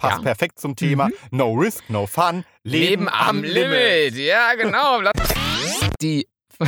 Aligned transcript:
passt 0.00 0.16
Ja. 0.18 0.22
perfekt 0.22 0.58
zum 0.58 0.76
Thema 0.76 1.08
Mhm. 1.08 1.12
No 1.30 1.52
Risk, 1.52 1.84
No 1.88 2.06
Fun, 2.06 2.44
Leben 2.64 3.08
am 3.08 3.42
Limit. 3.42 4.14
Ja, 4.16 4.54
genau. 4.54 5.00
Die, 6.02 6.26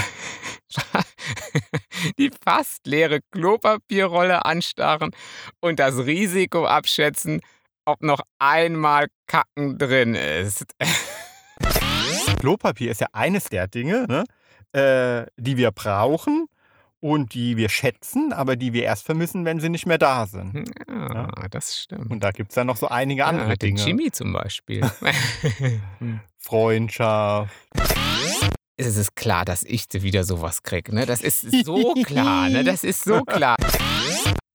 die 2.19 2.31
fast 2.45 2.87
leere 2.87 3.21
Klopapierrolle 3.31 4.45
anstarren 4.45 5.11
und 5.61 5.79
das 5.79 5.99
Risiko 5.99 6.67
abschätzen, 6.67 7.41
ob 7.85 8.03
noch 8.03 8.21
einmal 8.39 9.09
Kacken 9.27 9.79
drin 9.79 10.15
ist. 10.15 10.65
Klopapier 12.41 12.91
ist 12.91 13.01
ja 13.01 13.09
eines 13.13 13.45
der 13.45 13.69
Dinge, 13.69 14.07
ne, 14.09 14.25
äh, 14.79 15.27
die 15.37 15.57
wir 15.57 15.71
brauchen 15.73 16.47
und 17.03 17.35
die 17.35 17.57
wir 17.57 17.69
schätzen, 17.69 18.33
aber 18.33 18.55
die 18.55 18.73
wir 18.73 18.85
erst 18.85 19.05
vermissen, 19.05 19.45
wenn 19.45 19.59
sie 19.59 19.69
nicht 19.69 19.87
mehr 19.87 19.99
da 19.99 20.27
sind. 20.27 20.71
Ja, 20.89 21.29
das 21.51 21.77
stimmt. 21.77 22.11
Und 22.11 22.23
da 22.23 22.31
gibt 22.31 22.51
es 22.51 22.57
ja 22.57 22.63
noch 22.63 22.77
so 22.77 22.89
einige 22.89 23.27
andere 23.27 23.49
ja, 23.49 23.57
den 23.57 23.75
Dinge. 23.75 23.89
Jimmy 23.89 24.13
zum 24.13 24.33
Beispiel. 24.33 24.89
Freundschaft. 26.39 27.53
es 28.77 28.97
ist 28.97 29.17
klar, 29.17 29.45
dass 29.45 29.65
ich 29.65 29.87
wieder 29.93 30.23
sowas 30.23 30.63
krieg. 30.63 30.93
Ne? 30.93 31.05
Das 31.05 31.23
ist 31.23 31.43
so 31.65 31.93
klar. 32.05 32.49
Ne? 32.49 32.63
Das 32.63 32.85
ist 32.85 33.03
so 33.03 33.23
klar. 33.23 33.57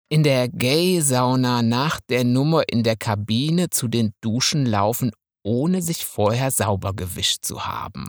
In 0.07 0.23
der 0.23 0.47
Gay-Sauna 0.47 1.61
nach 1.61 1.99
der 2.09 2.23
Nummer 2.23 2.63
in 2.69 2.83
der 2.83 2.95
Kabine 2.95 3.69
zu 3.69 3.89
den 3.89 4.13
Duschen 4.21 4.65
laufen, 4.65 5.11
ohne 5.43 5.81
sich 5.81 6.05
vorher 6.05 6.51
sauber 6.51 6.93
gewischt 6.93 7.43
zu 7.43 7.65
haben. 7.65 8.07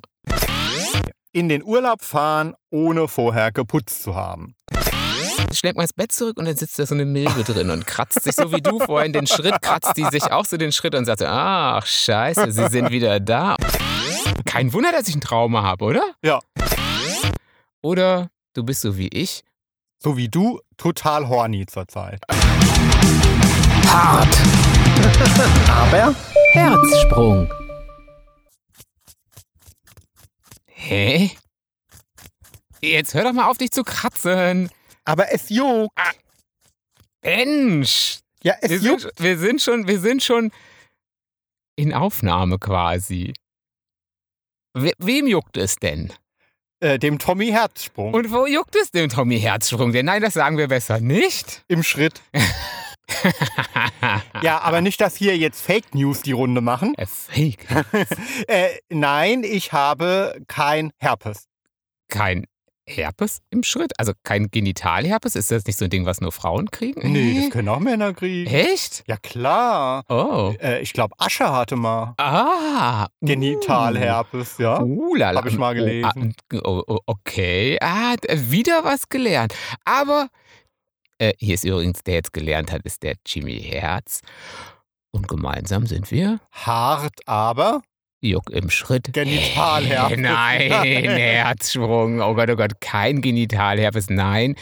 In 1.38 1.48
den 1.48 1.62
Urlaub 1.62 2.02
fahren, 2.02 2.56
ohne 2.68 3.06
vorher 3.06 3.52
geputzt 3.52 4.02
zu 4.02 4.16
haben. 4.16 4.56
Schlägt 5.54 5.76
mal 5.76 5.84
ins 5.84 5.92
Bett 5.92 6.10
zurück 6.10 6.36
und 6.36 6.46
dann 6.46 6.56
sitzt 6.56 6.80
da 6.80 6.84
so 6.84 6.96
eine 6.96 7.04
Milbe 7.04 7.44
drin 7.44 7.70
und 7.70 7.86
kratzt 7.86 8.24
sich 8.24 8.34
so 8.34 8.50
wie 8.50 8.60
du 8.60 8.80
vorhin 8.80 9.12
den 9.12 9.28
Schritt, 9.28 9.62
kratzt 9.62 9.96
die 9.96 10.04
sich 10.06 10.32
auch 10.32 10.44
so 10.44 10.56
den 10.56 10.72
Schritt 10.72 10.96
und 10.96 11.04
sagt, 11.04 11.20
so, 11.20 11.26
ach 11.26 11.86
scheiße, 11.86 12.50
sie 12.50 12.66
sind 12.66 12.90
wieder 12.90 13.20
da. 13.20 13.54
Kein 14.46 14.72
Wunder, 14.72 14.90
dass 14.90 15.06
ich 15.06 15.14
ein 15.14 15.20
Trauma 15.20 15.62
habe, 15.62 15.84
oder? 15.84 16.02
Ja. 16.24 16.40
Oder 17.82 18.30
du 18.54 18.64
bist 18.64 18.80
so 18.80 18.98
wie 18.98 19.06
ich. 19.06 19.44
So 20.02 20.16
wie 20.16 20.28
du, 20.28 20.58
total 20.76 21.28
horny 21.28 21.66
zurzeit. 21.66 22.20
Hart. 23.86 24.36
Aber 25.68 26.16
Herzsprung. 26.50 27.48
Hä? 30.88 31.30
Jetzt 32.80 33.12
hör 33.12 33.24
doch 33.24 33.34
mal 33.34 33.50
auf, 33.50 33.58
dich 33.58 33.72
zu 33.72 33.84
kratzen. 33.84 34.70
Aber 35.04 35.30
es 35.32 35.50
juckt. 35.50 35.92
Mensch! 37.22 38.20
Ja, 38.42 38.54
es 38.62 38.70
Wir 38.70 38.78
juckt. 38.78 39.02
sind, 39.02 39.12
wir 39.20 39.38
sind 39.38 39.60
schon, 39.60 39.86
wir 39.86 40.00
sind 40.00 40.22
schon 40.22 40.50
in 41.76 41.92
Aufnahme 41.92 42.58
quasi. 42.58 43.34
We 44.72 44.92
wem 44.96 45.26
juckt 45.26 45.58
es 45.58 45.76
denn? 45.76 46.10
Äh, 46.80 46.98
dem 46.98 47.18
Tommy 47.18 47.48
Herzsprung. 47.48 48.14
Und 48.14 48.30
wo 48.30 48.46
juckt 48.46 48.74
es 48.76 48.90
dem 48.90 49.10
Tommy 49.10 49.38
Herzsprung? 49.38 49.92
Denn 49.92 50.06
nein, 50.06 50.22
das 50.22 50.34
sagen 50.34 50.56
wir 50.56 50.68
besser 50.68 51.00
nicht. 51.00 51.64
Im 51.68 51.82
Schritt. 51.82 52.22
Ja, 54.42 54.60
aber 54.60 54.80
nicht, 54.80 55.00
dass 55.00 55.16
hier 55.16 55.36
jetzt 55.36 55.60
Fake 55.60 55.94
News 55.94 56.22
die 56.22 56.32
Runde 56.32 56.60
machen. 56.60 56.94
Äh, 56.96 57.06
Fake. 57.06 57.66
Äh, 58.46 58.68
nein, 58.88 59.42
ich 59.42 59.72
habe 59.72 60.40
kein 60.46 60.92
Herpes. 60.98 61.46
Kein 62.08 62.46
Herpes 62.88 63.40
im 63.50 63.62
Schritt? 63.62 63.92
Also 63.98 64.12
kein 64.22 64.50
Genitalherpes? 64.50 65.36
Ist 65.36 65.50
das 65.50 65.66
nicht 65.66 65.78
so 65.78 65.84
ein 65.84 65.90
Ding, 65.90 66.06
was 66.06 66.20
nur 66.20 66.32
Frauen 66.32 66.70
kriegen? 66.70 67.12
Nee, 67.12 67.42
das 67.42 67.50
können 67.50 67.68
auch 67.68 67.80
Männer 67.80 68.14
kriegen. 68.14 68.50
Echt? 68.50 69.04
Ja, 69.06 69.16
klar. 69.16 70.04
Oh. 70.08 70.54
Äh, 70.60 70.80
ich 70.80 70.92
glaube, 70.92 71.14
Asche 71.18 71.52
hatte 71.52 71.76
mal 71.76 72.14
Ah. 72.16 73.08
Genitalherpes, 73.20 74.58
ja. 74.58 74.80
Uh, 74.80 75.14
la, 75.14 75.32
la. 75.32 75.40
Hab 75.40 75.46
ich 75.46 75.58
mal 75.58 75.74
gelesen. 75.74 76.34
Oh, 76.52 76.56
ah, 76.56 76.60
oh, 76.64 76.82
oh, 76.86 76.98
okay. 77.06 77.78
Ah, 77.80 78.14
wieder 78.28 78.84
was 78.84 79.08
gelernt. 79.08 79.54
Aber 79.84 80.28
äh, 81.18 81.32
hier 81.38 81.54
ist 81.54 81.64
übrigens, 81.64 82.02
der 82.02 82.14
jetzt 82.14 82.32
gelernt 82.32 82.72
hat, 82.72 82.82
ist 82.84 83.02
der 83.02 83.14
Jimmy 83.26 83.60
Herz. 83.60 84.20
Und 85.10 85.28
gemeinsam 85.28 85.86
sind 85.86 86.10
wir 86.10 86.40
Hart, 86.52 87.20
aber 87.26 87.82
Juck 88.20 88.50
im 88.50 88.68
Schritt. 88.68 89.12
Genitalherpes. 89.12 90.18
Äh, 90.18 90.20
Nein, 90.20 90.70
Herzsprung. 90.72 92.20
Oh 92.20 92.34
Gott, 92.34 92.50
oh 92.50 92.56
Gott, 92.56 92.80
kein 92.80 93.20
Genitalherpes. 93.20 94.10
Nein. 94.10 94.56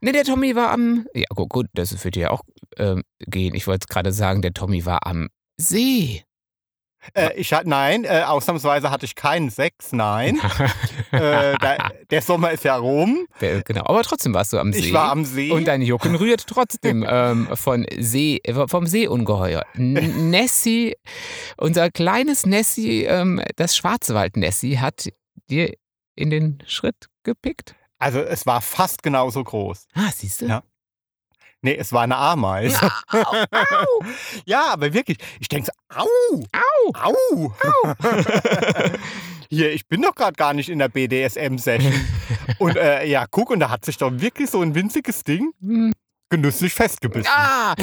Ne, 0.00 0.12
der 0.12 0.24
Tommy 0.24 0.56
war 0.56 0.70
am. 0.70 1.06
Ja, 1.14 1.26
gut, 1.34 1.50
gut 1.50 1.66
das 1.74 2.04
wird 2.04 2.16
ja 2.16 2.30
auch 2.30 2.42
ähm, 2.78 3.02
gehen. 3.20 3.54
Ich 3.54 3.66
wollte 3.66 3.84
es 3.84 3.88
gerade 3.88 4.12
sagen, 4.12 4.42
der 4.42 4.54
Tommy 4.54 4.86
war 4.86 5.06
am 5.06 5.28
See. 5.58 6.22
Äh, 7.14 7.34
ich 7.36 7.52
hatte, 7.52 7.68
nein, 7.68 8.04
äh, 8.04 8.22
ausnahmsweise 8.26 8.90
hatte 8.90 9.04
ich 9.06 9.14
keinen 9.14 9.50
Sex, 9.50 9.92
nein. 9.92 10.40
äh, 11.12 11.54
da, 11.60 11.90
der 12.10 12.22
Sommer 12.22 12.50
ist 12.52 12.64
ja 12.64 12.76
rum. 12.76 13.26
Der- 13.40 13.62
genau, 13.62 13.82
aber 13.86 14.02
trotzdem 14.02 14.34
warst 14.34 14.52
du 14.52 14.58
am 14.58 14.72
See. 14.72 14.80
Ich 14.80 14.92
war 14.92 15.10
am 15.10 15.24
See. 15.24 15.50
Und 15.50 15.66
dein 15.66 15.82
Jucken 15.82 16.14
rührt 16.14 16.46
trotzdem 16.46 17.04
ähm, 17.08 17.48
von 17.54 17.86
See, 17.98 18.40
vom 18.68 18.86
Seeungeheuer. 18.86 19.64
N- 19.74 20.30
Nessie, 20.30 20.96
unser 21.56 21.90
kleines 21.90 22.46
Nessie, 22.46 23.04
ähm, 23.04 23.40
das 23.56 23.76
Schwarzwald-Nessie, 23.76 24.78
hat 24.78 25.08
dir 25.50 25.72
in 26.14 26.30
den 26.30 26.58
Schritt 26.66 27.08
gepickt. 27.22 27.74
also 27.98 28.20
es 28.20 28.46
war 28.46 28.60
fast 28.60 29.02
genauso 29.02 29.42
groß. 29.44 29.86
Ah, 29.94 30.10
siehst 30.14 30.42
du? 30.42 30.46
Ja. 30.46 30.62
Nee, 31.66 31.74
es 31.76 31.92
war 31.92 32.02
eine 32.02 32.16
Ameise. 32.16 32.78
Au, 33.12 33.18
au, 33.50 34.04
Ja, 34.44 34.66
aber 34.72 34.92
wirklich. 34.94 35.18
Ich 35.40 35.48
denke 35.48 35.66
so, 35.90 35.98
au, 36.00 36.44
au. 36.94 37.52
au. 37.58 37.92
Hier, 39.50 39.72
ich 39.72 39.86
bin 39.88 40.02
doch 40.02 40.14
gerade 40.14 40.34
gar 40.34 40.54
nicht 40.54 40.68
in 40.68 40.78
der 40.78 40.88
BDSM-Session. 40.88 41.92
Und 42.60 42.76
äh, 42.76 43.04
ja, 43.06 43.26
guck, 43.28 43.50
und 43.50 43.58
da 43.60 43.68
hat 43.70 43.84
sich 43.84 43.96
doch 43.96 44.10
wirklich 44.12 44.48
so 44.50 44.60
ein 44.62 44.74
winziges 44.76 45.24
Ding 45.24 45.50
Hm. 45.60 45.92
genüsslich 46.30 46.72
festgebissen. 46.72 47.30
Ah, 47.34 47.74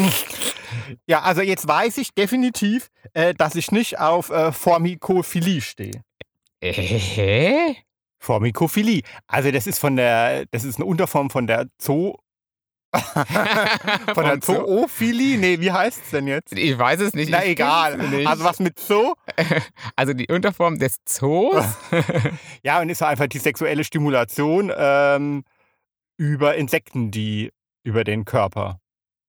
Ja, 1.05 1.21
also 1.23 1.41
jetzt 1.41 1.67
weiß 1.67 1.97
ich 1.97 2.13
definitiv, 2.13 2.87
äh, 3.13 3.33
dass 3.33 3.55
ich 3.55 3.71
nicht 3.71 3.99
auf 3.99 4.29
äh, 4.29 4.51
Formikophilie 4.53 5.59
stehe. 5.61 6.01
äh, 6.61 6.71
hä? 6.73 7.75
Formikophilie. 8.19 9.01
Also 9.27 9.51
das 9.51 9.67
ist 9.67 9.79
von 9.79 9.97
der, 9.97 10.45
das 10.51 10.63
ist 10.63 10.77
eine 10.77 10.85
Unterform 10.85 11.29
von 11.29 11.45
der 11.47 11.67
Zoo. 11.81 12.13
von 14.13 14.23
der? 14.25 14.41
Zoophilie? 14.41 15.37
Nee, 15.37 15.59
wie 15.59 15.71
heißt 15.71 16.01
es 16.05 16.09
denn 16.11 16.27
jetzt? 16.27 16.53
Ich 16.57 16.77
weiß 16.77 16.99
es 17.01 17.13
nicht. 17.13 17.29
Na 17.31 17.43
egal. 17.45 17.97
nicht. 17.97 18.27
Also 18.27 18.43
was 18.43 18.59
mit 18.59 18.79
Zoo? 18.79 19.13
Also 19.95 20.13
die 20.13 20.27
Unterform 20.31 20.79
des 20.79 20.97
Zoos? 21.05 21.63
Ja, 22.63 22.79
und 22.81 22.89
ist 22.89 23.03
einfach 23.03 23.27
die 23.27 23.39
sexuelle 23.39 23.83
Stimulation 23.83 24.71
ähm, 24.75 25.43
über 26.17 26.55
Insekten, 26.55 27.11
die 27.11 27.51
über 27.83 28.03
den 28.03 28.25
Körper. 28.25 28.79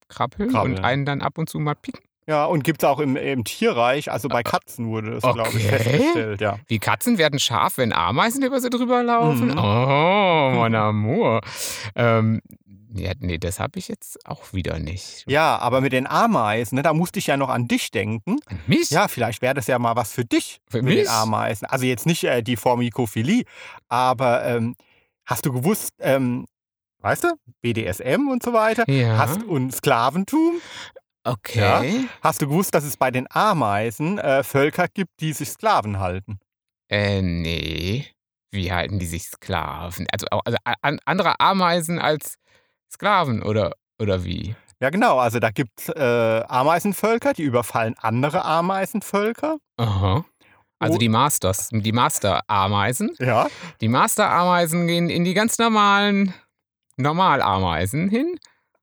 Krabbeln, 0.09 0.51
Krabbeln. 0.51 0.77
und 0.79 0.85
einen 0.85 1.05
dann 1.05 1.23
ab 1.23 1.39
und 1.39 1.49
zu 1.49 1.59
mal 1.59 1.75
picken. 1.75 2.05
Ja, 2.27 2.47
und 2.47 2.65
gibt 2.65 2.83
es 2.83 2.89
auch 2.89 3.01
im, 3.01 3.17
im 3.17 3.45
Tierreich, 3.45 4.11
also 4.11 4.29
bei 4.29 4.43
Katzen 4.43 4.87
wurde 4.89 5.11
das, 5.11 5.23
glaube 5.23 5.59
ich, 5.59 5.67
Okay. 5.67 5.79
festgestellt, 5.79 6.41
ja. 6.41 6.59
Die 6.71 6.79
Katzen 6.79 7.19
werden 7.19 7.39
scharf, 7.39 7.77
wenn 7.77 7.93
Ameisen 7.93 8.43
über 8.43 8.61
sie 8.61 8.71
drüber 8.71 9.03
laufen. 9.03 9.49
Mhm. 9.49 9.59
Oh, 9.59 10.51
mon 10.55 10.75
amour. 10.75 11.43
Ähm, 11.95 12.41
ja, 12.95 13.13
nee, 13.19 13.39
das 13.39 13.59
habe 13.61 13.79
ich 13.79 13.89
jetzt 13.89 14.25
auch 14.27 14.53
wieder 14.53 14.79
nicht. 14.79 15.25
Ja, 15.27 15.59
aber 15.59 15.81
mit 15.81 15.93
den 15.93 16.07
Ameisen, 16.07 16.77
ne, 16.77 16.83
da 16.83 16.93
musste 16.95 17.19
ich 17.19 17.27
ja 17.27 17.37
noch 17.37 17.49
an 17.49 17.67
dich 17.69 17.91
denken. 17.91 18.39
An 18.47 18.61
mich? 18.67 18.91
Ja, 18.91 19.09
vielleicht 19.09 19.43
wäre 19.43 19.55
das 19.55 19.67
ja 19.67 19.79
mal 19.79 19.97
was 19.97 20.13
für 20.13 20.25
dich 20.25 20.61
Für 20.69 20.79
mit 20.83 20.95
mich? 20.95 21.05
den 21.05 21.09
Ameisen. 21.09 21.67
Also 21.67 21.87
jetzt 21.87 22.07
nicht 22.07 22.25
äh, 22.25 22.43
die 22.43 22.57
Formikophilie, 22.57 23.45
aber 23.89 24.45
ähm, 24.45 24.77
hast 25.27 25.45
du 25.47 25.53
gewusst, 25.53 25.91
ähm, 25.99 26.47
weißt 27.01 27.25
du, 27.25 27.35
BDSM 27.63 28.29
und 28.31 28.43
so 28.43 28.53
weiter, 28.53 28.89
Ja. 28.89 29.19
hast 29.19 29.43
und 29.43 29.75
Sklaventum, 29.75 30.55
okay. 31.25 32.07
hast 32.23 32.43
du 32.43 32.47
gewusst, 32.49 32.75
dass 32.75 32.85
es 32.85 32.97
bei 32.97 33.11
den 33.11 33.27
Ameisen 33.31 34.19
äh, 34.19 34.43
Völker 34.45 34.87
gibt, 34.89 35.21
die 35.21 35.33
sich 35.33 35.49
Sklaven 35.51 35.99
halten? 35.99 36.39
Äh, 36.89 37.23
nee. 37.23 38.07
Wie 38.53 38.71
halten 38.73 38.99
die 39.01 39.07
sich 39.07 39.25
Sklaven? 39.25 40.07
Also, 40.13 40.27
also 40.45 40.59
an, 40.83 41.01
andere 41.05 41.41
Ameisen 41.41 41.99
als 41.99 42.37
Sklaven 42.95 43.43
oder, 43.43 43.73
oder 44.01 44.25
wie? 44.25 44.55
Ja, 44.81 44.91
genau. 44.91 45.19
Also 45.19 45.39
da 45.39 45.51
gibt 45.51 45.81
es 45.81 45.89
äh, 45.89 46.43
Ameisenvölker, 46.49 47.33
die 47.33 47.43
überfallen 47.43 47.95
andere 47.99 48.45
Ameisenvölker. 48.45 49.59
Aha. 49.77 50.25
Also 50.79 50.99
die 50.99 51.09
Masters, 51.09 51.71
die 51.73 51.93
Master-Ameisen. 51.93 53.13
Ja. 53.19 53.49
Die 53.81 53.89
Master-Ameisen 53.89 54.87
gehen 54.87 55.09
in 55.09 55.25
die 55.25 55.35
ganz 55.35 55.59
normalen 55.59 56.35
Normalameisen 56.97 58.09
hin. 58.09 58.39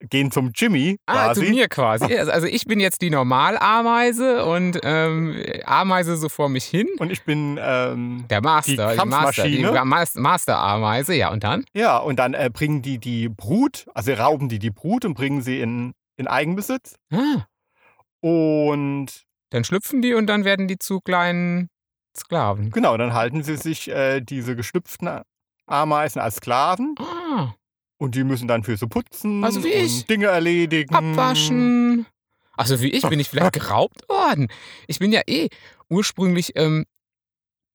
Gehen 0.10 0.32
zum 0.32 0.52
Jimmy 0.56 0.98
Ah, 1.06 1.26
quasi. 1.28 1.46
zu 1.46 1.50
mir 1.52 1.68
quasi. 1.68 2.06
Also, 2.18 2.48
ich 2.48 2.66
bin 2.66 2.80
jetzt 2.80 3.02
die 3.02 3.10
Normalameise 3.10 4.46
und 4.46 4.80
ähm, 4.84 5.42
Ameise 5.66 6.18
so 6.18 6.28
vor 6.30 6.50
mich 6.50 6.66
hin. 6.66 6.88
Und 7.00 7.12
ich 7.12 7.24
bin, 7.24 7.60
ähm, 7.62 8.26
Der 8.30 8.42
Master, 8.42 8.72
Die 8.72 8.78
Master, 9.06 9.44
die 9.44 9.62
Kampfmaschine. 9.62 9.86
Mas- 9.86 10.16
Master-Ameise, 10.16 11.14
ja, 11.16 11.32
und 11.32 11.44
dann? 11.44 11.66
ja, 11.74 11.98
und 11.98 12.18
dann 12.18 12.34
äh, 12.34 12.50
bringen 12.52 12.82
die 12.82 12.98
die 12.98 13.30
Brut, 13.30 13.86
also 13.94 14.12
rauben 14.14 14.50
die 14.50 14.60
die 14.60 14.72
Brut 14.72 15.06
und 15.06 15.14
bringen 15.14 15.42
sie 15.42 15.60
in, 15.62 15.94
in 16.18 16.28
Eigenbesitz. 16.28 16.96
Ah, 17.12 17.46
Und 18.22 19.08
Dann 19.50 19.64
schlüpfen 19.64 20.02
die 20.02 20.14
und 20.14 20.28
dann 20.28 20.46
werden 20.46 20.68
die 20.68 20.78
zu 20.78 21.00
kleinen 21.02 21.70
Sklaven. 22.18 22.72
Genau, 22.72 22.98
dann 22.98 23.14
halten 23.14 23.44
sie 23.44 23.58
sich 23.58 23.90
äh, 23.90 24.22
diese 24.22 24.56
geschlüpften 24.56 25.22
Ameisen 25.66 26.20
als 26.22 26.36
Sklaven 26.38 26.96
Ah, 27.00 27.54
und 28.02 28.16
die 28.16 28.24
müssen 28.24 28.48
dann 28.48 28.64
für 28.64 28.76
so 28.78 28.88
putzen 28.88 29.44
Also 29.44 29.64
wie 29.64 29.72
und 29.74 29.86
ich. 29.86 30.06
Dinge 30.08 30.26
erledigen. 30.28 30.94
abwaschen. 30.96 32.06
Also 32.58 32.82
wie 32.82 32.92
ich 32.92 33.08
bin 33.08 33.20
ich 33.20 33.30
vielleicht 33.30 33.54
geraubt 33.62 34.08
worden. 34.10 34.48
Ich 34.88 35.00
bin 35.00 35.12
ja 35.12 35.22
eh 35.28 35.50
ursprünglich, 35.90 36.54
ähm, 36.56 36.86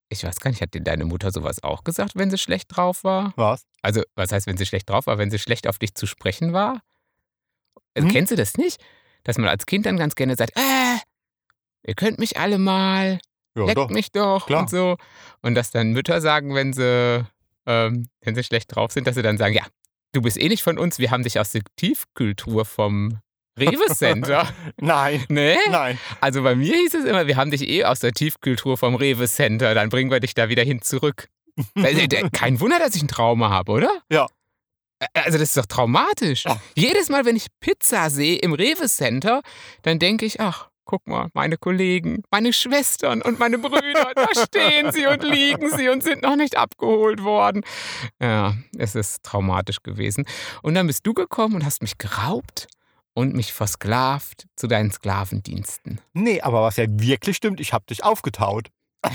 ich 0.08 0.24
weiß 0.24 0.40
gar 0.40 0.50
nicht, 0.50 0.60
hat 0.62 0.74
dir 0.74 0.80
deine 0.82 1.04
Mutter 1.04 1.30
sowas 1.30 1.62
auch 1.62 1.84
gesagt, 1.84 2.12
wenn 2.16 2.30
sie 2.30 2.38
schlecht 2.38 2.76
drauf 2.76 3.04
war? 3.04 3.32
Was? 3.36 3.62
Also, 3.82 4.02
was 4.16 4.32
heißt, 4.32 4.46
wenn 4.46 4.56
sie 4.56 4.66
schlecht 4.66 4.88
drauf 4.90 5.06
war, 5.06 5.18
wenn 5.18 5.30
sie 5.30 5.38
schlecht 5.38 5.66
auf 5.68 5.78
dich 5.78 5.94
zu 5.94 6.06
sprechen 6.06 6.52
war? 6.52 6.80
Also, 7.94 8.08
Hm? 8.08 8.12
Kennst 8.14 8.32
du 8.32 8.36
das 8.36 8.56
nicht? 8.56 8.80
Dass 9.24 9.38
man 9.38 9.48
als 9.48 9.66
Kind 9.66 9.86
dann 9.86 9.96
ganz 9.96 10.14
gerne 10.16 10.36
sagt, 10.36 10.56
äh, 10.56 10.96
ihr 11.86 11.94
könnt 11.94 12.18
mich 12.18 12.36
alle 12.38 12.58
mal, 12.58 13.18
Ja, 13.56 13.64
leckt 13.64 13.76
doch. 13.78 13.90
mich 13.90 14.10
doch 14.12 14.46
klar. 14.46 14.62
und 14.62 14.70
so. 14.70 14.96
Und 15.42 15.54
dass 15.54 15.70
dann 15.70 15.92
Mütter 15.92 16.20
sagen, 16.20 16.54
wenn 16.54 16.72
sie, 16.72 17.24
ähm, 17.66 18.08
wenn 18.22 18.34
sie 18.34 18.44
schlecht 18.44 18.74
drauf 18.74 18.92
sind, 18.92 19.06
dass 19.06 19.14
sie 19.16 19.22
dann 19.22 19.38
sagen, 19.38 19.54
ja, 19.54 19.64
du 20.16 20.22
bist 20.22 20.40
eh 20.40 20.48
nicht 20.48 20.62
von 20.62 20.78
uns, 20.78 20.98
wir 20.98 21.10
haben 21.10 21.22
dich 21.22 21.38
aus 21.38 21.50
der 21.50 21.62
Tiefkühltruhe 21.76 22.64
vom 22.64 23.18
Rewe 23.58 23.86
Center. 23.94 24.48
Nein, 24.80 25.24
ne? 25.28 25.56
nein. 25.70 25.98
Also 26.20 26.42
bei 26.42 26.54
mir 26.54 26.74
hieß 26.74 26.94
es 26.94 27.04
immer, 27.04 27.26
wir 27.26 27.36
haben 27.36 27.50
dich 27.50 27.68
eh 27.68 27.84
aus 27.84 28.00
der 28.00 28.12
Tiefkühltruhe 28.12 28.76
vom 28.76 28.94
Rewe 28.94 29.26
Center, 29.28 29.74
dann 29.74 29.88
bringen 29.88 30.10
wir 30.10 30.20
dich 30.20 30.34
da 30.34 30.48
wieder 30.48 30.62
hin 30.62 30.82
zurück. 30.82 31.28
Also, 31.74 32.02
Kein 32.32 32.60
Wunder, 32.60 32.78
dass 32.78 32.94
ich 32.94 33.02
ein 33.02 33.08
Trauma 33.08 33.48
habe, 33.48 33.72
oder? 33.72 34.02
Ja. 34.10 34.26
Also 35.14 35.38
das 35.38 35.48
ist 35.48 35.56
doch 35.56 35.64
traumatisch. 35.64 36.44
Ja. 36.44 36.60
Jedes 36.74 37.08
Mal, 37.08 37.24
wenn 37.24 37.36
ich 37.36 37.46
Pizza 37.60 38.10
sehe 38.10 38.36
im 38.36 38.52
Rewe 38.52 38.88
Center, 38.88 39.40
dann 39.80 39.98
denke 39.98 40.26
ich, 40.26 40.38
ach, 40.40 40.68
guck 40.86 41.06
mal, 41.06 41.28
meine 41.34 41.58
Kollegen, 41.58 42.22
meine 42.30 42.54
Schwestern 42.54 43.20
und 43.20 43.38
meine 43.38 43.58
Brüder, 43.58 44.12
da 44.14 44.26
stehen 44.46 44.92
sie 44.92 45.06
und 45.06 45.22
liegen 45.22 45.68
sie 45.76 45.90
und 45.90 46.02
sind 46.02 46.22
noch 46.22 46.36
nicht 46.36 46.56
abgeholt 46.56 47.22
worden. 47.22 47.62
Ja, 48.20 48.54
es 48.78 48.94
ist 48.94 49.22
traumatisch 49.22 49.82
gewesen. 49.82 50.24
Und 50.62 50.74
dann 50.74 50.86
bist 50.86 51.06
du 51.06 51.12
gekommen 51.12 51.56
und 51.56 51.64
hast 51.66 51.82
mich 51.82 51.98
geraubt 51.98 52.68
und 53.12 53.34
mich 53.34 53.52
versklavt 53.52 54.46
zu 54.56 54.66
deinen 54.68 54.90
Sklavendiensten. 54.90 56.00
Nee, 56.14 56.40
aber 56.40 56.62
was 56.62 56.76
ja 56.76 56.86
wirklich 56.88 57.36
stimmt, 57.36 57.60
ich 57.60 57.72
habe 57.72 57.84
dich 57.86 58.02
aufgetaut. 58.04 58.68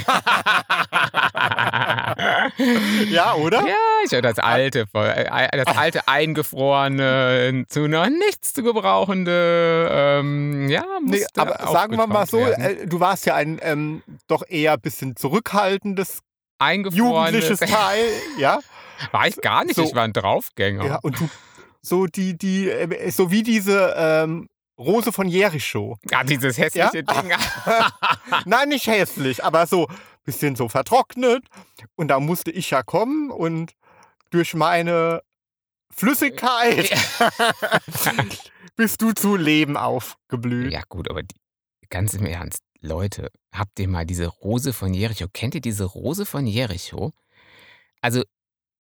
Ja, 3.10 3.34
oder? 3.36 3.62
Ja, 3.68 3.76
ich 4.06 4.22
das 4.22 4.40
alte, 4.40 4.86
äh, 4.94 5.64
das 5.66 5.78
alte 5.78 6.08
eingefrorene, 6.08 7.66
zu 7.68 7.88
noch 7.88 8.08
nichts 8.08 8.54
zu 8.54 8.64
gebrauchende, 8.64 9.88
ähm, 9.92 10.70
ja, 10.70 10.84
Nee, 11.04 11.26
aber 11.36 11.60
sagen 11.72 11.98
wir 11.98 12.08
mal 12.08 12.26
so, 12.26 12.40
aufgetaut 12.40 12.60
werden. 12.64 12.78
äh, 12.84 12.88
du 12.88 13.00
warst 13.00 13.26
ja 13.26 13.36
ein 13.36 13.60
ähm, 13.62 14.04
doch 14.28 14.44
eher 14.48 14.74
ein 14.74 14.82
bisschen 14.82 15.16
zurückhaltendes, 15.16 16.20
eingefrorenes, 16.60 16.98
jugendliches 17.46 17.60
Teil, 17.72 18.08
ja? 18.38 18.60
war 19.12 19.28
ich 19.28 19.36
gar 19.42 19.64
nicht, 19.66 19.76
So. 19.76 19.84
ich 19.84 19.96
war 19.96 20.04
ein 20.04 20.14
Draufgänger. 20.14 20.86
Ja, 20.86 21.00
und 21.02 21.20
du, 21.20 21.30
so 21.82 22.06
die, 22.06 22.38
die, 22.38 22.70
äh, 22.70 23.10
so 23.10 23.32
wie 23.32 23.42
diese 23.44 23.96
ähm, 23.98 24.48
Rose 24.78 25.12
von 25.12 25.28
Jericho. 25.28 25.98
Ja, 26.12 26.24
dieses 26.24 26.58
hässliche 26.58 26.90
Ja? 26.98 27.22
Ding. 27.22 27.32
Nein, 28.46 28.70
nicht 28.70 28.88
hässlich, 28.88 29.44
aber 29.44 29.66
so 29.68 29.88
bisschen 30.24 30.56
so 30.56 30.70
vertrocknet. 30.70 31.46
Und 31.96 32.10
da 32.10 32.20
musste 32.20 32.52
ich 32.52 32.70
ja 32.70 32.84
kommen 32.84 33.32
und 33.32 33.74
durch 34.30 34.54
meine 34.54 35.22
Flüssigkeit 35.92 36.90
bist 38.76 39.02
du 39.02 39.12
zu 39.12 39.36
Leben 39.36 39.78
aufgeblüht. 39.78 40.72
ja 40.72 40.82
gut, 40.88 41.10
aber 41.10 41.24
die, 41.24 41.36
ganz 41.90 42.14
im 42.14 42.26
Ernst, 42.26 42.64
Leute, 42.80 43.30
habt 43.54 43.80
ihr 43.80 43.88
mal 43.88 44.06
diese 44.06 44.28
Rose 44.28 44.74
von 44.74 44.94
Jericho, 44.94 45.28
kennt 45.32 45.56
ihr 45.56 45.62
diese 45.62 45.84
Rose 45.84 46.26
von 46.26 46.48
Jericho? 46.48 47.12
Also 48.02 48.24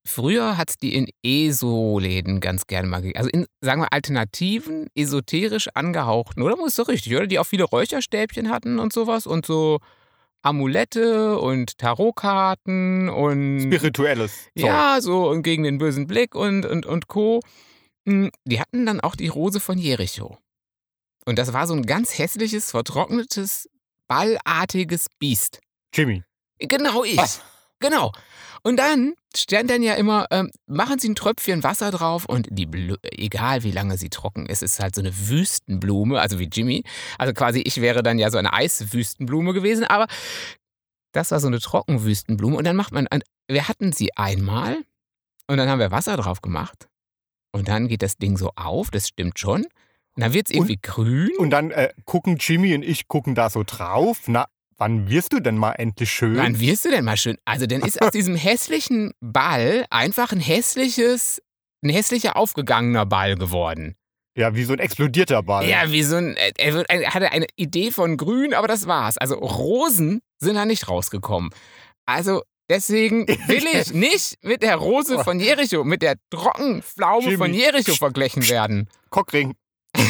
früher 0.06 0.58
hat 0.58 0.72
es 0.72 0.78
die 0.78 0.96
in 0.96 1.08
ESO-Läden 1.24 2.40
ganz 2.40 2.66
gerne 2.66 2.88
mal 2.88 3.02
gegeben. 3.02 3.18
Also 3.18 3.30
in, 3.30 3.46
sagen 3.62 3.82
wir, 3.82 3.94
alternativen, 3.94 4.88
esoterisch 4.96 5.68
angehauchten, 5.76 6.42
oder? 6.42 6.56
Muss 6.56 6.76
doch 6.76 6.88
richtig, 6.88 7.16
oder? 7.16 7.28
Die 7.28 7.38
auch 7.38 7.46
viele 7.46 7.66
Räucherstäbchen 7.66 8.50
hatten 8.50 8.80
und 8.80 8.94
sowas 8.94 9.28
und 9.28 9.46
so 9.46 9.80
Amulette 10.44 11.40
und 11.40 11.78
Tarotkarten 11.78 13.10
und 13.10 13.62
Spirituelles. 13.62 14.32
Zeug. 14.58 14.66
ja, 14.66 14.98
so 15.02 15.30
und 15.30 15.44
gegen 15.44 15.64
den 15.64 15.78
bösen 15.78 16.08
Blick 16.08 16.36
und, 16.36 16.66
und, 16.66 16.86
und 16.86 17.08
Co. 17.08 17.42
Mm, 18.06 18.28
Die 18.46 18.60
hatten 18.60 18.86
dann 18.86 19.00
auch 19.00 19.16
die 19.16 19.28
Rose 19.28 19.60
von 19.60 19.78
Jericho. 19.78 20.38
Und 21.26 21.38
das 21.38 21.54
war 21.54 21.68
so 21.68 21.74
ein 21.76 21.86
ganz 21.86 22.18
hässliches, 22.18 22.72
vertrocknetes, 22.72 23.70
ballartiges 24.08 25.08
Biest. 25.20 25.60
Jimmy. 25.94 26.24
Genau 26.60 27.04
ich. 27.04 27.20
Genau. 27.80 28.12
Und 28.64 28.78
dann 28.78 29.14
stand 29.36 29.70
dann 29.70 29.84
ja 29.84 29.94
immer, 29.94 30.28
ähm, 30.32 30.52
machen 30.68 31.00
Sie 31.00 31.10
ein 31.10 31.16
Tröpfchen 31.16 31.64
Wasser 31.64 31.92
drauf 31.92 32.26
und 32.26 32.48
die 32.50 32.66
Blu 32.66 32.96
egal 33.04 33.64
wie 33.64 33.72
lange 33.72 33.98
sie 33.98 34.10
trocken 34.10 34.46
ist, 34.46 34.62
ist 34.62 34.80
halt 34.80 34.96
so 34.96 35.02
eine 35.02 35.30
Wüstenblume, 35.30 36.20
also 36.20 36.40
wie 36.40 36.50
Jimmy. 36.52 36.84
Also 37.18 37.34
quasi 37.34 37.62
ich 37.62 37.82
wäre 37.82 38.04
dann 38.04 38.20
ja 38.20 38.30
so 38.30 38.38
eine 38.38 38.54
Eiswüstenblume 38.54 39.54
gewesen, 39.54 39.84
aber 39.84 40.08
das 41.14 41.32
war 41.32 41.40
so 41.40 41.48
eine 41.48 41.60
Trockenwüstenblume. 41.60 42.56
Und 42.56 42.66
dann 42.66 42.76
macht 42.76 42.94
man, 42.94 43.08
und 43.12 43.24
wir 43.48 43.68
hatten 43.68 43.92
sie 43.92 44.16
einmal 44.16 44.78
und 45.48 45.58
dann 45.58 45.70
haben 45.70 45.80
wir 45.80 45.92
Wasser 45.92 46.18
drauf 46.18 46.42
gemacht. 46.42 46.88
Und 47.52 47.68
dann 47.68 47.88
geht 47.88 48.02
das 48.02 48.18
Ding 48.18 48.38
so 48.38 48.52
auf, 48.56 48.92
das 48.92 49.10
stimmt 49.10 49.38
schon. 49.38 49.66
Und 50.16 50.24
dann 50.24 50.34
wird 50.34 50.50
es 50.50 50.56
irgendwie 50.56 50.80
grün. 50.82 51.32
Und 51.38 51.50
dann 51.50 51.72
äh, 51.72 51.94
gucken 52.06 52.38
Jimmy 52.38 52.76
und 52.76 52.84
ich 52.84 53.08
gucken 53.08 53.36
da 53.36 53.50
so 53.50 53.64
drauf. 53.66 54.22
Na, 54.28 54.48
wann 54.82 55.08
wirst 55.10 55.32
du 55.32 55.40
denn 55.40 55.58
mal 55.58 55.74
endlich 55.74 56.12
schön? 56.12 56.36
Wann 56.38 56.60
wirst 56.60 56.86
du 56.86 56.90
denn 56.90 57.06
mal 57.06 57.16
schön? 57.16 57.38
Also, 57.46 57.68
dann 57.68 57.82
ist 57.82 58.02
aus 58.02 58.12
diesem 58.20 58.36
hässlichen 58.36 59.14
Ball 59.22 59.86
einfach 59.92 60.32
ein 60.32 60.40
hässliches, 60.40 61.40
ein 61.84 61.92
hässlicher 61.92 62.36
aufgegangener 62.36 63.06
Ball 63.06 63.36
geworden. 63.36 63.96
Ja, 64.36 64.56
wie 64.56 64.64
so 64.64 64.74
ein 64.74 64.80
explodierter 64.80 65.44
Ball. 65.44 65.70
Ja, 65.70 65.92
wie 65.92 66.02
so 66.04 66.16
ein, 66.16 66.36
äh, 66.36 66.54
er 66.58 66.90
er 66.90 67.14
hatte 67.14 67.32
eine 67.32 67.46
Idee 67.58 67.92
von 67.92 68.18
grün, 68.18 68.54
aber 68.56 68.68
das 68.68 68.88
war's. 68.88 69.18
Also, 69.20 69.36
Rosen 69.36 70.22
sind 70.40 70.56
da 70.56 70.66
nicht 70.66 70.90
rausgekommen. 70.90 71.52
Also, 72.08 72.42
deswegen 72.68 73.28
will 73.48 73.64
ich 73.74 73.94
nicht 73.94 74.44
mit 74.44 74.64
der 74.64 74.78
Rose 74.78 75.24
von 75.24 75.40
Jericho, 75.40 75.84
mit 75.84 76.02
der 76.02 76.16
Trockenpflaume 76.32 77.26
Jimmy. 77.26 77.38
von 77.38 77.54
Jericho 77.54 77.94
verglichen 77.94 78.50
werden. 78.50 78.90
Cockring. 79.12 79.54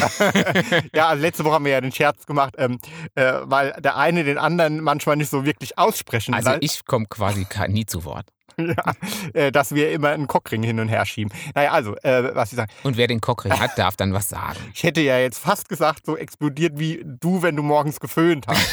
ja, 0.94 1.08
also 1.08 1.22
letzte 1.22 1.44
Woche 1.44 1.54
haben 1.54 1.64
wir 1.64 1.72
ja 1.72 1.80
den 1.80 1.92
Scherz 1.92 2.26
gemacht, 2.26 2.54
ähm, 2.58 2.78
äh, 3.14 3.34
weil 3.42 3.72
der 3.80 3.96
eine 3.96 4.24
den 4.24 4.38
anderen 4.38 4.80
manchmal 4.80 5.16
nicht 5.16 5.30
so 5.30 5.44
wirklich 5.44 5.78
aussprechen 5.78 6.34
Also, 6.34 6.54
ich 6.60 6.84
komme 6.84 7.06
quasi 7.06 7.46
nie 7.68 7.86
zu 7.86 8.04
Wort. 8.04 8.26
ja, 8.58 8.92
äh, 9.32 9.52
dass 9.52 9.74
wir 9.74 9.90
immer 9.92 10.10
einen 10.10 10.26
Cockring 10.26 10.62
hin 10.62 10.80
und 10.80 10.88
her 10.88 11.04
schieben. 11.06 11.32
Naja, 11.54 11.72
also, 11.72 11.96
äh, 12.02 12.34
was 12.34 12.52
ich 12.52 12.56
sagen, 12.56 12.70
Und 12.82 12.96
wer 12.96 13.06
den 13.06 13.20
Cockring 13.20 13.58
hat, 13.58 13.78
darf 13.78 13.96
dann 13.96 14.12
was 14.12 14.28
sagen. 14.28 14.58
ich 14.74 14.82
hätte 14.82 15.00
ja 15.00 15.18
jetzt 15.18 15.38
fast 15.38 15.68
gesagt, 15.68 16.06
so 16.06 16.16
explodiert 16.16 16.78
wie 16.78 17.02
du, 17.04 17.42
wenn 17.42 17.56
du 17.56 17.62
morgens 17.62 18.00
geföhnt 18.00 18.46
hast. 18.46 18.68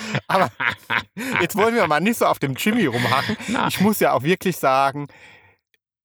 Aber 0.28 0.50
jetzt 1.40 1.56
wollen 1.56 1.74
wir 1.74 1.86
mal 1.86 2.00
nicht 2.00 2.18
so 2.18 2.26
auf 2.26 2.38
dem 2.38 2.54
Jimmy 2.54 2.86
rumhacken. 2.86 3.36
Na, 3.48 3.66
Ich 3.68 3.80
muss 3.80 3.98
ja 4.00 4.12
auch 4.12 4.22
wirklich 4.22 4.56
sagen, 4.56 5.08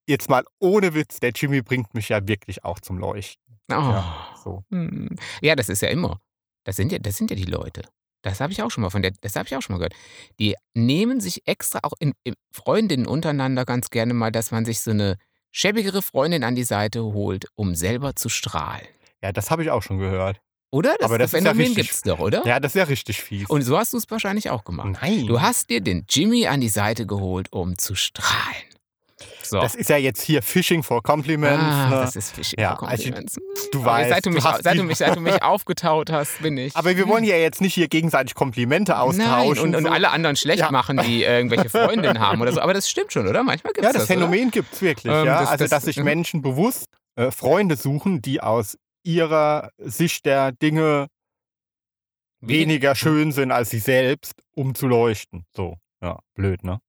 jetzt 0.08 0.30
mal 0.30 0.44
ohne 0.60 0.94
Witz, 0.94 1.20
der 1.20 1.32
Jimmy 1.32 1.62
bringt 1.62 1.94
mich 1.94 2.10
ja 2.10 2.28
wirklich 2.28 2.64
auch 2.64 2.80
zum 2.80 2.98
Leuchten. 2.98 3.51
Oh. 3.72 3.92
Ja, 3.92 4.28
so. 4.44 4.64
Hm. 4.72 5.10
Ja, 5.42 5.56
das 5.56 5.70
ist 5.70 5.82
ja 5.82 5.90
immer. 5.90 6.20
Das 6.64 6.76
sind 6.76 6.92
ja, 6.92 7.00
das 7.00 7.18
sind 7.18 7.30
ja 7.32 7.36
die 7.36 7.46
Leute. 7.46 7.84
Das 8.24 8.40
habe 8.40 8.54
ich 8.54 8.62
auch 8.62 8.70
schon 8.70 8.84
mal 8.84 8.92
von 8.92 9.02
der, 9.02 9.12
das 9.22 9.36
habe 9.36 9.48
ich 9.48 9.56
auch 9.56 9.62
schon 9.62 9.74
mal 9.74 9.80
gehört. 9.80 9.96
Die 10.40 10.56
nehmen 10.76 11.20
sich 11.22 11.48
extra 11.48 11.80
auch 11.84 11.94
in, 12.00 12.14
in 12.24 12.36
Freundinnen 12.54 13.08
untereinander 13.08 13.66
ganz 13.66 13.90
gerne 13.90 14.14
mal, 14.14 14.32
dass 14.32 14.52
man 14.52 14.64
sich 14.64 14.82
so 14.82 14.92
eine 14.92 15.18
schäbigere 15.52 16.02
Freundin 16.04 16.44
an 16.44 16.56
die 16.56 16.64
Seite 16.64 17.04
holt, 17.04 17.48
um 17.56 17.74
selber 17.74 18.16
zu 18.16 18.30
strahlen. 18.30 18.86
Ja, 19.24 19.32
das 19.32 19.50
habe 19.50 19.64
ich 19.64 19.72
auch 19.72 19.82
schon 19.82 19.98
gehört. 19.98 20.40
Oder? 20.72 20.96
Das, 21.00 21.06
Aber 21.06 21.18
das 21.18 21.34
ist 21.34 21.44
ja 21.44 21.50
Phänomen 21.52 21.68
richtig- 21.68 21.88
gibt's 21.88 22.02
doch, 22.04 22.20
oder? 22.20 22.46
Ja, 22.46 22.60
das 22.60 22.72
ist 22.72 22.80
ja 22.80 22.84
richtig 22.86 23.22
fies. 23.22 23.50
Und 23.50 23.64
so 23.64 23.78
hast 23.78 23.92
du 23.94 23.98
es 23.98 24.10
wahrscheinlich 24.10 24.50
auch 24.50 24.64
gemacht. 24.64 25.00
Nein. 25.02 25.28
Du 25.28 25.42
hast 25.42 25.70
dir 25.70 25.82
den 25.82 26.06
Jimmy 26.08 26.48
an 26.48 26.62
die 26.62 26.70
Seite 26.70 27.06
geholt, 27.06 27.52
um 27.52 27.78
zu 27.78 27.96
strahlen. 27.96 28.64
So. 29.52 29.60
Das 29.60 29.76
ist 29.76 29.90
ja 29.90 29.98
jetzt 29.98 30.22
hier 30.22 30.42
Fishing 30.42 30.82
for 30.82 31.04
Compliments. 31.04 31.62
ah, 31.64 31.90
ne? 31.90 31.96
das 31.98 32.16
ist 32.16 32.34
Fishing 32.34 32.58
Ja, 32.60 32.78
for 32.78 32.88
also 32.88 33.04
Compliments. 33.04 33.36
du 33.74 33.80
Aber 33.82 33.86
weißt, 33.92 34.10
seit 34.10 34.26
du, 34.26 34.30
du 34.30 34.36
mich, 34.36 34.44
hast 34.46 34.64
seit, 34.64 34.78
du 34.78 34.84
mich, 34.84 34.98
seit 34.98 35.16
du 35.16 35.20
mich 35.20 35.44
aufgetaut 35.44 36.10
hast, 36.10 36.42
bin 36.42 36.58
ich. 36.58 36.74
Aber 36.78 36.96
wir 36.96 37.06
wollen 37.10 37.26
ja 37.26 37.36
jetzt 37.36 37.60
nicht 37.60 37.74
hier 37.74 37.90
gegenseitig 37.90 38.34
Komplimente 38.34 38.94
Nein, 38.94 39.02
austauschen. 39.02 39.64
und, 39.64 39.76
und 39.76 39.84
so. 39.84 39.90
alle 39.90 40.10
anderen 40.12 40.38
schlecht 40.38 40.60
Ja. 40.60 40.72
machen, 40.72 40.98
die 41.06 41.24
äh, 41.26 41.36
irgendwelche 41.38 41.70
Freundinnen 41.70 42.20
haben 42.20 42.42
oder 42.42 42.54
so. 42.54 42.62
Aber 42.62 42.74
das 42.74 42.90
stimmt 42.90 43.12
schon, 43.12 43.28
oder? 43.28 43.44
Manchmal 43.44 43.74
gibt 43.74 43.84
Ja, 43.84 43.90
es 43.90 43.94
das 43.98 44.08
das. 44.08 44.16
Phänomen 44.16 44.52
gibt 44.52 44.72
es 44.74 44.82
wirklich. 44.82 45.14
Ähm, 45.14 45.26
ja? 45.26 45.42
das- 45.42 45.50
also, 45.50 45.64
das- 45.66 45.70
dass 45.70 45.84
sich 45.84 45.98
mhm. 45.98 46.06
Menschen 46.06 46.42
bewusst 46.42 46.86
äh, 47.18 47.30
Freunde 47.30 47.76
suchen, 47.76 48.22
die 48.22 48.40
aus 48.42 48.78
ihrer 49.04 49.72
Sicht 49.78 50.26
der 50.26 50.54
Dinge 50.54 51.08
weniger 52.40 52.96
schön 52.96 53.32
sind 53.32 53.52
als 53.52 53.70
sie 53.70 53.80
selbst, 53.80 54.34
um 54.56 54.76
zu 54.76 54.88
leuchten. 54.88 55.46
So, 55.56 55.76
ja, 56.02 56.20
blöd, 56.36 56.64
ne? 56.64 56.80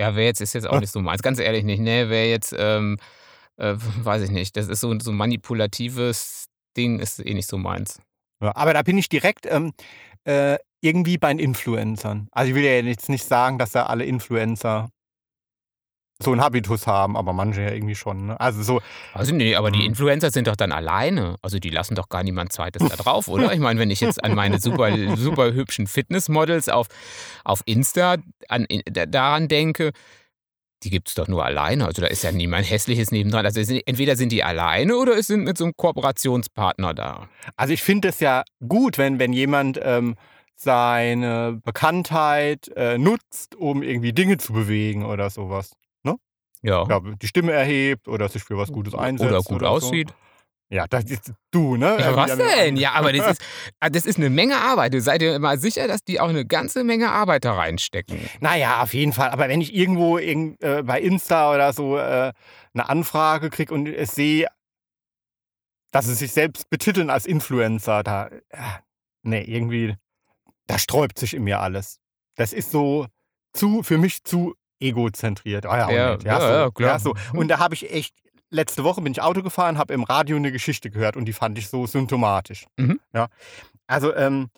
Ja, 0.00 0.16
wer 0.16 0.24
jetzt 0.24 0.40
ist 0.40 0.54
jetzt 0.54 0.66
auch 0.66 0.80
nicht 0.80 0.90
so 0.90 1.00
meins. 1.00 1.20
Ganz 1.22 1.38
ehrlich 1.38 1.62
nicht. 1.62 1.80
Ne, 1.80 2.08
wer 2.08 2.26
jetzt, 2.26 2.54
ähm, 2.58 2.96
äh, 3.58 3.74
weiß 4.02 4.22
ich 4.22 4.30
nicht. 4.30 4.56
Das 4.56 4.68
ist 4.68 4.80
so 4.80 4.98
so 4.98 5.10
ein 5.10 5.16
manipulatives 5.16 6.46
Ding, 6.74 7.00
ist 7.00 7.24
eh 7.24 7.34
nicht 7.34 7.48
so 7.48 7.58
meins. 7.58 8.00
Ja, 8.42 8.56
aber 8.56 8.72
da 8.72 8.80
bin 8.80 8.96
ich 8.96 9.10
direkt, 9.10 9.44
ähm, 9.44 9.74
äh, 10.24 10.56
irgendwie 10.80 11.18
bei 11.18 11.28
den 11.28 11.38
Influencern. 11.38 12.28
Also 12.32 12.48
ich 12.48 12.54
will 12.54 12.64
ja 12.64 12.80
jetzt 12.80 13.10
nicht 13.10 13.26
sagen, 13.26 13.58
dass 13.58 13.72
da 13.72 13.84
alle 13.86 14.06
Influencer 14.06 14.88
so 16.22 16.32
einen 16.32 16.40
Habitus 16.40 16.86
haben, 16.86 17.16
aber 17.16 17.32
manche 17.32 17.62
ja 17.62 17.70
irgendwie 17.72 17.94
schon. 17.94 18.26
Ne? 18.26 18.40
Also 18.40 18.62
so, 18.62 18.80
Also 19.14 19.34
nee, 19.34 19.54
aber 19.54 19.70
die 19.70 19.80
Mhm. 19.80 19.86
Influencer 19.86 20.30
sind 20.30 20.46
doch 20.46 20.56
dann 20.56 20.72
alleine. 20.72 21.36
Also 21.42 21.58
die 21.58 21.70
lassen 21.70 21.94
doch 21.94 22.08
gar 22.08 22.22
niemand 22.22 22.52
zweites 22.52 22.86
da 22.88 22.96
drauf, 22.96 23.28
oder? 23.28 23.52
Ich 23.52 23.60
meine, 23.60 23.80
wenn 23.80 23.90
ich 23.90 24.00
jetzt 24.00 24.22
an 24.22 24.34
meine 24.34 24.60
super, 24.60 24.90
super 25.16 25.52
hübschen 25.52 25.86
Fitnessmodels 25.86 26.68
auf, 26.68 26.88
auf 27.44 27.62
Insta 27.64 28.16
an, 28.48 28.66
daran 29.08 29.48
denke, 29.48 29.92
die 30.82 30.90
gibt 30.90 31.08
es 31.08 31.14
doch 31.14 31.28
nur 31.28 31.44
alleine. 31.44 31.86
Also 31.86 32.00
da 32.00 32.08
ist 32.08 32.22
ja 32.24 32.32
niemand 32.32 32.70
hässliches 32.70 33.10
nebendran. 33.10 33.44
Also 33.44 33.60
entweder 33.60 34.16
sind 34.16 34.32
die 34.32 34.42
alleine 34.42 34.96
oder 34.96 35.16
es 35.18 35.26
sind 35.26 35.44
mit 35.44 35.58
so 35.58 35.64
einem 35.64 35.74
Kooperationspartner 35.76 36.94
da. 36.94 37.28
also 37.56 37.72
ich 37.74 37.82
finde 37.82 38.08
es 38.08 38.20
ja 38.20 38.44
gut, 38.66 38.96
wenn, 38.96 39.18
wenn 39.18 39.32
jemand 39.32 39.78
ähm, 39.82 40.16
seine 40.56 41.60
Bekanntheit 41.64 42.68
äh, 42.76 42.98
nutzt, 42.98 43.56
um 43.56 43.82
irgendwie 43.82 44.12
Dinge 44.12 44.36
zu 44.38 44.52
bewegen 44.52 45.04
oder 45.04 45.30
sowas. 45.30 45.72
Ja. 46.62 46.86
Ja, 46.88 47.00
die 47.00 47.26
Stimme 47.26 47.52
erhebt 47.52 48.06
oder 48.08 48.28
sich 48.28 48.42
für 48.44 48.56
was 48.56 48.70
Gutes 48.70 48.94
einsetzt. 48.94 49.30
oder 49.30 49.42
gut 49.42 49.60
so. 49.60 49.66
aussieht. 49.66 50.12
Ja, 50.72 50.86
das 50.88 51.04
ist 51.04 51.32
du, 51.50 51.76
ne? 51.76 51.96
Ja, 51.98 52.14
was 52.14 52.30
Irgendwie- 52.30 52.54
denn? 52.56 52.76
Ja, 52.76 52.92
aber 52.92 53.12
das 53.12 53.26
ist, 53.32 53.42
ah, 53.80 53.90
das 53.90 54.06
ist 54.06 54.18
eine 54.18 54.30
Menge 54.30 54.56
Arbeit. 54.56 54.94
Du 54.94 55.00
seid 55.00 55.20
dir 55.20 55.34
immer 55.34 55.56
sicher, 55.58 55.88
dass 55.88 56.04
die 56.04 56.20
auch 56.20 56.28
eine 56.28 56.46
ganze 56.46 56.84
Menge 56.84 57.10
Arbeit 57.10 57.44
da 57.44 57.54
reinstecken. 57.54 58.20
Naja, 58.38 58.80
auf 58.82 58.94
jeden 58.94 59.12
Fall. 59.12 59.30
Aber 59.30 59.48
wenn 59.48 59.60
ich 59.60 59.74
irgendwo 59.74 60.16
irgend, 60.18 60.62
äh, 60.62 60.84
bei 60.84 61.00
Insta 61.00 61.52
oder 61.52 61.72
so 61.72 61.98
äh, 61.98 62.32
eine 62.72 62.88
Anfrage 62.88 63.50
kriege 63.50 63.74
und 63.74 63.88
es 63.88 64.12
sehe, 64.12 64.46
dass 65.90 66.06
sie 66.06 66.14
sich 66.14 66.30
selbst 66.32 66.70
betiteln 66.70 67.10
als 67.10 67.26
Influencer, 67.26 68.04
da, 68.04 68.30
ja, 68.52 68.80
nee, 69.22 69.42
irgendwie, 69.42 69.96
da 70.68 70.78
sträubt 70.78 71.18
sich 71.18 71.34
in 71.34 71.42
mir 71.42 71.58
alles. 71.58 71.98
Das 72.36 72.52
ist 72.52 72.70
so 72.70 73.06
zu, 73.52 73.82
für 73.82 73.98
mich 73.98 74.22
zu 74.22 74.54
egozentriert. 74.80 75.66
Ah, 75.66 75.78
ja, 75.78 75.86
auch 75.86 75.90
Ja, 75.90 76.18
ja, 76.24 76.40
so, 76.40 76.46
ja, 76.46 76.70
klar. 76.70 77.00
so. 77.00 77.14
Und 77.32 77.48
da 77.48 77.58
habe 77.58 77.74
ich 77.74 77.92
echt, 77.92 78.14
letzte 78.50 78.82
Woche 78.84 79.00
bin 79.02 79.12
ich 79.12 79.22
Auto 79.22 79.42
gefahren, 79.42 79.78
habe 79.78 79.94
im 79.94 80.02
Radio 80.02 80.36
eine 80.36 80.50
Geschichte 80.52 80.90
gehört 80.90 81.16
und 81.16 81.26
die 81.26 81.32
fand 81.32 81.56
ich 81.58 81.68
so 81.68 81.86
symptomatisch. 81.86 82.66
Mhm. 82.76 82.98
Ja. 83.12 83.28
Also, 83.86 84.14
ähm, 84.14 84.48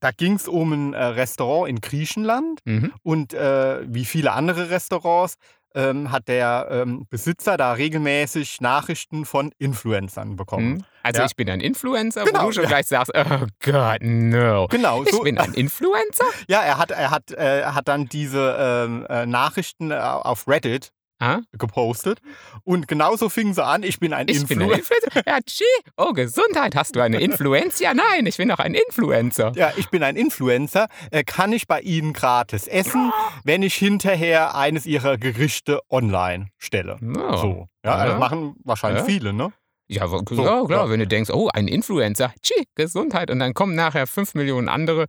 da 0.00 0.12
ging 0.12 0.34
es 0.34 0.46
um 0.46 0.72
ein 0.72 0.92
äh, 0.94 1.02
Restaurant 1.02 1.68
in 1.68 1.80
Griechenland 1.80 2.60
Mhm. 2.64 2.92
und 3.02 3.34
äh, 3.34 3.80
wie 3.92 4.04
viele 4.04 4.32
andere 4.32 4.70
Restaurants 4.70 5.34
ähm, 5.74 6.10
hat 6.10 6.28
der 6.28 6.68
ähm, 6.70 7.06
Besitzer 7.10 7.56
da 7.56 7.72
regelmäßig 7.72 8.60
Nachrichten 8.60 9.24
von 9.24 9.52
Influencern 9.58 10.36
bekommen. 10.36 10.74
Mhm. 10.74 10.84
Also 11.02 11.20
Ja. 11.20 11.26
ich 11.26 11.36
bin 11.36 11.48
ein 11.50 11.60
Influencer, 11.60 12.24
Genau, 12.24 12.42
wo 12.42 12.46
du 12.46 12.52
schon 12.52 12.62
ja. 12.64 12.68
gleich 12.68 12.86
sagst, 12.86 13.12
oh 13.14 13.46
Gott, 13.64 13.98
no. 14.02 14.66
Genau, 14.68 15.02
Ich 15.04 15.10
so, 15.10 15.20
bin 15.22 15.38
ein 15.38 15.54
Influencer? 15.54 16.24
ja, 16.48 16.60
er 16.62 16.78
hat, 16.78 16.90
er 16.90 17.10
hat, 17.10 17.30
äh, 17.32 17.64
hat 17.64 17.88
dann 17.88 18.06
diese 18.08 18.56
ähm, 18.58 19.06
äh, 19.08 19.24
Nachrichten 19.26 19.90
äh, 19.90 19.94
auf 19.96 20.46
Reddit 20.48 20.90
Ah? 21.20 21.40
gepostet 21.58 22.20
und 22.62 22.86
genauso 22.86 23.28
fingen 23.28 23.52
sie 23.52 23.64
an, 23.64 23.82
ich 23.82 23.98
bin 23.98 24.12
ein 24.12 24.28
Ich 24.28 24.46
bin 24.46 24.62
ein 24.62 24.70
Influencer. 24.70 24.94
Influencer. 24.94 25.22
Ja, 25.26 25.38
Chi. 25.44 25.64
Oh, 25.96 26.12
Gesundheit. 26.12 26.76
Hast 26.76 26.94
du 26.94 27.00
eine 27.00 27.20
Influenz? 27.20 27.80
Ja, 27.80 27.92
nein, 27.92 28.24
ich 28.26 28.36
bin 28.36 28.48
doch 28.48 28.60
ein 28.60 28.74
Influencer. 28.74 29.50
Ja, 29.56 29.72
ich 29.76 29.88
bin 29.90 30.04
ein 30.04 30.14
Influencer. 30.14 30.86
Äh, 31.10 31.24
kann 31.24 31.52
ich 31.52 31.66
bei 31.66 31.80
Ihnen 31.80 32.12
gratis 32.12 32.68
essen, 32.68 33.12
wenn 33.44 33.62
ich 33.64 33.74
hinterher 33.74 34.54
eines 34.54 34.86
Ihrer 34.86 35.18
Gerichte 35.18 35.80
online 35.90 36.50
stelle? 36.56 36.98
Ja. 37.00 37.36
So. 37.36 37.66
Ja, 37.84 37.98
Ja. 37.98 38.06
das 38.10 38.18
machen 38.20 38.54
wahrscheinlich 38.62 39.00
Ja. 39.00 39.06
viele, 39.06 39.32
ne? 39.32 39.52
Ja, 39.90 40.06
So, 40.06 40.18
ja, 40.18 40.22
klar, 40.66 40.68
ja. 40.68 40.90
wenn 40.90 41.00
du 41.00 41.06
denkst, 41.06 41.30
oh, 41.30 41.48
ein 41.52 41.66
Influencer, 41.66 42.32
Chi, 42.42 42.68
Gesundheit. 42.74 43.30
Und 43.30 43.38
dann 43.40 43.54
kommen 43.54 43.74
nachher 43.74 44.06
fünf 44.06 44.34
Millionen 44.34 44.68
andere 44.68 45.06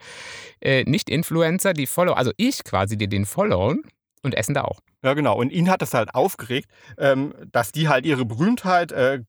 äh, 0.61 0.85
Nicht-Influencer, 0.85 1.73
die 1.73 1.85
follow, 1.85 2.13
also 2.13 2.31
ich 2.37 2.63
quasi, 2.63 2.97
die 2.97 3.09
den 3.09 3.25
followen 3.25 3.83
und 4.23 4.35
essen 4.35 4.53
da 4.55 4.63
auch. 4.63 4.79
Ja, 5.03 5.13
genau. 5.13 5.37
Und 5.37 5.51
ihn 5.51 5.69
hat 5.69 5.81
es 5.81 5.93
halt 5.93 6.13
aufgeregt, 6.13 6.69
ähm, 6.97 7.33
dass 7.51 7.71
die 7.71 7.87
halt 7.87 8.05
ihre 8.05 8.25
Berühmtheit 8.25 8.91
äh, 8.91 9.23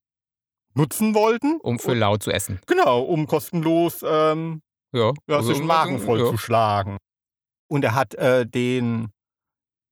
nutzen 0.75 1.15
wollten. 1.15 1.59
Um 1.61 1.79
für 1.79 1.95
laut 1.95 2.23
zu 2.23 2.31
essen. 2.31 2.61
Genau, 2.67 3.01
um 3.03 3.27
kostenlos 3.27 4.05
ähm, 4.07 4.63
Ja, 4.93 5.13
ja, 5.29 5.37
also, 5.37 5.53
sich 5.53 5.63
Magen 5.63 6.01
voll 6.01 6.21
ja. 6.21 6.27
zu 6.27 6.39
schlagen. 6.39 6.99
Und 7.69 7.85
er 7.85 7.95
hat 7.95 8.15
äh, 8.15 8.47
den, 8.47 9.13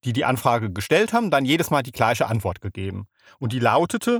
die 0.03 0.13
die 0.13 0.25
Anfrage 0.25 0.71
gestellt 0.71 1.13
haben, 1.13 1.31
dann 1.31 1.45
jedes 1.45 1.69
Mal 1.69 1.83
die 1.83 1.91
gleiche 1.91 2.27
Antwort 2.27 2.59
gegeben. 2.59 3.07
Und 3.39 3.53
die 3.53 3.59
lautete, 3.59 4.19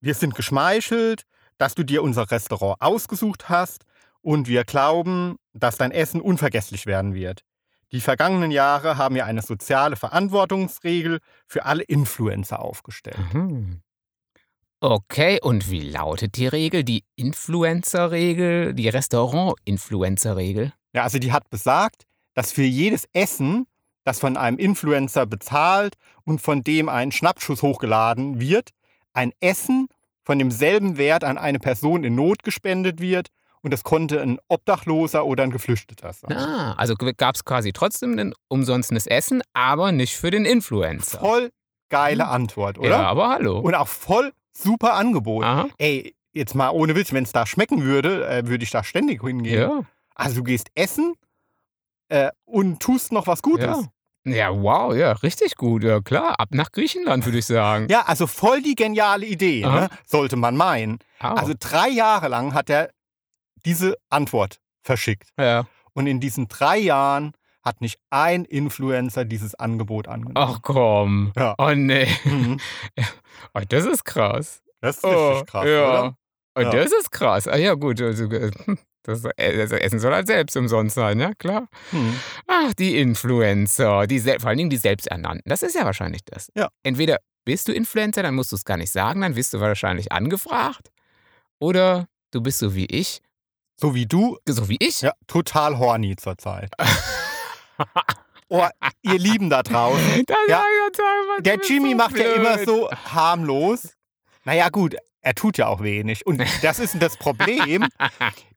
wir 0.00 0.14
sind 0.14 0.34
geschmeichelt, 0.34 1.24
dass 1.58 1.74
du 1.74 1.82
dir 1.82 2.02
unser 2.02 2.30
Restaurant 2.30 2.80
ausgesucht 2.80 3.48
hast 3.48 3.84
und 4.22 4.48
wir 4.48 4.64
glauben, 4.64 5.36
dass 5.52 5.76
dein 5.76 5.90
Essen 5.90 6.20
unvergesslich 6.20 6.86
werden 6.86 7.14
wird. 7.14 7.42
Die 7.92 8.00
vergangenen 8.00 8.50
Jahre 8.50 8.96
haben 8.96 9.16
ja 9.16 9.24
eine 9.24 9.42
soziale 9.42 9.96
Verantwortungsregel 9.96 11.18
für 11.46 11.64
alle 11.64 11.82
Influencer 11.82 12.60
aufgestellt. 12.60 13.18
Mhm. 13.32 13.82
Okay, 14.82 15.38
und 15.42 15.70
wie 15.70 15.82
lautet 15.82 16.36
die 16.36 16.46
Regel? 16.46 16.84
Die 16.84 17.04
Influencer-Regel, 17.16 18.72
die 18.74 18.88
Restaurant-Influencer-Regel? 18.88 20.72
Ja, 20.94 21.02
also 21.02 21.18
die 21.18 21.32
hat 21.32 21.50
besagt, 21.50 22.06
dass 22.32 22.52
für 22.52 22.62
jedes 22.62 23.06
Essen, 23.12 23.66
das 24.04 24.20
von 24.20 24.36
einem 24.36 24.58
Influencer 24.58 25.26
bezahlt 25.26 25.96
und 26.24 26.40
von 26.40 26.62
dem 26.62 26.88
ein 26.88 27.12
Schnappschuss 27.12 27.60
hochgeladen 27.60 28.40
wird, 28.40 28.70
ein 29.12 29.32
Essen 29.40 29.88
von 30.22 30.38
demselben 30.38 30.96
Wert 30.96 31.24
an 31.24 31.36
eine 31.36 31.58
Person 31.58 32.04
in 32.04 32.14
Not 32.14 32.42
gespendet 32.42 33.00
wird 33.00 33.28
und 33.62 33.72
das 33.72 33.84
konnte 33.84 34.20
ein 34.20 34.38
Obdachloser 34.48 35.24
oder 35.26 35.44
ein 35.44 35.50
Geflüchteter 35.50 36.12
sein. 36.12 36.32
Ah, 36.36 36.74
also 36.74 36.94
gab 36.94 37.34
es 37.34 37.44
quasi 37.44 37.72
trotzdem 37.72 38.18
ein 38.18 38.34
umsonstenes 38.48 39.06
Essen, 39.06 39.42
aber 39.52 39.92
nicht 39.92 40.16
für 40.16 40.30
den 40.30 40.44
Influencer. 40.44 41.20
Voll 41.20 41.50
geile 41.88 42.28
Antwort, 42.28 42.78
oder? 42.78 42.88
Ja, 42.90 43.06
aber 43.08 43.28
hallo. 43.30 43.58
Und 43.58 43.74
auch 43.74 43.88
voll 43.88 44.32
super 44.52 44.94
Angebot. 44.94 45.44
Aha. 45.44 45.68
Ey, 45.78 46.14
jetzt 46.32 46.54
mal 46.54 46.70
ohne 46.70 46.94
Witz, 46.94 47.12
wenn 47.12 47.24
es 47.24 47.32
da 47.32 47.46
schmecken 47.46 47.82
würde, 47.82 48.26
äh, 48.28 48.46
würde 48.46 48.64
ich 48.64 48.70
da 48.70 48.84
ständig 48.84 49.22
hingehen. 49.22 49.60
Ja, 49.60 49.80
Also 50.14 50.36
du 50.36 50.44
gehst 50.44 50.68
essen 50.74 51.14
äh, 52.08 52.30
und 52.44 52.80
tust 52.80 53.12
noch 53.12 53.26
was 53.26 53.42
Gutes. 53.42 53.66
ja. 53.66 53.82
Ja, 54.26 54.50
wow, 54.52 54.94
ja, 54.94 55.12
richtig 55.12 55.56
gut. 55.56 55.82
Ja, 55.82 56.02
klar. 56.02 56.38
Ab 56.38 56.48
nach 56.52 56.70
Griechenland, 56.72 57.24
würde 57.24 57.38
ich 57.38 57.46
sagen. 57.46 57.86
Ja, 57.88 58.02
also 58.02 58.26
voll 58.26 58.60
die 58.60 58.74
geniale 58.74 59.24
Idee, 59.24 59.62
ne? 59.62 59.88
sollte 60.04 60.36
man 60.36 60.58
meinen. 60.58 60.98
Au. 61.20 61.28
Also 61.28 61.54
drei 61.58 61.88
Jahre 61.88 62.28
lang 62.28 62.52
hat 62.52 62.68
er 62.68 62.90
diese 63.64 63.96
Antwort 64.08 64.60
verschickt. 64.82 65.30
ja. 65.38 65.66
Und 65.92 66.06
in 66.06 66.20
diesen 66.20 66.46
drei 66.46 66.78
Jahren 66.78 67.32
hat 67.64 67.80
nicht 67.80 67.98
ein 68.10 68.44
Influencer 68.44 69.24
dieses 69.24 69.54
Angebot 69.56 70.06
angenommen. 70.08 70.36
Ach 70.36 70.60
komm. 70.62 71.32
Ja. 71.36 71.54
Oh 71.58 71.72
nee. 71.74 72.06
Mhm. 72.24 72.60
Oh, 73.54 73.60
das 73.68 73.84
ist 73.86 74.04
krass. 74.04 74.62
Das 74.80 74.98
ist 74.98 75.04
Oh, 75.04 75.30
richtig 75.30 75.48
krass, 75.50 75.66
ja. 75.66 75.88
oder? 76.00 76.16
Oh, 76.54 76.60
Ja. 76.60 76.70
das 76.70 76.92
ist 76.92 77.10
krass. 77.10 77.48
Ah 77.48 77.56
ja, 77.56 77.74
gut. 77.74 78.00
Also, 78.00 78.24
äh, 78.26 78.50
das, 79.02 79.24
äh, 79.36 79.56
das 79.56 79.72
Essen 79.72 79.98
soll 79.98 80.12
halt 80.14 80.26
selbst 80.28 80.56
umsonst 80.56 80.94
sein, 80.94 81.18
ja 81.18 81.34
klar. 81.34 81.68
Hm. 81.90 82.14
Ach, 82.46 82.72
die 82.74 82.98
Influencer, 82.98 84.06
die 84.06 84.20
vor 84.20 84.46
allen 84.46 84.58
Dingen 84.58 84.70
die 84.70 84.76
Selbsternannten. 84.76 85.42
Das 85.46 85.62
ist 85.62 85.74
ja 85.74 85.84
wahrscheinlich 85.84 86.24
das. 86.24 86.50
Ja. 86.54 86.68
Entweder 86.84 87.18
bist 87.44 87.66
du 87.66 87.72
Influencer, 87.72 88.22
dann 88.22 88.34
musst 88.36 88.52
du 88.52 88.56
es 88.56 88.64
gar 88.64 88.76
nicht 88.76 88.92
sagen, 88.92 89.22
dann 89.22 89.34
wirst 89.36 89.52
du 89.54 89.60
wahrscheinlich 89.60 90.12
angefragt. 90.12 90.90
Oder 91.58 92.06
du 92.30 92.40
bist 92.42 92.58
so 92.58 92.74
wie 92.74 92.86
ich, 92.86 93.20
So 93.80 93.94
wie 93.94 94.04
du, 94.06 94.36
so 94.46 94.68
wie 94.68 94.76
ich. 94.78 95.00
ja, 95.00 95.12
total 95.26 95.78
horny 95.78 96.16
zurzeit. 96.16 96.70
Oh, 98.52 98.66
ihr 99.02 99.16
Lieben 99.18 99.48
da 99.48 99.62
draußen. 99.62 100.24
Das 100.26 100.36
Ja. 100.48 100.58
einfach, 100.58 101.36
du 101.36 101.42
Der 101.42 101.58
Jimmy 101.62 101.92
so 101.92 101.96
macht 101.96 102.18
ja 102.18 102.32
immer 102.32 102.56
blöd. 102.56 102.66
so 102.66 102.90
harmlos. 102.90 103.94
Naja, 104.44 104.70
gut, 104.70 104.96
er 105.22 105.36
tut 105.36 105.56
ja 105.56 105.68
auch 105.68 105.80
wenig. 105.84 106.26
Und 106.26 106.42
das 106.60 106.80
ist 106.80 107.00
das 107.00 107.16
Problem. 107.16 107.86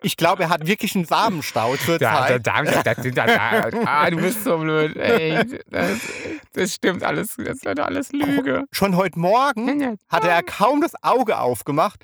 Ich 0.01 0.17
glaube, 0.17 0.41
er 0.43 0.49
hat 0.49 0.65
wirklich 0.65 0.95
einen 0.95 1.05
Samenstau 1.05 1.75
da, 1.75 1.79
zurzeit. 1.79 2.45
da, 2.47 2.63
da, 2.63 2.93
da, 2.95 3.69
da, 3.69 3.69
ah, 3.85 4.09
du 4.09 4.17
bist 4.17 4.43
so 4.43 4.57
blöd. 4.57 4.95
Ey, 4.97 5.45
das, 5.69 5.99
das 6.53 6.73
stimmt 6.73 7.03
alles. 7.03 7.35
Das 7.37 7.57
ist 7.57 7.79
alles 7.79 8.11
Lüge. 8.11 8.63
Schon 8.71 8.95
heute 8.95 9.19
Morgen 9.19 9.99
hatte 10.09 10.27
er 10.27 10.41
kaum 10.41 10.81
das 10.81 10.93
Auge 11.03 11.37
aufgemacht, 11.37 12.03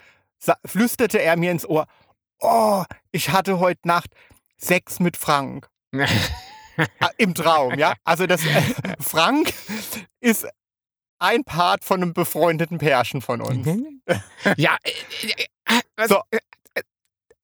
flüsterte 0.63 1.19
er 1.19 1.37
mir 1.37 1.49
ins 1.49 1.67
Ohr, 1.67 1.87
oh, 2.41 2.83
ich 3.11 3.29
hatte 3.29 3.59
heute 3.59 3.87
Nacht 3.87 4.11
Sex 4.57 4.99
mit 4.99 5.17
Frank. 5.17 5.69
Ah, 6.99 7.09
Im 7.17 7.33
Traum, 7.35 7.77
ja. 7.77 7.93
Also 8.03 8.25
das 8.27 8.45
äh, 8.45 8.61
Frank 8.99 9.53
ist 10.21 10.47
ein 11.19 11.43
Part 11.43 11.83
von 11.83 12.01
einem 12.01 12.13
befreundeten 12.13 12.77
Pärchen 12.77 13.21
von 13.21 13.41
uns. 13.41 13.67
ja, 14.57 14.77
äh, 14.83 14.91
äh, 15.67 15.81
was, 15.97 16.07
So. 16.09 16.21
äh, 16.31 16.37
äh, 16.75 16.81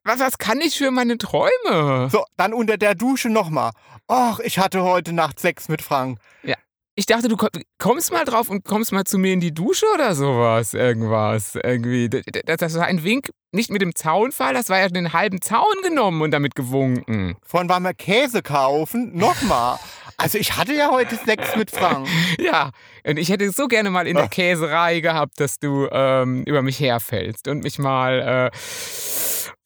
was, 0.03 0.19
was 0.19 0.37
kann 0.37 0.61
ich 0.61 0.77
für 0.77 0.91
meine 0.91 1.17
Träume? 1.17 2.09
So, 2.09 2.23
dann 2.37 2.53
unter 2.53 2.77
der 2.77 2.95
Dusche 2.95 3.29
nochmal. 3.29 3.71
Och, 4.09 4.39
ich 4.39 4.59
hatte 4.59 4.83
heute 4.83 5.11
Nacht 5.13 5.39
Sex 5.39 5.67
mit 5.67 5.81
Frank. 5.81 6.19
Ja. 6.43 6.55
Ich 6.97 7.05
dachte, 7.05 7.27
du 7.27 7.35
ko- 7.35 7.49
kommst 7.77 8.13
mal 8.13 8.23
drauf 8.23 8.49
und 8.49 8.63
kommst 8.63 8.93
mal 8.93 9.03
zu 9.03 9.17
mir 9.17 9.33
in 9.33 9.41
die 9.41 9.53
Dusche 9.53 9.85
oder 9.93 10.15
sowas. 10.15 10.73
Irgendwas. 10.73 11.55
Irgendwie. 11.55 12.07
D- 12.09 12.21
d- 12.21 12.41
Das 12.45 12.73
war 12.75 12.85
ein 12.85 13.03
Wink, 13.03 13.31
nicht 13.51 13.69
mit 13.69 13.81
dem 13.81 13.93
Zaunfall, 13.95 14.53
das 14.53 14.69
war 14.69 14.79
ja 14.79 14.87
den 14.87 15.11
halben 15.11 15.41
Zaun 15.41 15.65
genommen 15.83 16.21
und 16.21 16.31
damit 16.31 16.55
gewunken. 16.55 17.35
Vorhin 17.45 17.67
waren 17.69 17.83
wir 17.83 17.93
Käse 17.93 18.41
kaufen. 18.41 19.11
Nochmal. 19.13 19.77
Also 20.17 20.37
ich 20.37 20.55
hatte 20.55 20.73
ja 20.73 20.89
heute 20.91 21.17
Sex 21.17 21.57
mit 21.57 21.69
Frank. 21.71 22.07
Ja, 22.39 22.71
und 23.05 23.17
ich 23.19 23.27
hätte 23.29 23.51
so 23.51 23.67
gerne 23.67 23.89
mal 23.89 24.07
in 24.07 24.15
der. 24.15 24.29
Käserei 24.29 25.01
gehabt, 25.01 25.39
dass 25.41 25.59
du 25.59 25.89
ähm, 25.91 26.43
über 26.45 26.61
mich 26.61 26.79
herfällst 26.79 27.49
und 27.49 27.63
mich 27.63 27.77
mal 27.77 28.51
äh, 28.53 28.57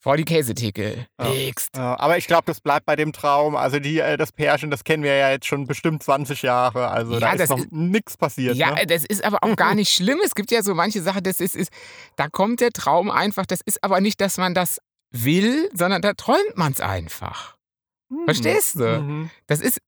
vor 0.00 0.16
die 0.16 0.24
Käsetheke 0.24 1.06
legst. 1.22 1.76
Ja, 1.76 2.00
aber 2.00 2.16
ich 2.16 2.26
glaube, 2.26 2.44
das 2.46 2.60
bleibt 2.60 2.86
bei 2.86 2.96
dem 2.96 3.12
Traum. 3.12 3.54
Also 3.54 3.78
die, 3.78 3.98
äh, 3.98 4.16
das 4.16 4.32
Pärchen, 4.32 4.70
das 4.70 4.82
kennen 4.82 5.02
wir 5.02 5.14
ja 5.14 5.30
jetzt 5.30 5.46
schon 5.46 5.66
bestimmt 5.66 6.02
20 6.02 6.40
Jahre. 6.42 6.88
Also 6.88 7.18
Ja, 7.18 7.36
da 7.36 7.44
ist 7.44 7.50
noch 7.50 7.66
nichts 7.70 8.16
passiert. 8.16 8.56
Ja, 8.56 8.72
ne? 8.74 8.86
das 8.86 9.04
ist 9.04 9.22
aber 9.22 9.44
auch 9.44 9.54
gar 9.56 9.74
nicht 9.76 9.90
schlimm. 9.92 10.18
Es 10.24 10.34
gibt 10.34 10.50
ja 10.50 10.62
so 10.62 10.74
manche 10.74 11.02
Sachen, 11.02 11.22
das 11.22 11.38
ist, 11.40 11.54
ist, 11.54 11.70
da 12.16 12.28
kommt 12.28 12.60
der 12.60 12.70
Traum 12.70 13.10
einfach. 13.10 13.44
Das 13.44 13.60
ist 13.60 13.84
aber 13.84 14.00
nicht, 14.00 14.20
dass 14.22 14.38
man 14.38 14.54
das 14.54 14.80
will, 15.10 15.68
sondern 15.74 16.00
da 16.00 16.14
träumt 16.14 16.56
man 16.56 16.72
es 16.72 16.80
einfach. 16.80 17.56
Verstehst 18.24 18.76
du? 18.76 19.00
Mhm. 19.00 19.30
Das 19.46 19.60
ist, 19.60 19.80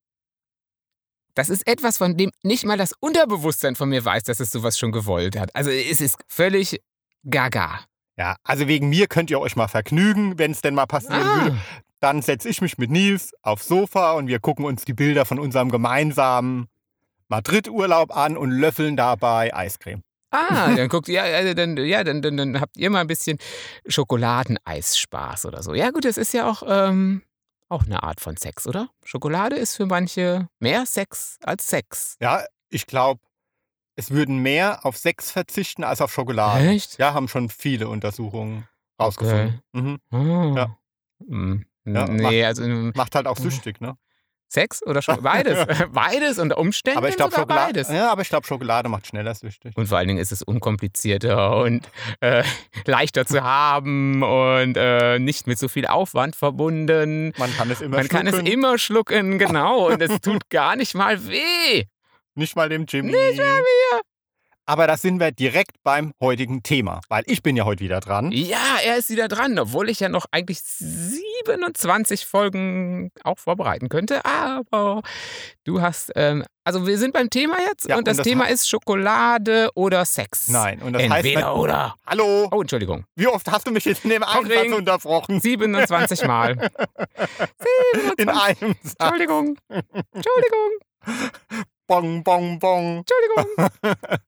das 1.35 1.49
ist 1.49 1.67
etwas, 1.67 1.97
von 1.97 2.17
dem 2.17 2.31
nicht 2.43 2.67
mal 2.67 2.77
das 2.77 2.93
Unterbewusstsein 3.01 3.77
von 3.77 3.89
mir 3.89 4.05
weiß, 4.05 4.25
dass 4.25 4.41
es 4.41 4.53
sowas 4.53 4.79
schon 4.79 4.93
gewollt 4.93 5.39
hat. 5.39 5.55
Also 5.57 5.71
es 5.71 6.01
ist 6.01 6.19
völlig 6.29 6.83
gaga. 7.29 7.81
Ja, 8.17 8.37
also 8.45 8.69
wegen 8.69 8.89
mir 8.89 9.07
könnt 9.07 9.31
ihr 9.31 9.41
euch 9.41 9.57
mal 9.57 9.69
vergnügen, 9.69 10.39
wenn 10.39 10.51
es 10.51 10.61
denn 10.61 10.75
mal 10.75 10.87
passieren 10.87 11.25
würde. 11.25 11.57
Ah, 11.57 11.81
Dann 12.01 12.21
setze 12.23 12.49
ich 12.49 12.61
mich 12.61 12.77
mit 12.79 12.91
Nils 12.91 13.33
aufs 13.43 13.69
Sofa 13.69 14.13
und 14.13 14.27
wir 14.27 14.39
gucken 14.39 14.65
uns 14.65 14.85
die 14.85 14.93
Bilder 14.93 15.25
von 15.25 15.39
unserem 15.39 15.71
gemeinsamen 15.71 16.67
Madrid-Urlaub 17.29 18.15
an 18.15 18.37
und 18.37 18.51
löffeln 18.51 18.97
dabei 18.97 19.55
Eiscreme. 19.55 20.03
ah 20.31 20.73
dann 20.77 20.89
guckt 20.89 21.09
ihr, 21.09 21.25
ja, 21.27 21.55
dann, 21.55 21.77
ja 21.79 22.05
dann, 22.05 22.21
dann, 22.21 22.37
dann 22.37 22.61
habt 22.61 22.77
ihr 22.77 22.91
mal 22.91 23.01
ein 23.01 23.07
bisschen 23.07 23.39
Schokoladeneisspaß 23.87 25.47
oder 25.47 25.63
so. 25.63 25.75
Ja 25.75 25.91
gut, 25.91 26.05
das 26.05 26.17
ist 26.17 26.33
ja 26.35 26.49
auch, 26.51 26.63
ähm, 26.67 27.23
auch 27.69 27.85
eine 27.85 28.03
Art 28.03 28.21
von 28.21 28.37
Sex, 28.37 28.67
oder? 28.67 28.89
Schokolade 29.05 29.57
ist 29.57 29.77
für 29.77 29.87
manche 29.87 30.49
mehr 30.59 30.85
Sex 30.87 31.39
als 31.43 31.67
Sex. 31.67 32.17
Ja, 32.21 32.45
ich 32.69 32.87
glaube, 32.87 33.21
es 33.97 34.11
würden 34.11 34.39
mehr 34.39 34.85
auf 34.87 34.97
Sex 34.97 35.31
verzichten 35.31 35.85
als 35.85 36.01
auf 36.01 36.13
Schokolade. 36.13 36.67
Echt? 36.69 36.99
Ja, 36.99 37.15
haben 37.15 37.29
schon 37.29 37.49
viele 37.49 37.89
Untersuchungen 37.89 38.67
rausgefunden. 39.01 39.61
Mhm. 39.73 39.99
Ah. 40.11 40.53
Ja. 40.57 40.77
Hm. 41.29 41.67
Ja, 41.85 42.07
nee, 42.07 42.45
also 42.45 42.63
ähm, 42.63 42.93
Macht 42.95 43.15
halt 43.15 43.27
auch 43.27 43.39
Mhm. 43.39 43.43
süchtig, 43.51 43.81
ne? 43.81 43.97
Sex 44.49 44.83
oder 44.87 45.01
Schokolade? 45.03 45.67
Beides. 45.67 45.89
Beides 45.93 46.39
unter 46.39 46.59
Umständen 46.59 46.99
Aber 46.99 47.09
ich 47.09 47.17
glaube, 47.17 47.31
sogar 47.33 47.45
Schokolade, 47.49 47.73
beides. 47.73 47.89
ja, 47.89 48.13
aber 48.13 48.21
ich 48.23 48.29
glaub, 48.29 48.47
Schokolade 48.47 48.89
macht 48.91 49.07
schneller 49.07 49.35
süchtig. 49.35 49.75
Und 49.77 49.87
vor 49.89 49.97
allen 49.99 50.09
Dingen 50.09 50.21
ist 50.21 50.31
es 50.31 50.43
unkomplizierter 50.43 51.57
und 51.57 51.89
äh, 52.21 52.45
leichter 52.85 53.25
zu 53.27 53.43
haben 53.43 54.23
und 54.23 54.77
äh, 54.77 55.19
nicht 55.19 55.47
mit 55.47 55.59
so 55.59 55.69
viel 55.69 55.87
Aufwand 55.87 56.37
verbunden. 56.37 57.33
Man 57.39 57.53
kann 57.57 57.71
es 57.71 57.81
immer 57.81 57.97
Man 57.97 58.09
kann 58.09 58.27
es 58.27 58.35
schlucken. 58.35 58.53
immer 58.53 58.79
schlucken, 58.79 59.39
genau. 59.39 59.89
Und 59.91 60.03
es 60.03 60.21
tut 60.21 60.51
gar 60.51 60.77
nicht 60.77 60.95
mal 60.95 61.27
weh. 61.27 61.85
Nicht 62.35 62.57
mal 62.57 62.69
dem 62.69 62.87
Jimmy. 62.89 63.13
Nicht 63.13 63.39
mal 63.39 63.59
mir. 63.61 64.01
Aber 64.65 64.87
da 64.87 64.97
sind 64.97 65.19
wir 65.19 65.33
direkt 65.33 65.73
beim 65.83 66.13
heutigen 66.21 66.63
Thema, 66.63 67.01
weil 67.09 67.25
ich 67.27 67.43
bin 67.43 67.57
ja 67.57 67.65
heute 67.65 67.83
wieder 67.83 67.99
dran. 67.99 68.31
Ja, 68.31 68.79
er 68.85 68.97
ist 68.97 69.11
wieder 69.11 69.27
dran, 69.27 69.59
obwohl 69.59 69.89
ich 69.91 69.99
ja 69.99 70.09
noch 70.09 70.25
eigentlich 70.31 70.63
27 70.63 72.25
Folgen 72.27 73.11
auch 73.25 73.41
vorbereiten 73.41 73.89
könnte. 73.89 74.25
Aber 74.25 75.03
du 75.65 75.83
hast, 75.83 76.13
ähm, 76.15 76.45
also 76.63 76.87
wir 76.87 76.97
sind 76.97 77.13
beim 77.13 77.29
Thema 77.29 77.57
jetzt 77.69 77.89
Ja, 77.89 77.97
und 77.99 78.07
das 78.07 78.13
und 78.19 78.19
das 78.21 78.27
Thema 78.29 78.45
hat- 78.45 78.53
ist 78.53 78.69
Schokolade 78.71 79.69
oder 79.75 80.05
Sex. 80.05 80.49
Nein, 80.49 80.81
und 80.81 80.93
das 80.93 81.03
heißt, 81.03 81.13
Entweder 81.27 81.41
man- 81.51 81.57
oder. 81.61 81.97
hallo, 82.07 82.49
Oh, 82.53 82.61
Entschuldigung. 82.61 83.05
wie 83.17 83.27
oft 83.27 83.51
hast 83.51 83.67
du 83.67 83.73
mich 83.73 83.85
jetzt 83.85 84.05
in 84.05 84.11
dem 84.11 84.23
einen. 84.23 84.49
Satz 84.49 84.73
unterbrochen? 84.79 85.41
27 85.41 86.25
Mal. 86.25 86.55
27. 87.97 88.19
In 88.19 88.29
einem 88.29 88.75
Satz. 88.85 88.95
Entschuldigung. 89.01 89.59
Entschuldigung. 89.69 90.71
Bong, 91.93 92.25
bong, 92.25 92.59
bong. 92.59 93.05
Entschuldigung. 93.05 93.71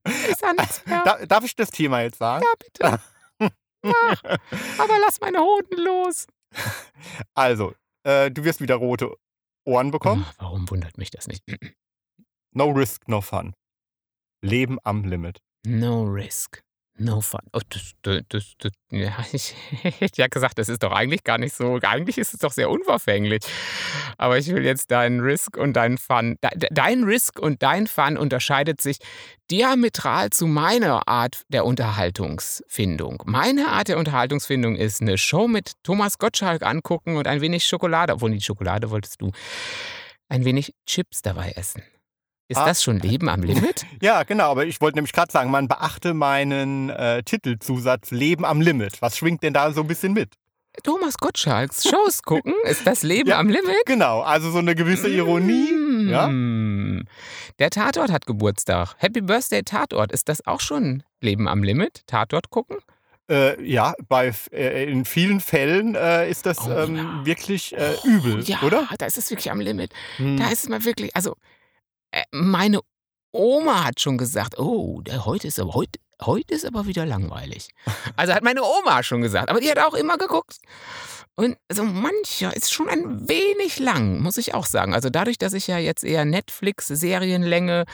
Ist 0.30 0.42
ja 0.42 0.52
nichts 0.52 0.84
mehr. 0.84 1.26
Darf 1.26 1.44
ich 1.44 1.56
das 1.56 1.70
Thema 1.70 2.02
jetzt 2.02 2.18
sagen? 2.18 2.44
Ja, 2.44 2.52
bitte. 2.58 3.00
Mach. 3.82 4.22
Aber 4.78 4.98
lass 5.00 5.18
meine 5.22 5.38
Hoden 5.38 5.82
los. 5.82 6.26
Also, 7.34 7.74
äh, 8.02 8.30
du 8.30 8.44
wirst 8.44 8.60
wieder 8.60 8.74
rote 8.74 9.16
Ohren 9.64 9.90
bekommen. 9.90 10.26
Ach, 10.28 10.34
Warum 10.40 10.70
wundert 10.70 10.98
mich 10.98 11.10
das 11.10 11.26
nicht? 11.26 11.42
No 12.52 12.70
risk, 12.70 13.08
no 13.08 13.22
fun. 13.22 13.54
Leben 14.42 14.78
am 14.84 15.04
Limit. 15.04 15.40
No 15.64 16.02
risk. 16.02 16.62
No 16.96 17.20
fun. 17.20 17.40
Oh, 17.52 17.58
das, 17.70 17.90
das, 18.02 18.20
das, 18.28 18.52
das, 18.58 18.70
ja, 18.90 19.12
ich 19.32 19.54
hätte 19.82 20.22
ja 20.22 20.28
gesagt, 20.28 20.58
das 20.58 20.68
ist 20.68 20.82
doch 20.84 20.92
eigentlich 20.92 21.24
gar 21.24 21.38
nicht 21.38 21.52
so. 21.54 21.80
Eigentlich 21.82 22.18
ist 22.18 22.34
es 22.34 22.38
doch 22.38 22.52
sehr 22.52 22.70
unverfänglich. 22.70 23.42
Aber 24.16 24.38
ich 24.38 24.46
will 24.46 24.64
jetzt 24.64 24.92
deinen 24.92 25.18
Risk 25.18 25.56
und 25.56 25.72
deinen 25.74 25.98
Fun. 25.98 26.36
de- 26.44 26.56
de- 26.56 26.68
Dein 26.72 27.02
Risk 27.02 27.40
und 27.40 27.64
dein 27.64 27.88
Fun 27.88 28.16
unterscheidet 28.16 28.80
sich 28.80 28.98
diametral 29.50 30.30
zu 30.30 30.46
meiner 30.46 31.08
Art 31.08 31.42
der 31.48 31.64
Unterhaltungsfindung. 31.64 33.22
Meine 33.26 33.68
Art 33.68 33.88
der 33.88 33.98
Unterhaltungsfindung 33.98 34.76
ist 34.76 35.00
eine 35.02 35.18
Show 35.18 35.48
mit 35.48 35.72
Thomas 35.82 36.18
Gottschalk 36.18 36.62
angucken 36.62 37.16
und 37.16 37.26
ein 37.26 37.40
wenig 37.40 37.64
Schokolade. 37.66 38.12
Obwohl 38.12 38.30
die 38.30 38.40
Schokolade 38.40 38.90
wolltest 38.90 39.20
du. 39.20 39.32
Ein 40.28 40.44
wenig 40.44 40.72
Chips 40.86 41.22
dabei 41.22 41.50
essen. 41.56 41.82
Ist 42.54 42.60
Ah. 42.62 42.66
das 42.66 42.82
schon 42.82 42.98
Leben 43.00 43.28
am 43.28 43.42
Limit? 43.42 43.84
Ja, 44.02 44.22
genau, 44.22 44.50
aber 44.50 44.64
ich 44.66 44.80
wollte 44.80 44.96
nämlich 44.98 45.12
gerade 45.12 45.32
sagen, 45.32 45.50
man 45.50 45.66
beachte 45.68 46.14
meinen 46.14 46.90
äh, 46.90 47.22
Titelzusatz 47.22 48.10
Leben 48.10 48.44
am 48.44 48.60
Limit. 48.60 49.00
Was 49.02 49.16
schwingt 49.18 49.42
denn 49.42 49.52
da 49.54 49.72
so 49.72 49.80
ein 49.80 49.86
bisschen 49.86 50.12
mit? 50.12 50.30
Thomas 50.82 51.16
Gottschalks 51.18 51.84
Shows 51.88 52.22
gucken? 52.22 52.52
Ist 52.64 52.86
das 52.86 53.02
Leben 53.02 53.28
Ja. 53.30 53.38
am 53.38 53.48
Limit? 53.48 53.86
Genau, 53.86 54.22
also 54.22 54.50
so 54.50 54.58
eine 54.58 54.74
gewisse 54.74 55.08
Ironie. 55.08 56.08
Ja? 56.10 56.26
Mm. 56.28 57.04
Der 57.58 57.70
Tatort 57.70 58.10
hat 58.10 58.26
Geburtstag. 58.26 58.94
Happy 58.98 59.20
Birthday 59.20 59.62
Tatort. 59.62 60.10
Ist 60.12 60.28
das 60.28 60.44
auch 60.46 60.60
schon 60.60 61.02
Leben 61.20 61.46
am 61.48 61.62
Limit? 61.62 62.02
Tatort 62.06 62.50
gucken? 62.50 62.78
Äh, 63.30 63.62
ja, 63.64 63.94
bei, 64.08 64.32
äh, 64.52 64.84
in 64.90 65.04
vielen 65.06 65.40
Fällen 65.40 65.94
äh, 65.94 66.28
ist 66.28 66.44
das 66.44 66.58
Oh, 66.66 66.70
ähm, 66.70 66.96
ja. 66.96 67.20
wirklich 67.24 67.74
äh, 67.74 67.94
übel, 68.04 68.42
Ja, 68.44 68.60
oder? 68.62 68.86
da 68.98 69.06
ist 69.06 69.16
es 69.16 69.30
wirklich 69.30 69.50
am 69.50 69.60
Limit. 69.60 69.92
Hm. 70.18 70.36
Da 70.36 70.48
ist 70.50 70.64
es 70.64 70.68
mal 70.68 70.84
wirklich, 70.84 71.14
also 71.16 71.36
meine 72.32 72.80
Oma 73.32 73.84
hat 73.84 74.00
schon 74.00 74.18
gesagt, 74.18 74.58
oh, 74.58 75.00
der, 75.00 75.24
heute, 75.26 75.48
ist 75.48 75.58
aber, 75.58 75.74
heute, 75.74 75.98
heute 76.22 76.54
ist 76.54 76.64
aber 76.64 76.86
wieder 76.86 77.04
langweilig. 77.06 77.68
Also 78.16 78.32
hat 78.32 78.44
meine 78.44 78.62
Oma 78.62 79.02
schon 79.02 79.22
gesagt, 79.22 79.50
aber 79.50 79.60
die 79.60 79.70
hat 79.70 79.78
auch 79.78 79.94
immer 79.94 80.16
geguckt. 80.18 80.58
Und 81.36 81.56
so 81.72 81.82
mancher 81.82 82.54
ist 82.54 82.72
schon 82.72 82.88
ein 82.88 83.28
wenig 83.28 83.80
lang, 83.80 84.20
muss 84.22 84.36
ich 84.36 84.54
auch 84.54 84.66
sagen. 84.66 84.94
Also 84.94 85.10
dadurch, 85.10 85.36
dass 85.36 85.52
ich 85.52 85.66
ja 85.66 85.78
jetzt 85.78 86.04
eher 86.04 86.24
Netflix-Serienlänge 86.24 87.84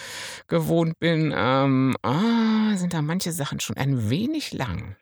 gewohnt 0.46 0.98
bin, 0.98 1.32
ähm, 1.34 1.96
ah, 2.02 2.76
sind 2.76 2.92
da 2.92 3.00
manche 3.00 3.32
Sachen 3.32 3.60
schon 3.60 3.78
ein 3.78 4.10
wenig 4.10 4.52
lang. 4.52 4.96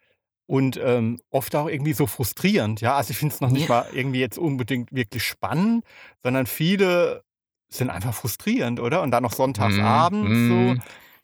Und 0.47 0.79
ähm, 0.83 1.21
oft 1.31 1.55
auch 1.57 1.69
irgendwie 1.69 1.93
so 1.95 2.07
frustrierend, 2.07 2.81
ja. 2.81 2.95
Also 2.97 3.11
ich 3.11 3.19
finde 3.19 3.35
es 3.35 3.41
noch 3.41 3.51
nicht 3.51 3.69
Ja. 3.69 3.83
mal 3.83 3.87
irgendwie 3.93 4.21
jetzt 4.21 4.39
unbedingt 4.39 4.93
wirklich 4.93 5.25
spannend, 5.25 5.85
sondern 6.23 6.47
viele 6.47 7.25
sind 7.69 7.91
einfach 7.91 8.15
frustrierend, 8.15 8.81
oder? 8.81 9.03
Und 9.03 9.11
dann 9.11 9.23
noch 9.23 9.33
sonntagsabends 9.33 10.39
Mm, 10.41 10.49
so. 10.49 10.75
mm. 10.75 10.83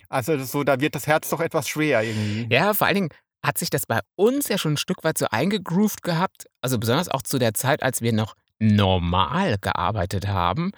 Also 0.09 0.39
so, 0.45 0.65
da 0.65 0.81
wird 0.81 0.95
das 0.95 1.07
Herz 1.07 1.29
doch 1.31 1.41
etwas 1.41 1.69
schwer 1.69 2.03
irgendwie. 2.03 2.47
Ja, 2.55 2.75
vor 2.75 2.87
allen 2.87 2.95
Dingen 2.95 3.09
hat 3.45 3.59
sich 3.59 3.71
das 3.71 3.87
bei 3.87 4.01
uns 4.17 4.49
ja 4.49 4.59
schon 4.59 4.75
ein 4.75 4.79
Stück 4.79 5.05
weit 5.05 5.19
so 5.19 5.27
eingegroovt 5.31 6.03
gehabt, 6.03 6.47
also 6.61 6.79
besonders 6.79 7.09
auch 7.09 7.23
zu 7.23 7.39
der 7.39 7.55
Zeit, 7.55 7.83
als 7.83 8.01
wir 8.01 8.13
noch 8.13 8.35
normal 8.59 9.57
gearbeitet 9.61 10.29
haben, 10.29 10.73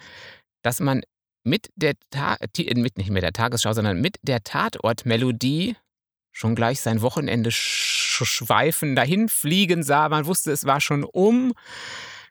dass 0.63 0.81
man 0.81 1.03
mit 1.45 1.69
der 1.77 1.95
Ta 2.11 2.37
Ti- 2.53 2.73
mit 2.75 2.99
nicht 2.99 3.11
mit 3.11 3.23
der 3.23 3.33
Tagesschau, 3.33 3.73
sondern 3.73 4.01
mit 4.01 4.17
der 4.23 4.43
Tatortmelodie 4.43 5.77
schon 6.33 6.55
gleich 6.55 6.81
sein 6.81 7.03
Wochenende 7.03 7.51
sch 7.51 8.25
schweifen, 8.25 8.97
dahin 8.97 9.29
fliegen 9.29 9.83
sah. 9.83 10.09
Man 10.09 10.27
wusste, 10.27 10.51
es 10.51 10.65
war 10.65 10.81
schon 10.81 11.05
um. 11.05 11.53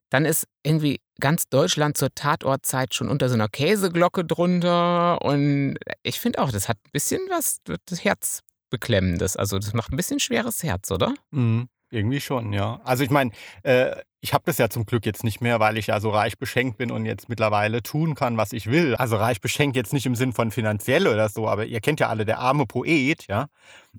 Dann 0.09 0.25
ist 0.25 0.47
irgendwie 0.63 0.99
ganz 1.19 1.47
Deutschland 1.49 1.97
zur 1.97 2.13
Tatortzeit 2.13 2.93
schon 2.93 3.09
unter 3.09 3.29
so 3.29 3.35
einer 3.35 3.47
Käseglocke 3.49 4.25
drunter. 4.25 5.21
Und 5.21 5.77
ich 6.03 6.19
finde 6.19 6.39
auch, 6.39 6.51
das 6.51 6.69
hat 6.69 6.77
ein 6.85 6.91
bisschen 6.91 7.21
was 7.29 7.59
das 7.85 8.03
Herz 8.03 8.41
beklemmendes. 8.69 9.35
Also 9.37 9.59
das 9.59 9.73
macht 9.73 9.91
ein 9.91 9.97
bisschen 9.97 10.19
schweres 10.19 10.63
Herz, 10.63 10.91
oder? 10.91 11.13
Mhm. 11.31 11.69
Irgendwie 11.91 12.19
schon, 12.19 12.51
ja. 12.51 12.81
Also 12.83 13.03
ich 13.03 13.09
meine, 13.09 13.31
äh, 13.63 13.95
ich 14.19 14.33
habe 14.33 14.43
das 14.47 14.57
ja 14.57 14.69
zum 14.69 14.85
Glück 14.85 15.05
jetzt 15.05 15.23
nicht 15.23 15.39
mehr, 15.39 15.59
weil 15.59 15.77
ich 15.77 15.87
ja 15.87 15.99
so 15.99 16.09
reich 16.09 16.37
beschenkt 16.37 16.77
bin 16.77 16.91
und 16.91 17.05
jetzt 17.05 17.29
mittlerweile 17.29 17.83
tun 17.83 18.15
kann, 18.15 18.37
was 18.37 18.53
ich 18.53 18.69
will. 18.69 18.95
Also 18.95 19.17
reich 19.17 19.39
beschenkt 19.39 19.75
jetzt 19.75 19.93
nicht 19.93 20.07
im 20.07 20.15
Sinn 20.15 20.33
von 20.33 20.49
finanziell 20.51 21.07
oder 21.07 21.29
so, 21.29 21.47
aber 21.47 21.65
ihr 21.65 21.79
kennt 21.81 21.99
ja 21.99 22.09
alle 22.09 22.25
der 22.25 22.39
arme 22.39 22.65
Poet, 22.65 23.27
ja. 23.27 23.47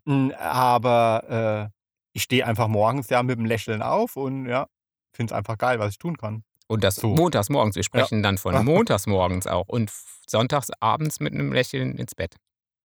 Mm, 0.05 0.31
Aber 0.39 1.71
äh, 1.73 1.81
ich 2.13 2.25
stehe 2.25 2.45
einfach 2.45 2.67
morgens 2.67 3.09
ja 3.09 3.23
mit 3.23 3.39
dem 3.39 3.47
Lächeln 3.47 3.83
auf 3.83 4.17
und 4.17 4.47
ja, 4.47 4.67
finde 5.13 5.33
es 5.33 5.39
einfach 5.39 5.57
geil, 5.57 5.79
was 5.79 5.93
ich 5.93 5.99
tun 5.99 6.17
kann. 6.17 6.43
Und 6.69 6.83
das 6.85 6.97
So. 6.97 7.09
montags 7.15 7.49
morgens. 7.49 7.77
Wir 7.77 7.85
sprechen 7.85 8.23
dann 8.23 8.39
von 8.39 8.55
Ja. 8.55 8.63
montags 8.63 9.07
morgens 9.07 9.47
auch. 9.47 9.69
Und 9.69 9.91
sonntags 10.27 10.71
abends 10.81 11.21
mit 11.21 11.33
einem 11.33 11.53
Lächeln 11.53 11.97
ins 11.97 12.15
Bett. 12.15 12.37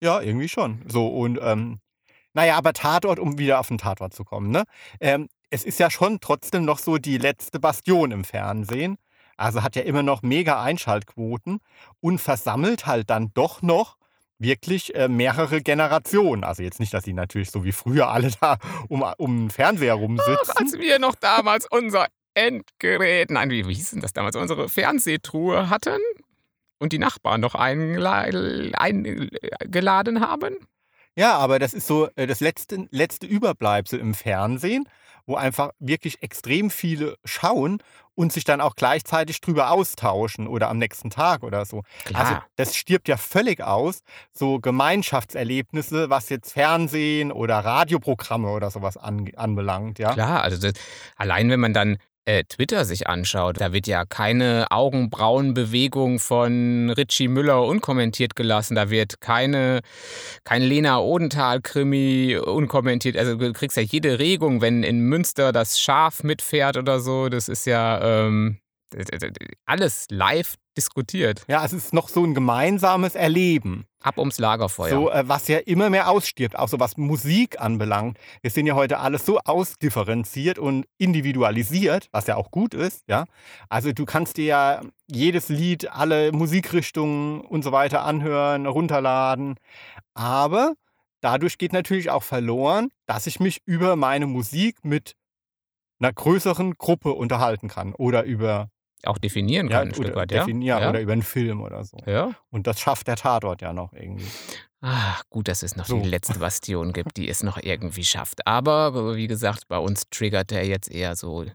Ja, 0.03 0.21
irgendwie 0.21 0.49
schon. 0.49 0.83
So, 0.88 1.07
und 1.09 1.38
ähm, 1.43 1.81
naja, 2.35 2.57
aber 2.57 2.73
Tatort, 2.73 3.19
um 3.19 3.38
wieder 3.38 3.59
auf 3.61 3.69
den 3.69 3.79
Tatort 3.79 4.14
zu 4.14 4.25
kommen, 4.25 4.51
ne? 4.51 4.64
Ähm, 5.01 5.29
es 5.51 5.64
ist 5.64 5.79
ja 5.81 5.91
schon 5.91 6.19
trotzdem 6.21 6.64
noch 6.64 6.79
so 6.79 6.99
die 6.99 7.19
letzte 7.19 7.59
Bastion 7.59 8.11
im 8.11 8.25
Fernsehen. 8.25 8.97
Also 9.37 9.62
hat 9.62 9.77
ja 9.77 9.83
immer 9.83 10.03
noch 10.03 10.23
mega 10.23 10.61
Einschaltquoten 10.62 11.61
und 12.01 12.19
versammelt 12.21 12.87
halt 12.87 13.09
dann 13.09 13.31
doch 13.35 13.62
noch 13.62 13.97
wirklich 14.41 14.95
äh, 14.95 15.09
mehrere 15.09 15.62
Generationen. 15.62 16.45
Also 16.45 16.62
jetzt 16.62 16.81
nicht, 16.81 16.93
dass 16.93 17.05
sie 17.05 17.12
natürlich 17.12 17.51
so 17.51 17.64
wie 17.64 17.73
früher 17.73 18.09
alle 18.11 18.31
da 18.41 18.59
um, 18.88 19.03
um 19.17 19.37
den 19.45 19.51
Fernseher 19.51 19.95
rumsitzen. 19.95 20.55
Als 20.57 20.73
wir 20.75 20.99
noch 20.99 21.14
damals 21.14 21.67
unser 21.71 22.07
Endgerät, 22.38 23.31
nein, 23.31 23.51
wie, 23.51 23.66
wie 23.66 23.74
hieß 23.74 23.90
denn 23.90 24.01
das 24.01 24.12
damals, 24.12 24.37
unsere 24.37 24.68
Fernsehtruhe 24.68 25.68
hatten 25.70 26.01
und 26.79 26.92
die 26.92 26.98
Nachbarn 26.98 27.40
noch 27.40 27.55
eingela- 27.55 28.74
eingeladen 28.74 30.20
haben. 30.20 30.57
Ja, 31.16 31.37
aber 31.37 31.59
das 31.59 31.74
ist 31.74 31.88
so 31.88 32.09
äh, 32.14 32.29
das 32.29 32.38
letzte, 32.38 32.87
letzte 32.90 33.27
Überbleibsel 33.27 33.98
im 33.98 34.14
Fernsehen, 34.14 34.88
wo 35.27 35.35
einfach 35.35 35.72
wirklich 35.81 36.22
extrem 36.22 36.70
viele 36.70 37.16
schauen 37.24 37.83
und 38.14 38.33
sich 38.33 38.44
dann 38.44 38.61
auch 38.61 38.77
gleichzeitig 38.77 39.40
drüber 39.40 39.70
austauschen 39.70 40.46
oder 40.46 40.68
am 40.68 40.79
nächsten 40.79 41.11
Tag 41.11 41.42
oder 41.42 41.64
so. 41.64 41.83
Klar. 42.05 42.20
Also 42.20 42.37
das 42.57 42.77
stirbt 42.77 43.09
ja 43.09 43.16
völlig 43.16 43.62
aus, 43.62 44.01
so 44.33 44.59
Gemeinschaftserlebnisse, 44.61 46.09
was 46.09 46.29
jetzt 46.29 46.53
Fernsehen 46.53 47.31
oder 47.33 47.59
Radioprogramme 47.59 48.51
oder 48.51 48.70
sowas 48.70 48.96
an, 48.96 49.29
anbelangt, 49.37 49.98
ja. 49.98 50.14
Klar, 50.14 50.42
also 50.42 50.57
das, 50.57 50.72
allein 51.16 51.51
wenn 51.51 51.61
man 51.61 51.74
dann 51.74 51.98
äh, 52.29 52.45
Twitter 52.45 52.85
sich 52.85 53.07
anschaut, 53.07 53.59
da 53.59 53.73
wird 53.73 53.87
ja 53.87 54.05
keine 54.05 54.67
Augenbrauenbewegung 54.71 56.19
von 56.19 56.91
Richie 56.91 57.27
Müller 57.27 57.64
unkommentiert 57.64 58.37
gelassen. 58.37 58.75
Da 58.75 58.91
wird 58.91 59.23
keine, 59.23 59.81
kein 60.45 60.61
Lena 60.61 60.99
Odenthal-Krimi 60.99 62.37
unkommentiert. 62.37 63.17
Also 63.17 63.37
du 63.37 63.53
kriegst 63.55 63.79
ja 63.79 63.83
jede 63.83 64.19
Regung, 64.19 64.61
wenn 64.61 64.83
in 64.83 65.01
Münster 65.01 65.53
das 65.53 65.81
Schaf 65.81 66.23
mitfährt 66.23 66.77
oder 66.77 67.01
so. 67.01 67.31
Das 67.31 67.49
ist 67.49 67.64
ja 67.64 68.27
ähm, 68.27 68.59
alles 69.64 70.07
live 70.11 70.55
diskutiert. 70.79 71.45
Ja, 71.49 71.64
es 71.64 71.73
ist 71.73 71.93
noch 71.93 72.09
so 72.09 72.25
ein 72.25 72.33
gemeinsames 72.35 73.14
Erleben. 73.14 73.85
Ab 74.01 74.17
ums 74.17 74.38
Lagerfeuer. 74.38 74.91
So, 74.91 75.11
äh, 75.11 75.29
was 75.29 75.49
ja 75.49 75.59
immer 75.59 75.91
mehr 75.91 76.09
ausstirbt, 76.09 76.57
auch 76.57 76.69
so 76.69 76.79
was 76.79 76.97
Musik 76.97 77.61
anbelangt. 77.61 78.17
Wir 78.43 78.51
sind 78.51 78.67
ja 78.67 78.77
heute 78.77 78.99
alles 79.01 79.27
so 79.27 79.41
ausdifferenziert 79.45 80.59
und 80.59 80.87
individualisiert, 80.99 82.09
was 82.12 82.29
ja 82.29 82.37
auch 82.37 82.53
gut 82.53 82.75
ist, 82.75 83.03
ja. 83.09 83.25
Also 83.69 83.93
du 83.93 84.05
kannst 84.05 84.37
dir 84.37 84.45
ja 84.45 84.81
jedes 85.09 85.49
Lied, 85.49 85.91
alle 85.91 86.31
Musikrichtungen 86.31 87.41
und 87.41 87.64
so 87.64 87.73
weiter 87.73 88.05
anhören, 88.05 88.67
runterladen. 88.67 89.57
Aber 90.14 90.75
dadurch 91.21 91.59
geht 91.59 91.73
natürlich 91.73 92.11
auch 92.11 92.23
verloren, 92.23 92.91
dass 93.07 93.27
ich 93.27 93.41
mich 93.41 93.62
über 93.67 93.97
meine 93.97 94.27
Musik 94.27 94.85
mit 94.85 95.14
einer 95.99 96.12
größeren 96.12 96.75
Gruppe 96.75 97.12
unterhalten 97.14 97.67
kann 97.69 97.95
oder 97.95 98.23
über 98.23 98.71
Auch 99.04 99.18
definieren 99.18 99.68
ja, 99.68 99.78
kann, 99.78 99.88
ein 99.88 99.94
Stück 99.94 100.14
weit, 100.16 100.32
ja. 100.32 100.46
ja. 100.46 100.88
oder 100.90 101.00
über 101.00 101.12
einen 101.12 101.22
Film 101.22 101.61
oder 101.61 101.84
so. 101.84 101.98
ja. 102.06 102.34
Und 102.50 102.66
das 102.66 102.80
schafft 102.80 103.06
der 103.06 103.16
Tatort 103.16 103.62
ja 103.62 103.72
noch 103.72 103.92
irgendwie. 103.92 104.26
Ah, 104.80 105.20
gut, 105.30 105.48
dass 105.48 105.62
es 105.62 105.76
noch 105.76 105.87
So. 105.87 106.00
die 106.00 106.08
letzte 106.08 106.38
Bastion 106.38 106.92
gibt, 106.92 107.16
die 107.16 107.28
es 107.28 107.42
noch 107.42 107.58
irgendwie 107.61 108.04
schafft. 108.04 108.46
Aber 108.46 109.16
wie 109.16 109.26
gesagt, 109.26 109.68
bei 109.68 109.78
uns 109.78 110.08
triggert 110.11 110.52
er 110.52 110.64
jetzt 110.64 110.90
eher 110.90 111.16
so 111.16 111.46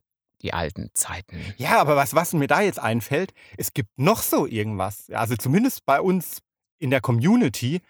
die 0.41 0.53
alten 0.53 0.89
Zeiten. 0.93 1.39
Ja, 1.57 1.79
aber 1.79 1.95
was, 1.95 2.13
was 2.15 2.33
mir 2.33 2.47
da 2.47 2.61
jetzt 2.61 2.79
einfällt, 2.79 3.33
es 3.57 3.73
gibt 3.73 3.97
noch 3.97 4.21
so 4.21 4.45
irgendwas. 4.45 5.09
Also 5.11 5.35
zumindest 5.37 5.85
bei 5.85 6.01
uns 6.01 6.41
in 6.79 6.89
der 6.89 7.01
Community. 7.01 7.81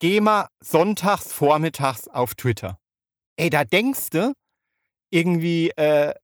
Geh 0.00 0.20
mal 0.20 0.48
sonntags 0.60 1.32
vormittags 1.32 2.08
auf 2.08 2.34
Twitter. 2.34 2.78
Ey, 3.36 3.50
da 3.50 3.64
denkst 3.64 4.10
du, 4.10 4.32
irgendwie 5.10 5.70
äh, 5.70 6.14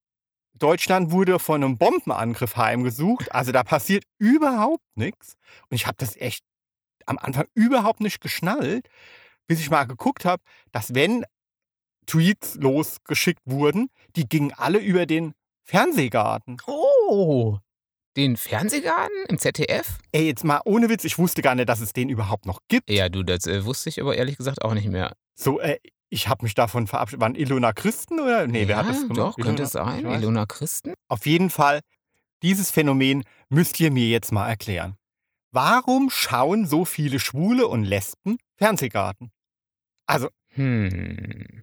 Deutschland 0.59 1.11
wurde 1.11 1.39
von 1.39 1.63
einem 1.63 1.79
Bombenangriff 1.79 2.57
heimgesucht. 2.57 3.33
Also 3.33 3.53
da 3.53 3.63
passiert 3.65 4.05
überhaupt 4.19 4.85
nichts. 4.95 5.35
Und 5.69 5.75
ich 5.75 5.87
habe 5.87 5.97
das 5.99 6.17
echt 6.17 6.45
am 7.07 7.19
Anfang 7.19 7.47
überhaupt 7.55 8.01
nicht 8.01 8.21
geschnallt, 8.21 8.89
bis 9.47 9.61
ich 9.61 9.71
mal 9.71 9.85
geguckt 9.85 10.25
habe, 10.25 10.43
dass 10.73 10.95
wenn 10.95 11.25
Tweets 12.07 12.57
losgeschickt 12.57 13.43
wurden, 13.45 13.89
die 14.17 14.29
gingen 14.29 14.53
alle 14.53 14.79
über 14.79 15.07
den 15.07 15.33
Fernsehgarten. 15.65 16.59
Oh! 16.67 17.59
Den 18.17 18.37
Fernsehgarten 18.37 19.25
im 19.29 19.39
ZDF? 19.39 19.99
Ey, 20.13 20.27
jetzt 20.27 20.45
mal 20.45 20.61
ohne 20.65 20.89
Witz, 20.89 21.05
ich 21.05 21.19
wusste 21.19 21.43
gar 21.43 21.57
nicht, 21.57 21.69
dass 21.69 21.81
es 21.81 21.93
den 21.93 22.09
überhaupt 22.09 22.47
noch 22.47 22.61
gibt. 22.69 22.89
Ja, 22.89 23.09
du, 23.09 23.25
das 23.25 23.47
äh, 23.47 23.65
wusste 23.65 23.89
ich 23.89 24.01
aber 24.01 24.17
ehrlich 24.17 24.37
gesagt 24.37 24.63
auch 24.63 24.75
nicht 24.75 24.87
mehr. 24.87 25.17
So, 25.35 25.59
äh, 25.59 25.79
ich 26.15 26.29
habe 26.29 26.45
mich 26.45 26.55
davon 26.55 26.87
verabschiedet. 26.87 27.21
Waren 27.21 27.35
Ilona 27.35 27.73
Christen 27.73 28.21
oder? 28.21 28.47
Nee, 28.47 28.69
wer 28.69 28.77
ja, 28.77 28.83
hat 28.83 28.89
das 28.89 29.01
gemacht? 29.03 29.19
Doch, 29.19 29.37
könnte 29.37 29.63
Ilona? 29.63 29.65
es 29.65 29.73
sein. 29.73 30.07
Ilona 30.07 30.47
Christen? 30.47 30.95
Auf 31.09 31.27
jeden 31.27 31.51
Fall, 31.51 31.81
dieses 32.43 32.71
Phänomen 32.71 33.25
müsst 33.49 33.79
ihr 33.81 33.91
mir 33.91 34.09
jetzt 34.09 34.33
mal 34.33 34.49
erklären. 34.49 34.97
Warum 35.53 36.11
schauen 36.11 36.67
so 36.67 36.85
viele 36.85 37.21
Schwule 37.21 37.67
und 37.69 37.85
Lesben 37.85 38.39
Fernsehgarten? 38.57 39.31
Also, 40.07 40.29
Hm. 40.57 41.63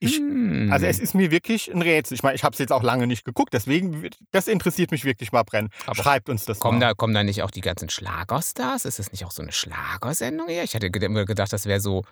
Ich- 0.00 0.16
hm. 0.18 0.70
also 0.72 0.86
es 0.86 1.00
ist 1.00 1.14
mir 1.16 1.32
wirklich 1.32 1.72
ein 1.74 1.82
Rätsel. 1.82 2.14
Ich 2.14 2.22
meine, 2.22 2.36
ich 2.36 2.44
habe 2.44 2.52
es 2.52 2.60
jetzt 2.60 2.70
auch 2.72 2.84
lange 2.84 3.08
nicht 3.08 3.24
geguckt, 3.24 3.52
deswegen, 3.52 4.08
das 4.30 4.46
interessiert 4.46 4.92
mich 4.92 5.04
wirklich 5.04 5.32
mal 5.32 5.42
brennen. 5.42 5.70
Aber 5.86 5.96
Schreibt 6.00 6.28
uns 6.28 6.44
das 6.44 6.60
Kommen 6.60 6.78
mal. 6.78 6.86
da, 6.88 6.94
kommen 6.94 7.14
da 7.14 7.24
nicht 7.24 7.42
auch 7.42 7.50
die 7.50 7.60
ganzen 7.62 7.90
Schlagerstars? 7.90 8.84
Ist 8.84 9.00
das 9.00 9.10
nicht 9.10 9.24
auch 9.24 9.32
so 9.32 9.42
eine 9.42 9.50
Schlagersendung 9.50 10.46
hier? 10.48 10.62
Ich 10.62 10.76
hatte 10.76 10.86
immer 10.86 11.24
gedacht, 11.24 11.52
das 11.52 11.66
wäre 11.66 11.80
so 11.80 12.04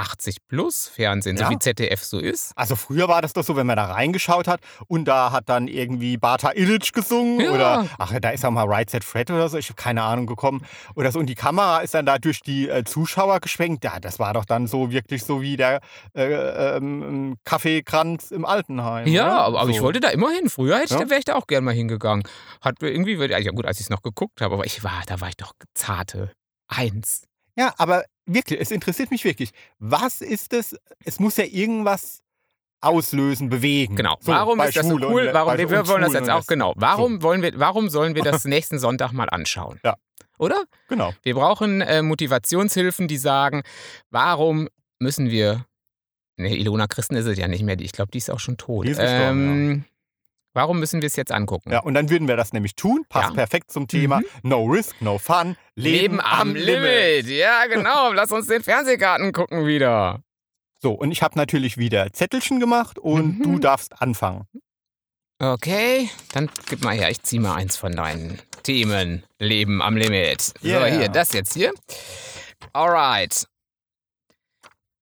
80 0.00 0.38
plus 0.48 0.88
Fernsehen, 0.88 1.36
so 1.36 1.44
Ja. 1.44 1.50
wie 1.50 1.58
ZDF 1.58 2.02
so 2.02 2.18
ist. 2.18 2.52
Also 2.56 2.74
früher 2.76 3.06
war 3.08 3.22
das 3.22 3.32
doch 3.34 3.44
so, 3.44 3.54
wenn 3.56 3.66
man 3.66 3.76
da 3.76 3.84
reingeschaut 3.84 4.48
hat 4.48 4.60
und 4.88 5.04
da 5.06 5.30
hat 5.32 5.48
dann 5.48 5.68
irgendwie 5.68 6.16
Bata 6.16 6.52
Illich 6.54 6.92
gesungen 6.92 7.40
Ja. 7.40 7.50
oder 7.52 7.86
ach, 7.98 8.12
da 8.20 8.30
ist 8.30 8.44
auch 8.44 8.50
mal 8.50 8.66
Right 8.66 8.90
Set 8.90 9.04
Fred 9.04 9.30
oder 9.30 9.48
so, 9.48 9.58
ich 9.58 9.68
habe 9.68 9.76
keine 9.80 10.02
Ahnung 10.02 10.26
gekommen 10.26 10.64
oder 10.96 11.12
so 11.12 11.18
und 11.18 11.26
die 11.26 11.34
Kamera 11.34 11.80
ist 11.80 11.94
dann 11.94 12.06
da 12.06 12.18
durch 12.18 12.40
die 12.40 12.68
äh, 12.68 12.84
Zuschauer 12.84 13.40
geschwenkt. 13.40 13.84
Ja, 13.84 14.00
das 14.00 14.18
war 14.18 14.32
doch 14.34 14.44
dann 14.44 14.66
so 14.66 14.90
wirklich 14.90 15.24
so 15.24 15.42
wie 15.42 15.56
der 15.56 15.80
äh, 16.14 16.76
ähm, 16.76 17.36
Kaffeekranz 17.44 18.30
im 18.30 18.44
Altenheim. 18.44 19.06
Ja, 19.06 19.24
oder? 19.26 19.40
aber, 19.44 19.60
aber 19.60 19.70
ich 19.70 19.76
So. 19.78 19.82
wollte 19.84 20.00
da 20.00 20.08
immer 20.08 20.30
hin. 20.30 20.48
Früher 20.48 20.82
Ja. 20.88 20.98
wäre 21.10 21.18
ich 21.18 21.24
da 21.24 21.34
auch 21.34 21.46
gern 21.46 21.64
mal 21.64 21.74
hingegangen. 21.74 22.24
Hat 22.60 22.80
mir 22.80 22.90
irgendwie, 22.90 23.14
ja 23.14 23.50
gut, 23.52 23.66
als 23.66 23.78
ich 23.78 23.86
es 23.86 23.90
noch 23.90 24.02
geguckt 24.02 24.40
habe, 24.40 24.54
aber 24.54 24.64
ich 24.66 24.82
war, 24.82 25.02
da 25.06 25.20
war 25.20 25.28
ich 25.28 25.36
doch 25.36 25.52
zarte 25.74 26.32
Eins. 26.68 27.24
Ja, 27.56 27.74
aber 27.78 28.04
wirklich, 28.26 28.60
es 28.60 28.70
interessiert 28.70 29.10
mich 29.10 29.24
wirklich. 29.24 29.50
Was 29.78 30.20
ist 30.20 30.52
es? 30.52 30.76
Es 31.04 31.20
muss 31.20 31.36
ja 31.36 31.44
irgendwas 31.44 32.22
auslösen, 32.80 33.48
bewegen. 33.48 33.96
Genau. 33.96 34.16
So, 34.20 34.32
warum 34.32 34.60
ist 34.60 34.76
das 34.76 34.86
so 34.86 34.94
und 34.94 35.04
cool? 35.04 35.30
Warum, 35.32 35.58
wir 35.58 35.88
wollen 35.88 36.02
das 36.02 36.14
jetzt 36.14 36.30
auch 36.30 36.46
genau. 36.46 36.72
Warum 36.76 37.22
wollen 37.22 37.42
wir, 37.42 37.52
warum 37.58 37.88
sollen 37.90 38.14
wir 38.14 38.22
das 38.22 38.44
nächsten 38.46 38.78
Sonntag 38.78 39.12
mal 39.12 39.28
anschauen? 39.28 39.80
Ja. 39.84 39.96
Oder? 40.38 40.64
Genau. 40.88 41.12
Wir 41.22 41.34
brauchen 41.34 41.82
äh, 41.82 42.00
Motivationshilfen, 42.02 43.08
die 43.08 43.18
sagen, 43.18 43.62
warum 44.10 44.68
müssen 44.98 45.30
wir. 45.30 45.66
Ne, 46.36 46.56
Ilona 46.56 46.86
Christen 46.86 47.16
ist 47.16 47.26
es 47.26 47.36
ja 47.36 47.48
nicht 47.48 47.62
mehr. 47.62 47.78
Ich 47.78 47.92
glaube, 47.92 48.10
die 48.10 48.18
ist 48.18 48.30
auch 48.30 48.40
schon 48.40 48.56
tot. 48.56 48.86
Die 48.86 48.92
ist 48.92 48.98
gestorben, 48.98 49.70
ähm, 49.70 49.84
Warum 50.52 50.80
müssen 50.80 51.00
wir 51.00 51.06
es 51.06 51.14
jetzt 51.16 51.30
angucken? 51.30 51.70
Ja, 51.70 51.80
und 51.80 51.94
dann 51.94 52.10
würden 52.10 52.26
wir 52.26 52.36
das 52.36 52.52
nämlich 52.52 52.74
tun. 52.74 53.04
Passt 53.08 53.28
Ja. 53.30 53.34
perfekt 53.34 53.70
zum 53.70 53.86
Thema. 53.86 54.18
Mhm. 54.18 54.24
No 54.42 54.64
risk, 54.64 55.00
no 55.00 55.18
fun. 55.18 55.56
Leben 55.76 56.20
am 56.20 56.54
Limit. 56.56 57.26
Ja, 57.26 57.66
genau. 57.66 58.12
Lass 58.12 58.32
uns 58.32 58.48
den 58.48 58.62
Fernsehgarten 58.62 59.32
gucken 59.32 59.66
wieder. 59.66 60.22
So, 60.82 60.92
und 60.92 61.12
ich 61.12 61.22
habe 61.22 61.38
natürlich 61.38 61.76
wieder 61.78 62.12
Zettelchen 62.12 62.58
gemacht 62.58 62.98
und 62.98 63.38
Mhm. 63.38 63.42
du 63.42 63.58
darfst 63.60 64.00
anfangen. 64.02 64.46
Okay, 65.38 66.10
dann 66.32 66.50
gib 66.68 66.82
mal 66.84 66.94
her. 66.94 67.10
Ich 67.10 67.22
zieh 67.22 67.38
mal 67.38 67.54
eins 67.54 67.76
von 67.76 67.92
deinen 67.92 68.40
Themen. 68.62 69.22
Leben 69.38 69.80
am 69.82 69.96
Limit. 69.96 70.40
So, 70.40 70.52
Yeah. 70.68 70.84
hier, 70.86 71.08
das 71.08 71.32
jetzt 71.32 71.54
hier. 71.54 71.72
Alright. 72.72 73.46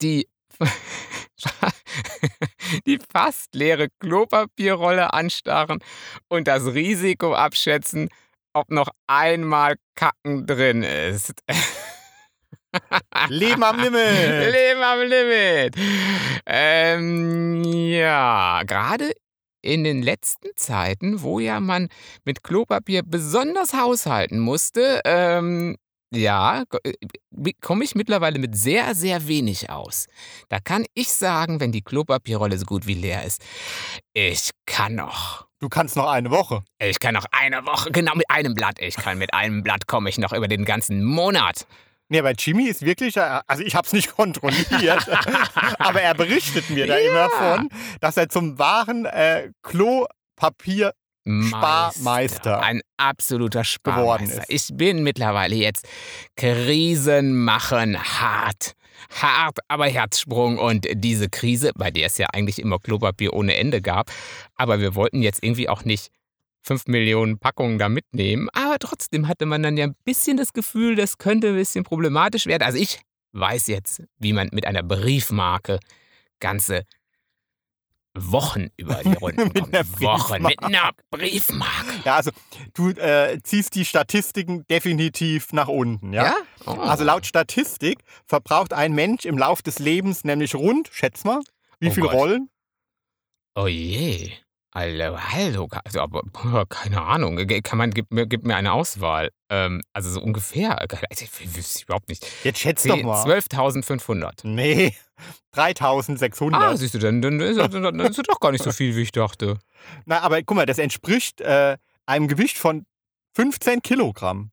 Die, 0.03 0.29
die 2.87 2.99
fast 3.12 3.55
leere 3.55 3.88
Klopapierrolle 4.01 5.12
anstarren 5.12 5.79
und 6.29 6.49
das 6.49 6.66
Risiko 6.66 7.35
abschätzen, 7.35 8.09
ob 8.53 8.71
noch 8.71 8.88
einmal 9.07 9.77
Kacken 9.94 10.47
drin 10.47 10.83
ist. 10.83 11.35
Leben 13.29 13.62
am 13.62 13.79
Limit. 13.79 13.94
Leben 14.53 14.83
am 14.83 15.01
Limit. 15.01 15.77
Ähm, 16.47 17.62
ja, 17.64 18.62
gerade 18.64 19.12
in 19.62 19.85
den 19.85 20.03
letzten 20.03 20.49
Zeiten, 20.57 21.23
wo 21.23 21.40
ja 21.40 21.61
man 21.61 21.88
mit 22.25 22.42
Klopapier 22.42 23.03
besonders 23.05 23.75
haushalten 23.75 24.38
musste, 24.38 25.01
ähm, 25.05 25.77
ja, 26.11 26.64
komme 27.61 27.85
ich 27.85 27.94
mittlerweile 27.94 28.38
mit 28.38 28.57
sehr, 28.57 28.94
sehr 28.94 29.29
wenig 29.29 29.71
aus. 29.71 30.07
Da 30.49 30.59
kann 30.61 30.85
ich 30.94 31.12
sagen, 31.12 31.61
wenn 31.61 31.73
die 31.73 31.83
Klopapierrolle 31.83 32.59
so 32.59 32.64
gut 32.64 32.87
wie 32.87 32.94
leer 32.94 33.25
ist, 33.25 33.42
ich 34.14 34.51
kann 34.66 34.94
noch. 34.94 35.47
Du 35.61 35.68
kannst 35.68 35.97
noch 35.97 36.09
eine 36.09 36.31
Woche. 36.31 36.62
Ich 36.79 37.01
kann 37.01 37.14
noch 37.14 37.27
eine 37.33 37.66
Woche, 37.66 37.90
genau 37.90 38.14
mit 38.14 38.31
einem 38.31 38.55
Blatt. 38.55 38.81
Ich 38.81 38.97
kann 38.97 39.18
mit 39.18 39.35
einem 39.35 39.62
Blatt 39.62 39.87
komme 39.87 40.09
ich 40.09 40.18
noch 40.18 40.33
über 40.33 40.49
den 40.49 40.64
ganzen 40.64 41.05
Monat. 41.05 41.66
Nee, 42.11 42.23
bei 42.23 42.33
Jimmy 42.33 42.68
ist 42.68 42.83
wirklich, 42.83 43.16
äh, 43.16 43.40
also 43.47 43.62
ich 43.62 43.75
habe 43.75 43.87
es 43.87 43.92
nicht 43.92 44.11
kontrolliert, 44.16 45.09
aber 45.79 46.01
er 46.01 46.14
berichtet 46.14 46.71
mir 46.71 46.87
da 46.87 46.97
immer 46.97 47.29
von, 47.29 47.68
dass 48.01 48.16
er 48.16 48.29
zum 48.29 48.59
wahren 48.59 49.05
äh, 49.05 49.51
Klopapier 49.62 50.94
Sparmeister 51.49 52.62
Ein 52.62 52.81
absoluter 52.97 53.64
Sparmeister. 53.64 54.49
ist. 54.49 54.71
Ich 54.71 54.77
bin 54.77 55.03
mittlerweile 55.03 55.55
jetzt 55.55 55.87
Krisen 56.37 57.45
machen 57.45 57.99
hart. 57.99 58.73
Hart, 59.11 59.59
aber 59.69 59.87
Herzsprung. 59.87 60.59
Und 60.59 60.87
diese 60.93 61.29
Krise, 61.29 61.73
bei 61.75 61.91
der 61.91 62.07
es 62.07 62.19
ja 62.19 62.27
eigentlich 62.33 62.59
immer 62.59 62.79
Klopapier 62.79 63.33
ohne 63.33 63.57
Ende 63.57 63.81
gab, 63.81 64.11
aber 64.57 64.81
wir 64.81 64.95
wollten 64.95 65.23
jetzt 65.23 65.43
irgendwie 65.43 65.69
auch 65.69 65.85
nicht 65.85 66.09
5 66.62 66.87
Millionen 66.87 67.38
Packungen 67.38 67.79
da 67.79 67.88
mitnehmen. 67.88 68.49
Aber 68.53 68.79
trotzdem 68.79 69.29
hatte 69.29 69.47
man 69.47 69.62
dann 69.62 69.77
ja 69.77 69.87
ein 69.87 69.97
bisschen 70.05 70.37
das 70.37 70.53
Gefühl, 70.53 70.97
das 70.97 71.19
könnte 71.19 71.49
ein 71.49 71.55
bisschen 71.55 71.85
problematisch 71.85 72.47
werden. 72.47 72.62
Also 72.62 72.79
ich 72.79 73.01
weiß 73.33 73.69
jetzt, 73.69 74.03
wie 74.19 74.33
man 74.33 74.49
mit 74.53 74.67
einer 74.67 74.83
Briefmarke 74.83 75.79
ganze 76.41 76.83
Wochen 78.21 78.69
über 78.77 78.97
die 79.05 79.13
Runden 79.21 79.43
Mit 79.45 79.55
kommt. 79.55 79.75
einer 79.75 80.01
Wochen 80.01 80.43
mit 80.43 80.63
einer 80.63 80.91
Briefmarke. 81.11 82.01
Ja, 82.05 82.17
also 82.17 82.31
du 82.75 82.91
äh, 82.91 83.39
ziehst 83.43 83.75
die 83.75 83.85
Statistiken 83.85 84.67
definitiv 84.69 85.53
nach 85.53 85.69
unten, 85.69 86.13
ja? 86.13 86.35
Oh. 86.67 86.71
Also 86.73 87.05
laut 87.05 87.27
Statistik 87.27 87.99
verbraucht 88.27 88.73
ein 88.73 88.93
Mensch 88.93 89.25
im 89.25 89.39
Lauf 89.39 89.63
des 89.63 89.79
Lebens 89.79 90.25
nämlich 90.25 90.55
rund, 90.55 90.89
schätz 90.93 91.25
mal, 91.25 91.41
wie 91.81 91.89
Oh 91.89 91.93
viele. 91.93 92.07
Rollen? 92.09 92.49
Oh 93.55 93.67
je. 93.67 94.33
Also, 94.71 95.19
hallo, 95.19 95.69
also, 95.85 96.01
aber 96.01 96.23
boah, 96.25 96.67
keine 96.69 97.01
Ahnung. 97.03 97.37
Kann 97.63 97.79
man, 97.79 97.91
gib 97.91 98.13
mir, 98.13 98.27
gib 98.27 98.45
mir 98.45 98.55
eine 98.57 98.73
Auswahl. 98.73 99.31
Ähm, 99.49 99.81
also 99.93 100.11
so 100.11 100.21
ungefähr. 100.21 100.79
Also, 100.81 100.97
ich 101.25 101.57
wüsste 101.57 101.85
überhaupt 101.85 102.09
nicht. 102.09 102.27
Jetzt 102.45 102.61
schätz 102.61 102.83
doch 102.85 103.03
mal. 103.03 103.25
12.500. 103.25 104.41
Nee, 104.47 104.95
3600. 105.53 106.61
Ah, 106.61 106.77
siehst 106.77 106.95
du, 106.95 106.99
dann, 106.99 107.23
dann, 107.23 107.41
ist, 107.41 107.59
das- 107.59 107.71
dann 107.71 107.99
ist 108.01 108.19
doch 108.29 108.41
gar 108.41 108.53
nicht 108.53 108.63
so 108.63 108.73
viel, 108.73 108.95
wie 108.95 109.03
ich 109.03 109.13
dachte. 109.13 109.59
Na, 110.05 110.21
aber 110.21 110.43
guck 110.43 110.57
mal, 110.57 110.67
das 110.67 110.79
entspricht 110.79 111.41
äh, 111.41 111.77
einem 112.07 112.29
Gewicht 112.29 112.57
von 112.59 112.85
15 113.35 113.83
Kilogramm. 113.83 114.51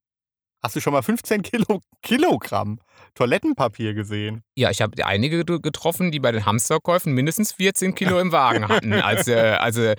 Hast 0.66 0.76
du 0.76 0.82
schon 0.82 0.94
mal 0.94 1.04
15 1.04 1.44
Kilo, 1.44 1.82
Kilogramm 2.02 2.80
Toilettenpapier 3.14 3.94
gesehen? 3.94 4.42
Ja, 4.56 4.72
ich 4.72 4.82
habe 4.82 5.06
einige 5.06 5.46
get- 5.46 5.62
getroffen, 5.62 6.12
die 6.12 6.20
bei 6.20 6.32
den 6.32 6.44
Hamsterkäufen 6.48 7.14
mindestens 7.14 7.52
14 7.54 7.94
Kilo 7.94 8.20
im 8.20 8.32
Wagen 8.32 8.68
hatten. 8.68 8.94
Also, 8.94 9.36
also 9.36 9.94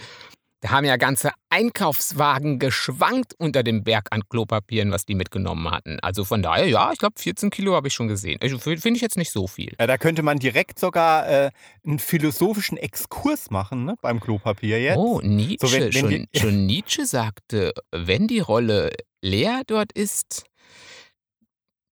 da 0.62 0.70
haben 0.70 0.84
ja 0.84 0.96
ganze 0.96 1.30
Einkaufswagen 1.50 2.58
geschwankt 2.58 3.34
unter 3.38 3.62
dem 3.62 3.84
Berg 3.84 4.08
an 4.10 4.22
Klopapieren, 4.28 4.90
was 4.90 5.04
die 5.04 5.14
mitgenommen 5.14 5.70
hatten. 5.70 6.00
Also 6.00 6.24
von 6.24 6.42
daher, 6.42 6.66
ja, 6.66 6.90
ich 6.92 6.98
glaube, 6.98 7.14
14 7.16 7.50
Kilo 7.50 7.74
habe 7.76 7.86
ich 7.86 7.94
schon 7.94 8.08
gesehen. 8.08 8.38
Also, 8.42 8.58
Finde 8.58 8.90
ich 8.96 9.00
jetzt 9.02 9.16
nicht 9.16 9.30
so 9.30 9.46
viel. 9.46 9.72
Ja, 9.78 9.86
da 9.86 9.98
könnte 9.98 10.22
man 10.24 10.40
direkt 10.40 10.80
sogar 10.80 11.28
äh, 11.28 11.50
einen 11.86 12.00
philosophischen 12.00 12.76
Exkurs 12.76 13.50
machen 13.50 13.84
ne, 13.84 13.94
beim 14.02 14.18
Klopapier 14.18 14.82
jetzt. 14.82 14.96
Oh, 14.96 15.20
Nietzsche. 15.22 15.68
So, 15.68 15.72
wenn- 15.76 15.94
wenn 15.94 16.26
schon, 16.34 16.40
schon 16.50 16.66
Nietzsche 16.66 17.06
sagte, 17.06 17.72
wenn 17.92 18.26
die 18.26 18.40
Rolle 18.40 18.90
leer 19.22 19.62
dort 19.66 19.92
ist, 19.92 20.44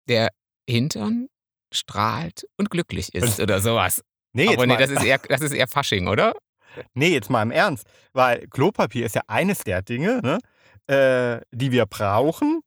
der 0.09 0.31
Hintern 0.69 1.29
strahlt 1.73 2.47
und 2.57 2.71
glücklich 2.71 3.15
ist 3.15 3.41
oder 3.41 3.61
sowas. 3.61 4.03
Nee, 4.33 4.45
jetzt 4.45 4.55
Aber 4.55 4.67
nee, 4.67 4.75
mal, 4.75 4.79
das 4.79 4.91
ist, 4.91 5.05
eher, 5.05 5.19
das 5.19 5.41
ist 5.41 5.53
eher 5.53 5.69
Fasching, 5.69 6.09
oder? 6.09 6.35
nee, 6.95 7.13
jetzt 7.13 7.31
mal 7.31 7.43
im 7.43 7.51
Ernst. 7.51 7.87
Weil 8.13 8.47
Klopapier 8.49 9.07
ist 9.07 9.15
ja 9.15 9.23
eines 9.27 9.61
der 9.61 9.83
Dinge, 9.83 10.21
ne, 10.23 10.39
äh, 10.87 11.41
die 11.53 11.73
wir 11.73 11.87
brauchen 11.87 12.63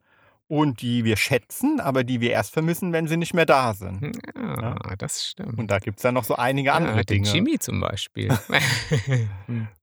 und 0.48 0.82
die 0.82 1.04
wir 1.04 1.18
schätzen, 1.18 1.80
aber 1.80 2.04
die 2.04 2.22
wir 2.22 2.32
erst 2.32 2.54
vermissen, 2.54 2.94
wenn 2.94 3.08
sie 3.08 3.18
nicht 3.18 3.34
mehr 3.34 3.46
da 3.46 3.74
sind. 3.74 4.18
Ja, 4.36 4.76
das 4.98 5.26
stimmt. 5.28 5.60
Und 5.60 5.68
da 5.70 5.80
gibt 5.80 5.98
es 6.00 6.04
dann 6.04 6.14
noch 6.14 6.24
so 6.24 6.36
einige 6.36 6.74
andere 6.74 6.98
ja, 6.98 7.04
den 7.04 7.24
Dinge. 7.24 7.36
Jimmy 7.36 7.60
zum 7.60 7.80
Beispiel. 7.82 8.30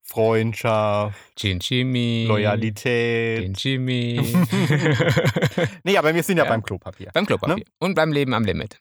Freundschaft, 0.03 1.19
Gin 1.37 1.59
Jimmy. 1.61 2.27
Loyalität. 2.29 3.43
Den 3.43 3.55
Jimmy. 3.55 4.21
nee, 5.85 5.97
aber 5.97 6.15
wir 6.15 6.23
sind 6.23 6.37
ja, 6.39 6.45
Ja. 6.45 6.51
beim 6.51 6.63
Klopapier. 6.63 7.11
beim 7.13 7.27
Klopapier. 7.27 7.57
Ne? 7.57 7.65
Und 7.79 7.95
beim 7.95 8.13
Leben 8.13 8.35
am 8.35 8.45
Limit. 8.45 8.79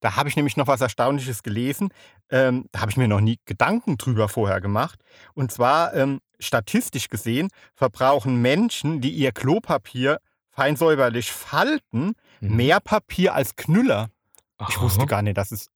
Da 0.00 0.16
habe 0.16 0.28
ich 0.28 0.36
nämlich 0.36 0.56
noch 0.56 0.66
was 0.66 0.80
Erstaunliches 0.80 1.42
gelesen. 1.42 1.90
Ähm, 2.30 2.66
da 2.72 2.80
habe 2.80 2.90
ich 2.90 2.96
mir 2.96 3.06
noch 3.06 3.20
nie 3.20 3.38
Gedanken 3.44 3.98
drüber 3.98 4.28
vorher 4.28 4.60
gemacht. 4.60 4.98
Und 5.34 5.52
zwar, 5.52 5.94
ähm, 5.94 6.20
statistisch 6.38 7.08
gesehen, 7.10 7.48
verbrauchen 7.74 8.40
Menschen, 8.40 9.00
die 9.00 9.10
ihr 9.10 9.32
Klopapier 9.32 10.18
fein 10.50 10.76
säuberlich 10.76 11.30
falten, 11.32 12.12
Mhm. 12.40 12.56
mehr 12.56 12.80
Papier 12.80 13.34
als 13.34 13.56
Knüller. 13.56 14.10
Ich 14.68 14.76
Aha. 14.76 14.82
wusste 14.82 15.06
gar 15.06 15.22
nicht, 15.22 15.36
dass 15.36 15.52
es 15.52 15.68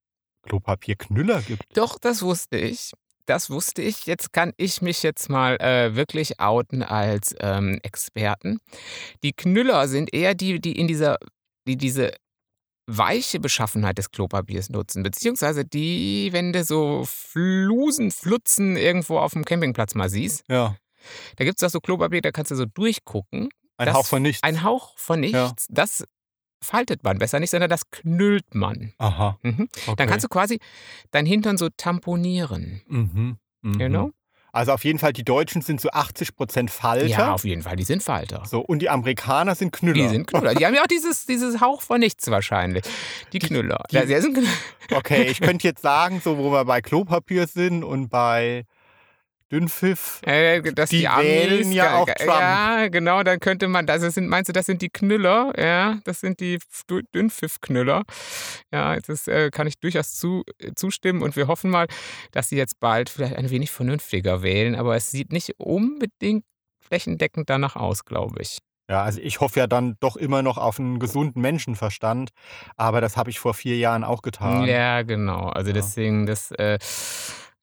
Klopapierknüller 0.43 1.43
gibt. 1.43 1.65
Doch, 1.77 1.99
das 1.99 2.23
wusste 2.23 2.57
ich. 2.59 2.93
Das 3.27 3.49
wusste 3.49 3.81
ich. 3.81 4.05
Jetzt 4.07 4.33
kann 4.35 4.53
ich 4.59 4.83
mich 4.83 5.03
jetzt 5.03 5.31
mal 5.31 5.57
äh, 5.61 5.95
wirklich 5.97 6.41
outen 6.41 6.83
als 6.83 7.35
ähm, 7.41 7.79
Experten. 7.83 8.59
Die 9.23 9.33
Knüller 9.33 9.89
sind 9.89 10.13
eher 10.13 10.35
die, 10.35 10.61
die 10.61 10.79
in 10.79 10.87
dieser, 10.87 11.17
die 11.67 11.77
diese 11.79 12.13
weiche 12.87 13.41
Beschaffenheit 13.41 13.97
des 13.97 14.11
Klopapiers 14.11 14.69
nutzen, 14.69 15.03
beziehungsweise 15.03 15.65
die, 15.65 16.29
wenn 16.33 16.53
du 16.53 16.63
so 16.65 17.05
Flusen, 17.07 18.11
Flutzen 18.11 18.77
irgendwo 18.77 19.19
auf 19.19 19.33
dem 19.33 19.47
Campingplatz 19.47 19.95
mal 19.95 20.11
siehst, 20.11 20.45
Ja. 20.51 20.77
da 21.37 21.45
gibt 21.45 21.57
es 21.59 21.65
auch 21.67 21.71
so 21.73 21.81
Klopapier, 21.81 22.21
da 22.21 22.31
kannst 22.31 22.51
du 22.51 22.57
so 22.57 22.67
durchgucken. 22.67 23.49
Ein 23.77 23.87
Das- 23.87 23.95
Hauch 23.97 24.07
von 24.07 24.23
nichts. 24.23 24.43
Ein 24.43 24.63
Hauch 24.63 24.97
von 24.97 25.21
nichts, 25.21 25.67
das 25.69 26.05
faltet 26.63 27.05
man 27.05 27.19
besser 27.19 27.41
nicht, 27.41 27.51
sondern 27.51 27.69
das 27.69 27.91
knüllt 27.91 28.55
man. 28.55 28.93
Aha. 28.99 29.39
Mhm. 29.43 29.69
Okay. 29.87 29.95
Dann 29.97 30.09
kannst 30.09 30.25
du 30.25 30.29
quasi 30.29 30.61
dein 31.11 31.27
Hintern 31.27 31.59
so 31.59 31.69
tamponieren. 31.77 32.81
Mhm. 32.89 33.37
Mhm. 33.63 33.79
Genau. 33.79 34.11
Also 34.53 34.71
auf 34.73 34.85
jeden 34.85 35.01
Fall, 35.01 35.13
die 35.13 35.25
Deutschen 35.25 35.63
sind 35.63 35.81
zu 35.81 35.93
80% 35.93 36.71
Falter. 36.71 37.07
Ja, 37.07 37.33
auf 37.35 37.45
jeden 37.45 37.63
Fall. 37.63 37.75
Die 37.75 37.83
sind 37.83 38.05
Falter. 38.05 38.45
so, 38.47 38.61
und 38.61 38.79
die 38.79 38.89
Amerikaner 38.89 39.57
sind 39.57 39.73
Knüller. 39.73 39.95
Die 40.05 40.09
sind 40.09 40.29
Knüller. 40.29 40.55
Die 40.55 40.65
haben 40.65 40.75
ja 40.75 40.83
auch 40.83 40.87
dieses, 40.87 41.27
dieses 41.27 41.61
Hauch 41.61 41.83
von 41.83 41.99
nichts 41.99 42.31
wahrscheinlich. 42.31 42.85
Die 43.33 43.41
Knüller. 43.41 43.83
die- 43.91 43.97
Ja, 43.97 44.21
sind 44.21 44.35
Knüller. 44.35 44.49
Okay, 44.93 45.25
ich 45.25 45.41
könnte 45.41 45.67
jetzt 45.67 45.83
sagen, 45.83 46.21
so 46.23 46.39
wo 46.39 46.53
wir 46.53 46.65
bei 46.67 46.81
Klopapier 46.83 47.49
sind 47.49 47.83
und 47.83 48.11
bei 48.11 48.65
Dünnpfiff. 49.53 50.21
Äh, 50.25 50.63
dass 50.73 50.91
Die 50.91 51.01
die, 51.01 51.05
wählen 51.05 51.71
ja 51.73 51.97
auch 51.97 52.07
Trump. 52.07 52.29
Ja, 52.41 52.89
genau, 52.89 53.23
dann 53.23 53.39
könnte 53.41 53.69
man, 53.69 53.87
das 53.87 54.03
sind, 54.15 54.29
meinst 54.29 54.49
du, 54.49 54.53
das 54.53 54.67
sind 54.67 54.83
die 54.83 54.89
Knüller, 54.91 55.53
ja, 55.59 55.99
das 56.05 56.21
sind 56.21 56.41
die 56.41 56.59
Dünnpfiff-Knüller. 57.15 58.03
Ja, 58.73 58.97
das 58.99 59.29
äh, 59.29 59.51
kann 59.51 59.67
ich 59.67 59.79
durchaus 59.79 60.15
zu, 60.15 60.43
äh, 60.59 60.73
zustimmen 60.75 61.23
und 61.23 61.37
wir 61.37 61.47
hoffen 61.47 61.71
mal, 61.71 61.87
dass 62.33 62.49
sie 62.49 62.57
jetzt 62.57 62.81
bald 62.81 63.11
vielleicht 63.11 63.37
ein 63.37 63.51
wenig 63.51 63.71
vernünftiger 63.71 64.43
wählen, 64.43 64.75
aber 64.75 64.97
es 64.97 65.11
sieht 65.11 65.33
nicht 65.33 65.53
unbedingt 65.59 66.45
flächendeckend 66.81 67.49
danach 67.49 67.77
aus, 67.77 68.05
glaube 68.05 68.43
ich. 68.43 68.59
Ja, 68.91 69.03
also 69.03 69.19
ich 69.23 69.41
hoffe 69.41 69.61
ja 69.61 69.67
dann 69.67 69.97
doch 70.01 70.17
immer 70.17 70.43
noch 70.43 70.59
auf 70.59 70.79
einen 70.79 70.99
gesunden 70.99 71.41
Menschenverstand, 71.41 72.31
aber 72.77 73.01
das 73.01 73.17
habe 73.17 73.31
ich 73.31 73.39
vor 73.39 73.55
vier 73.55 73.79
Jahren 73.79 74.05
auch 74.05 74.21
getan. 74.21 74.67
Ja, 74.67 75.01
genau. 75.03 75.49
Also 75.49 75.69
Ja. 75.71 75.75
deswegen, 75.75 76.27
das, 76.27 76.51
äh, 76.51 76.79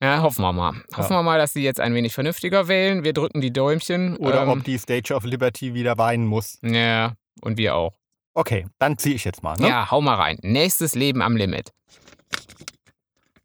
ja, 0.02 0.22
hoffen 0.22 0.42
wir 0.42 0.52
mal. 0.54 0.74
Hoffen 0.96 1.12
Ja. 1.14 1.20
wir 1.20 1.24
mal, 1.24 1.38
dass 1.38 1.54
sie 1.54 1.64
jetzt 1.64 1.80
ein 1.80 1.94
wenig 1.94 2.14
vernünftiger 2.14 2.68
wählen. 2.68 3.04
Wir 3.04 3.14
drücken 3.14 3.42
die 3.42 3.52
Däumchen. 3.54 4.18
Oder 4.18 4.44
ähm, 4.44 4.50
ob 4.50 4.64
die 4.64 4.78
Statue 4.80 5.16
of 5.16 5.24
Liberty 5.24 5.74
wieder 5.74 5.98
weinen 5.98 6.26
muss. 6.26 6.58
Ja, 6.64 7.14
und 7.42 7.58
wir 7.58 7.76
auch. 7.76 7.94
Okay, 8.34 8.66
dann 8.80 8.98
ziehe 8.98 9.16
ich 9.16 9.24
jetzt 9.26 9.44
mal. 9.44 9.58
Ne? 9.58 9.68
Ja, 9.68 9.92
hau 9.92 10.02
mal 10.02 10.16
rein. 10.16 10.38
Nächstes 10.42 10.96
Leben 10.96 11.22
am 11.22 11.36
Limit. 11.36 11.72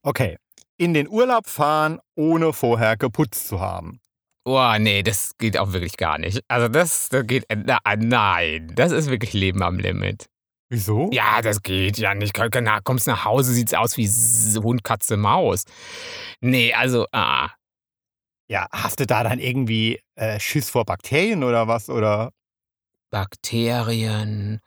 Okay. 0.03 0.39
In 0.79 0.95
den 0.95 1.09
Urlaub 1.09 1.47
fahren, 1.47 1.99
ohne 2.15 2.53
vorher 2.53 2.97
geputzt 2.97 3.49
zu 3.49 3.61
haben. 3.61 4.01
Oh, 4.45 4.73
nee, 4.79 5.03
das 5.03 5.33
geht 5.39 5.59
auch 5.59 5.73
wirklich 5.73 5.97
gar 5.97 6.19
nicht. 6.19 6.41
Also 6.47 6.69
das, 6.69 7.09
das 7.09 7.27
geht, 7.27 7.45
na, 7.53 7.79
nein, 7.99 8.71
das 8.77 8.93
ist 8.93 9.11
wirklich 9.11 9.33
Leben 9.33 9.63
am 9.63 9.79
Limit. 9.79 10.27
Wieso? 10.69 11.09
Ja, 11.13 11.43
das 11.43 11.63
geht 11.63 11.97
ja 11.99 12.15
nicht. 12.15 12.35
Kommst 12.85 13.07
nach 13.07 13.25
Hause, 13.25 13.53
sieht's 13.53 13.75
aus 13.75 13.97
wie 13.97 14.09
Hund, 14.61 14.83
Katze, 14.85 15.17
Maus. 15.17 15.65
Nee, 16.41 16.73
also, 16.75 17.07
ah, 17.13 17.51
Ja, 18.49 18.67
hast 18.73 19.01
du 19.01 19.07
da 19.07 19.23
dann 19.25 19.39
irgendwie 19.39 20.01
äh, 20.17 20.39
Schiss 20.41 20.71
vor 20.71 20.85
Bakterien 20.85 21.45
oder 21.45 21.69
was? 21.69 21.89
Oder? 21.89 22.33
Bakterien, 23.11 24.61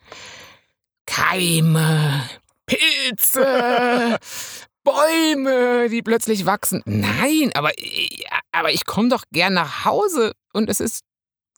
Keime, 1.06 2.30
Pilze, 2.66 4.18
Bäume, 4.84 5.90
die 5.90 6.02
plötzlich 6.02 6.46
wachsen. 6.46 6.82
Nein, 6.86 7.52
aber, 7.56 7.72
aber 8.52 8.72
ich 8.72 8.86
komme 8.86 9.10
doch 9.10 9.24
gern 9.32 9.54
nach 9.54 9.86
Hause 9.86 10.34
und 10.54 10.70
es 10.70 10.80
ist 10.80 11.04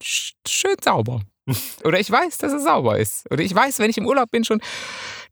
sch- 0.04 0.34
schön 0.48 0.76
sauber. 0.84 1.22
Oder 1.84 2.00
ich 2.00 2.10
weiß, 2.12 2.38
dass 2.38 2.54
es 2.54 2.64
sauber 2.64 3.00
ist. 3.00 3.30
Oder 3.32 3.44
ich 3.44 3.54
weiß, 3.54 3.80
wenn 3.80 3.90
ich 3.90 3.98
im 3.98 4.06
Urlaub 4.08 4.30
bin, 4.32 4.44
schon 4.44 4.62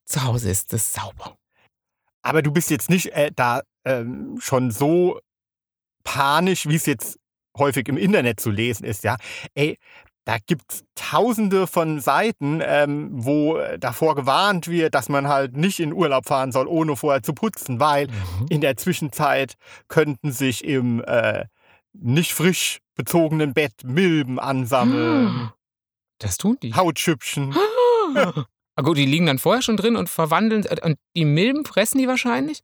zu 0.05 0.23
Hause 0.23 0.49
ist 0.49 0.73
es 0.73 0.91
sauber. 0.93 1.35
Aber 2.21 2.41
du 2.41 2.51
bist 2.51 2.69
jetzt 2.69 2.89
nicht 2.89 3.13
äh, 3.13 3.31
da 3.35 3.61
ähm, 3.85 4.37
schon 4.41 4.71
so 4.71 5.19
panisch, 6.03 6.67
wie 6.67 6.75
es 6.75 6.85
jetzt 6.85 7.19
häufig 7.57 7.87
im 7.87 7.97
Internet 7.97 8.39
zu 8.39 8.49
lesen 8.49 8.85
ist, 8.85 9.03
ja, 9.03 9.17
ey, 9.53 9.77
da 10.25 10.37
gibt 10.45 10.71
es 10.71 10.83
tausende 10.95 11.65
von 11.65 11.99
Seiten, 11.99 12.61
ähm, 12.63 13.09
wo 13.11 13.57
davor 13.79 14.15
gewarnt 14.15 14.67
wird, 14.67 14.93
dass 14.93 15.09
man 15.09 15.27
halt 15.27 15.57
nicht 15.57 15.79
in 15.79 15.91
Urlaub 15.93 16.27
fahren 16.27 16.51
soll, 16.51 16.67
ohne 16.67 16.95
vorher 16.95 17.23
zu 17.23 17.33
putzen, 17.33 17.79
weil 17.79 18.07
Mhm. 18.07 18.45
in 18.49 18.61
der 18.61 18.77
Zwischenzeit 18.77 19.55
könnten 19.87 20.31
sich 20.31 20.63
im 20.63 21.03
äh, 21.05 21.45
nicht 21.93 22.33
frisch 22.33 22.79
bezogenen 22.95 23.53
Bett 23.53 23.73
Milben 23.83 24.39
ansammeln, 24.39 25.51
Das 26.19 26.37
tun 26.37 26.57
die. 26.61 26.73
Hautschüppchen. 26.73 27.55
Ah, 28.75 28.81
gut, 28.81 28.97
die 28.97 29.05
liegen 29.05 29.25
dann 29.25 29.39
vorher 29.39 29.61
schon 29.61 29.75
drin 29.75 29.97
und 29.97 30.09
verwandeln. 30.09 30.65
Und 30.83 30.97
die 31.13 31.25
Milben 31.25 31.65
fressen 31.65 31.97
die 31.97 32.07
wahrscheinlich. 32.07 32.61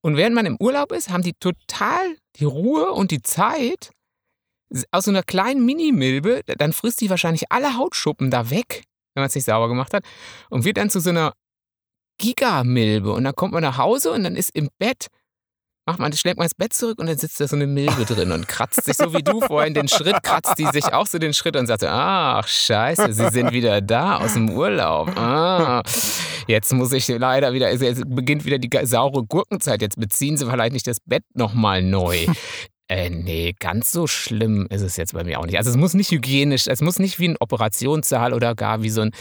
Und 0.00 0.16
während 0.16 0.34
man 0.34 0.46
im 0.46 0.56
Urlaub 0.60 0.92
ist, 0.92 1.10
haben 1.10 1.24
die 1.24 1.34
total 1.34 2.16
die 2.36 2.44
Ruhe 2.44 2.92
und 2.92 3.10
die 3.10 3.22
Zeit. 3.22 3.90
Aus 4.92 5.06
so 5.06 5.10
einer 5.10 5.24
kleinen 5.24 5.66
Mini-Milbe, 5.66 6.42
dann 6.46 6.72
frisst 6.72 7.00
die 7.00 7.10
wahrscheinlich 7.10 7.50
alle 7.50 7.76
Hautschuppen 7.76 8.30
da 8.30 8.50
weg, 8.50 8.84
wenn 9.14 9.22
man 9.22 9.26
es 9.26 9.34
nicht 9.34 9.44
sauber 9.44 9.66
gemacht 9.66 9.92
hat. 9.92 10.04
Und 10.48 10.64
wird 10.64 10.76
dann 10.76 10.88
zu 10.88 11.00
so 11.00 11.10
einer 11.10 11.32
Gigamilbe. 12.18 13.12
Und 13.12 13.24
dann 13.24 13.34
kommt 13.34 13.52
man 13.52 13.62
nach 13.62 13.78
Hause 13.78 14.12
und 14.12 14.22
dann 14.22 14.36
ist 14.36 14.54
im 14.54 14.68
Bett, 14.78 15.08
macht 15.90 15.98
man, 15.98 16.12
schlägt 16.12 16.38
man 16.38 16.44
ins 16.44 16.54
Bett 16.54 16.72
zurück 16.72 17.00
und 17.00 17.06
dann 17.06 17.18
sitzt 17.18 17.40
da 17.40 17.48
so 17.48 17.56
eine 17.56 17.66
Milbe 17.66 18.04
drin 18.04 18.30
und 18.30 18.46
kratzt 18.46 18.84
sich 18.84 18.96
so 18.96 19.12
wie 19.12 19.22
du 19.22 19.40
vorhin 19.40 19.74
den 19.74 19.88
Schritt, 19.88 20.22
kratzt 20.22 20.56
die 20.58 20.66
sich 20.66 20.92
auch 20.92 21.06
so 21.06 21.18
den 21.18 21.34
Schritt 21.34 21.56
und 21.56 21.66
sagt, 21.66 21.82
ach 21.84 22.46
scheiße, 22.46 23.12
sie 23.12 23.28
sind 23.30 23.50
wieder 23.52 23.80
da 23.80 24.18
aus 24.18 24.34
dem 24.34 24.50
Urlaub. 24.50 25.16
Ah, 25.16 25.82
jetzt 26.46 26.72
muss 26.72 26.92
ich 26.92 27.08
leider 27.08 27.52
wieder, 27.52 27.66
also 27.66 27.84
jetzt 27.84 28.04
beginnt 28.06 28.44
wieder 28.44 28.58
die 28.58 28.70
saure 28.86 29.24
Gurkenzeit, 29.24 29.82
jetzt 29.82 29.98
beziehen 29.98 30.36
sie 30.36 30.48
vielleicht 30.48 30.72
nicht 30.72 30.86
das 30.86 31.00
Bett 31.00 31.24
nochmal 31.34 31.82
neu. 31.82 32.26
Äh, 32.88 33.10
nee, 33.10 33.54
ganz 33.60 33.92
so 33.92 34.08
schlimm 34.08 34.66
ist 34.68 34.82
es 34.82 34.96
jetzt 34.96 35.12
bei 35.12 35.22
mir 35.22 35.38
auch 35.38 35.46
nicht. 35.46 35.58
Also 35.58 35.70
es 35.70 35.76
muss 35.76 35.94
nicht 35.94 36.10
hygienisch, 36.10 36.66
es 36.66 36.80
muss 36.80 36.98
nicht 36.98 37.20
wie 37.20 37.28
ein 37.28 37.36
Operationssaal 37.38 38.34
oder 38.34 38.56
gar 38.56 38.82
wie 38.82 38.90
so 38.90 39.02
ein 39.02 39.12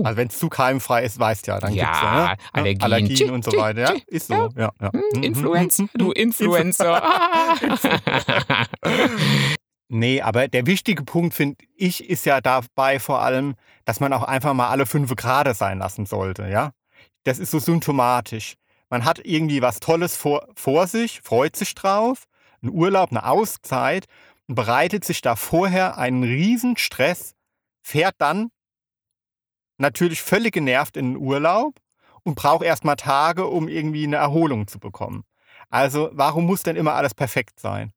also 0.02 0.16
wenn 0.16 0.29
es 0.29 0.38
zu 0.38 0.48
keimfrei 0.48 1.05
ist, 1.05 1.18
weißt 1.18 1.46
ja, 1.46 1.59
dann 1.61 1.74
Ja, 1.74 1.85
gibt's 1.85 2.00
ja, 2.02 2.14
ne? 2.14 2.37
Allergien. 2.52 2.83
Allergien 2.83 3.16
Tschi, 3.16 3.31
und 3.31 3.44
so 3.44 3.52
weiter. 3.57 3.81
Ja, 3.81 3.94
ist 4.07 4.29
so. 4.29 4.48
Ja, 4.57 4.70
ja. 4.81 4.90
Hm, 4.92 5.02
Mhm. 5.14 5.22
Influencer, 5.22 5.85
du 5.94 6.12
Influencer. 6.12 7.02
Nee, 9.88 10.20
aber 10.20 10.49
der 10.49 10.66
wichtige 10.66 11.05
Punkt, 11.05 11.35
finde 11.35 11.64
ich, 11.77 12.09
ist 12.09 12.27
ja 12.27 12.40
dabei 12.40 12.99
vor 12.99 13.22
allem, 13.22 13.55
dass 13.85 14.01
man 14.01 14.12
auch 14.12 14.25
einfach 14.25 14.53
mal 14.53 14.68
alle 14.68 14.87
fünf 14.87 15.14
Grade 15.14 15.55
sein 15.55 15.79
lassen 15.79 16.07
sollte, 16.07 16.49
ja? 16.49 16.72
Das 17.22 17.38
ist 17.38 17.53
so 17.53 17.59
symptomatisch. 17.59 18.55
Man 18.88 19.05
hat 19.05 19.20
irgendwie 19.25 19.62
was 19.62 19.81
Tolles 19.81 20.16
vor, 20.16 20.49
vor 20.55 20.87
sich, 20.87 21.20
freut 21.22 21.57
sich 21.57 21.75
drauf, 21.75 22.25
einen 22.62 22.72
Urlaub, 22.72 23.11
eine 23.11 23.27
Auszeit 23.27 24.07
und 24.49 24.55
bereitet 24.55 25.05
sich 25.05 25.20
da 25.20 25.37
vorher 25.37 25.99
einen 25.99 26.22
riesen 26.22 26.77
Stress, 26.77 27.35
fährt 27.83 28.14
dann 28.18 28.51
natürlich 29.79 30.22
völlig 30.22 30.55
genervt 30.55 30.96
in 30.96 31.12
den 31.12 31.16
Urlaub 31.16 31.79
und 32.22 32.35
braucht 32.35 32.64
erstmal 32.64 32.96
Tage, 32.96 33.46
um 33.46 33.68
irgendwie 33.68 34.05
eine 34.05 34.16
Erholung 34.16 34.66
zu 34.66 34.79
bekommen. 34.79 35.25
Also, 35.68 36.11
warum 36.12 36.46
muss 36.46 36.62
denn 36.62 36.77
immer 36.77 36.94
alles 36.94 37.14
perfekt 37.14 37.61
sein? 37.61 37.92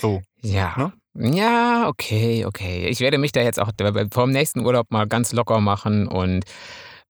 So. 0.00 0.22
Ja. 0.42 0.74
Ne? 0.76 0.92
Ja, 1.14 1.88
okay, 1.88 2.44
okay. 2.44 2.86
Ich 2.88 3.00
werde 3.00 3.18
mich 3.18 3.32
da 3.32 3.40
jetzt 3.42 3.58
auch 3.58 3.70
vom 4.12 4.30
nächsten 4.30 4.60
Urlaub 4.60 4.90
mal 4.90 5.06
ganz 5.06 5.32
locker 5.32 5.60
machen 5.60 6.06
und 6.06 6.44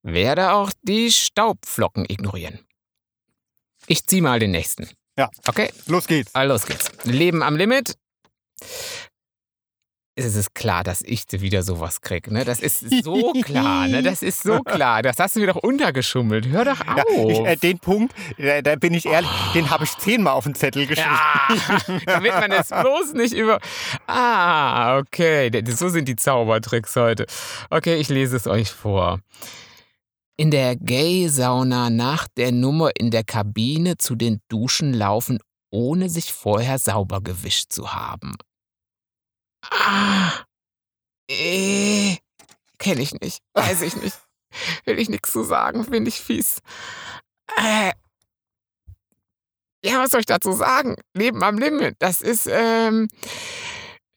werde 0.01 0.53
auch 0.53 0.71
die 0.81 1.11
Staubflocken 1.11 2.05
ignorieren. 2.09 2.59
Ich 3.87 4.05
zieh 4.05 4.21
mal 4.21 4.39
den 4.39 4.51
nächsten. 4.51 4.89
Ja. 5.17 5.29
Okay, 5.47 5.69
Los 5.87 6.07
geht's. 6.07 6.33
also 6.33 6.53
los 6.53 6.65
geht's. 6.65 6.89
Leben 7.03 7.43
am 7.43 7.55
Limit. 7.55 7.95
Es 10.15 10.35
ist 10.35 10.53
klar, 10.53 10.83
dass 10.83 11.01
ich 11.01 11.23
wieder 11.31 11.63
sowas 11.63 12.01
krieg, 12.01 12.29
ne? 12.29 12.43
Das 12.43 12.59
ist 12.59 12.81
so 13.03 13.31
klar, 13.43 13.87
ne? 13.87 14.03
Das 14.11 14.21
ist 14.21 14.43
so 14.43 14.59
klar. 14.59 15.01
Das 15.01 15.17
hast 15.19 15.37
du 15.37 15.39
mir 15.39 15.47
doch 15.47 15.55
untergeschummelt. 15.55 16.47
Hör 16.47 16.65
doch 16.65 16.81
auf. 16.81 16.97
Ja, 16.97 17.29
ich, 17.29 17.39
äh, 17.39 17.55
den 17.55 17.79
Punkt, 17.79 18.13
äh, 18.37 18.61
da 18.61 18.75
bin 18.75 18.93
ich 18.93 19.05
ehrlich, 19.05 19.29
den 19.53 19.69
habe 19.69 19.85
ich 19.85 19.97
zehnmal 19.97 20.33
auf 20.33 20.43
den 20.43 20.53
Zettel 20.53 20.85
geschrieben. 20.85 21.09
Ja, 21.09 21.99
damit 22.05 22.33
man 22.33 22.51
es 22.51 22.67
bloß 22.67 23.13
nicht 23.13 23.33
über. 23.33 23.59
Ah, 24.05 24.97
okay. 24.97 25.49
So 25.67 25.87
sind 25.87 26.09
die 26.09 26.17
Zaubertricks 26.17 26.93
heute. 26.97 27.25
Okay, 27.69 27.95
ich 27.95 28.09
lese 28.09 28.35
es 28.35 28.47
euch 28.47 28.69
vor. 28.69 29.21
In 30.35 30.51
der 30.51 30.75
Gay-Sauna 30.75 31.89
nach 31.89 32.27
der 32.35 32.51
Nummer 32.51 32.91
in 32.97 33.11
der 33.11 33.23
Kabine 33.23 33.97
zu 33.97 34.15
den 34.15 34.41
Duschen 34.49 34.93
laufen, 34.93 35.39
ohne 35.69 36.09
sich 36.09 36.33
vorher 36.33 36.79
sauber 36.79 37.21
gewischt 37.21 37.71
zu 37.71 37.93
haben. 37.93 38.35
Ah, 39.69 40.31
äh, 41.29 42.17
kenne 42.77 43.01
ich 43.01 43.13
nicht, 43.21 43.39
weiß 43.53 43.81
ich 43.81 43.95
nicht. 43.97 44.17
Will 44.85 44.99
ich 44.99 45.09
nichts 45.09 45.31
zu 45.31 45.43
sagen, 45.43 45.85
finde 45.85 46.09
ich 46.09 46.19
fies. 46.19 46.59
Äh, 47.57 47.91
ja, 49.83 49.99
was 49.99 50.11
soll 50.11 50.19
ich 50.19 50.25
dazu 50.25 50.51
sagen? 50.51 50.95
Leben 51.13 51.41
am 51.43 51.57
Limit. 51.57 51.95
Das 51.99 52.21
ist, 52.21 52.47
ähm, 52.51 53.07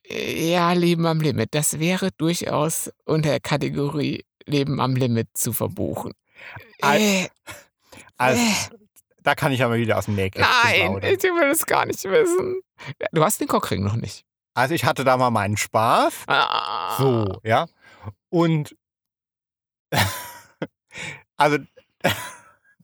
ja, 0.06 0.72
Leben 0.72 1.06
am 1.06 1.20
Limit. 1.20 1.54
Das 1.54 1.78
wäre 1.78 2.10
durchaus 2.18 2.90
unter 3.04 3.30
der 3.30 3.40
Kategorie 3.40 4.24
Leben 4.46 4.80
am 4.80 4.94
Limit 4.96 5.28
zu 5.34 5.52
verbuchen. 5.52 6.12
Äh, 6.82 7.28
Also, 8.16 8.40
äh, 8.42 8.78
da 9.22 9.34
kann 9.34 9.52
ich 9.52 9.62
aber 9.62 9.76
wieder 9.76 9.96
aus 9.98 10.04
dem 10.04 10.16
Nähkästchen 10.16 10.94
nein, 10.94 11.14
ich 11.14 11.22
will 11.22 11.50
es 11.50 11.64
gar 11.64 11.86
nicht 11.86 12.04
wissen. 12.04 12.60
Du 13.12 13.24
hast 13.24 13.40
den 13.40 13.48
Cockring 13.48 13.82
noch 13.82 13.96
nicht. 13.96 14.24
Also 14.54 14.74
ich 14.74 14.84
hatte 14.84 15.04
da 15.04 15.16
mal 15.16 15.30
meinen 15.30 15.56
Spaß. 15.56 16.14
Ah. 16.28 16.96
So, 16.96 17.40
ja. 17.42 17.66
Und 18.30 18.76
also 21.36 21.58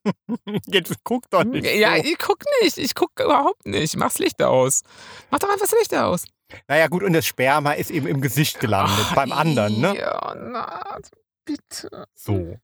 jetzt 0.66 0.94
guck 1.04 1.30
doch 1.30 1.44
nicht. 1.44 1.66
Ja, 1.66 1.96
so. 1.96 2.02
ich 2.02 2.18
guck 2.18 2.42
nicht. 2.62 2.78
Ich 2.78 2.94
guck 2.94 3.18
überhaupt 3.20 3.66
nicht. 3.66 3.96
Mach's 3.96 4.18
Licht 4.18 4.42
aus. 4.42 4.82
Mach 5.30 5.38
doch 5.38 5.48
einfach 5.48 5.66
das 5.66 5.78
Licht 5.78 5.94
aus. 5.94 6.24
Naja, 6.66 6.88
gut, 6.88 7.04
und 7.04 7.12
das 7.12 7.26
Sperma 7.26 7.72
ist 7.72 7.90
eben 7.90 8.08
im 8.08 8.20
Gesicht 8.20 8.58
gelandet, 8.58 9.06
Ach, 9.10 9.14
beim 9.14 9.30
anderen, 9.30 9.80
ne? 9.80 9.96
Ja, 9.96 10.34
na, 10.34 10.98
bitte. 11.44 12.08
So. 12.14 12.58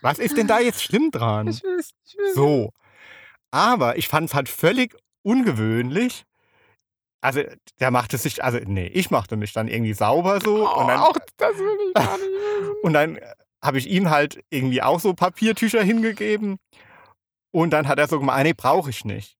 Was 0.00 0.18
ist 0.18 0.38
denn 0.38 0.46
da 0.46 0.58
jetzt 0.58 0.82
schlimm 0.82 1.10
dran? 1.10 1.48
Ich 1.48 1.62
will 1.62 1.80
ich 1.80 2.16
will 2.16 2.34
So. 2.34 2.72
Aber 3.50 3.98
ich 3.98 4.08
fand 4.08 4.30
es 4.30 4.34
halt 4.34 4.48
völlig 4.48 4.96
ungewöhnlich. 5.22 6.24
Also, 7.22 7.42
der 7.80 7.90
machte 7.90 8.18
sich, 8.18 8.42
also, 8.42 8.58
nee, 8.66 8.86
ich 8.88 9.10
machte 9.10 9.36
mich 9.36 9.52
dann 9.52 9.68
irgendwie 9.68 9.94
sauber 9.94 10.40
so. 10.40 10.68
Oh, 10.68 10.80
und 10.80 10.88
dann, 10.88 11.00
auch 11.00 11.16
das 11.36 11.56
will 11.56 11.78
ich 11.88 11.94
gar 11.94 12.18
nicht 12.18 12.28
wissen. 12.28 12.74
und 12.82 12.92
dann 12.92 13.18
habe 13.64 13.78
ich 13.78 13.88
ihm 13.88 14.10
halt 14.10 14.40
irgendwie 14.50 14.82
auch 14.82 14.98
so 15.00 15.14
Papiertücher 15.14 15.82
hingegeben. 15.82 16.58
Und 17.54 17.70
dann 17.70 17.86
hat 17.86 17.98
er 17.98 18.08
so 18.08 18.18
gemeint, 18.18 18.40
ah, 18.40 18.42
nee, 18.42 18.54
brauche 18.54 18.90
ich 18.90 19.04
nicht. 19.04 19.36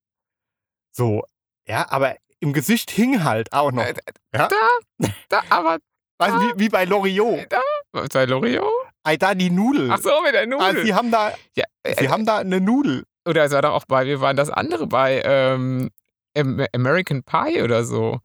So, 0.95 1.25
ja, 1.67 1.91
aber 1.91 2.17
im 2.41 2.53
Gesicht 2.53 2.91
hing 2.91 3.25
halt 3.25 3.53
auch 3.53 3.73
noch. 3.73 3.83
Äh, 3.85 3.95
Ja? 4.35 4.49
Da, 4.49 5.09
da, 5.29 5.43
aber 5.51 5.79
Weißt 6.19 6.35
du, 6.35 6.41
wie, 6.41 6.59
wie 6.61 6.69
bei 6.69 6.85
Loriot. 6.85 7.49
bei 7.93 8.25
L'Oreal? 8.25 8.69
Ei, 9.03 9.17
da 9.17 9.35
die 9.35 9.51
Nudel. 9.51 9.91
Ach 9.91 9.99
so, 9.99 10.11
mit 10.23 10.35
der 10.35 10.43
Also, 10.43 10.57
Nudel. 10.59 10.85
sie 10.85 10.95
haben 10.95 11.11
da, 11.11 11.33
ja, 11.57 11.65
äh, 11.83 11.97
sie 11.99 12.09
haben 12.09 12.25
da 12.25 12.39
eine 12.39 12.61
Nudel. 12.61 13.03
oder 13.27 13.43
es 13.45 13.51
war 13.53 13.63
doch 13.63 13.73
auch 13.73 13.85
bei, 13.87 14.07
wir 14.07 14.21
waren 14.21 14.37
das 14.37 14.51
andere 14.51 14.87
bei, 14.87 15.21
ähm, 15.25 15.91
American 16.37 17.23
Pie 17.23 17.63
oder 17.63 17.85
so. 17.85 18.21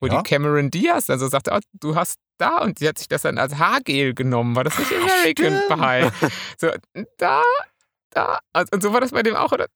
Wo 0.00 0.06
Ja. 0.06 0.16
die 0.22 0.22
Cameron 0.28 0.70
Diaz 0.70 1.06
dann 1.06 1.18
so 1.18 1.26
sagte, 1.28 1.50
oh, 1.52 1.58
du 1.72 1.96
hast 1.96 2.18
da 2.38 2.58
und 2.58 2.78
die 2.80 2.88
hat 2.88 2.98
sich 2.98 3.08
das 3.08 3.22
dann 3.22 3.36
als 3.38 3.56
Haargel 3.58 4.14
genommen. 4.14 4.54
War 4.54 4.62
das 4.64 4.78
nicht 4.78 4.92
American 4.92 5.60
stimmt. 5.66 5.68
Pie? 6.20 6.28
So, 6.60 6.70
da, 7.18 7.42
da. 8.10 8.38
Also, 8.52 8.68
Und 8.72 8.82
so 8.82 8.92
war 8.92 9.00
das 9.00 9.10
bei 9.10 9.22
dem 9.24 9.34
auch. 9.34 9.50
Oder? 9.52 9.66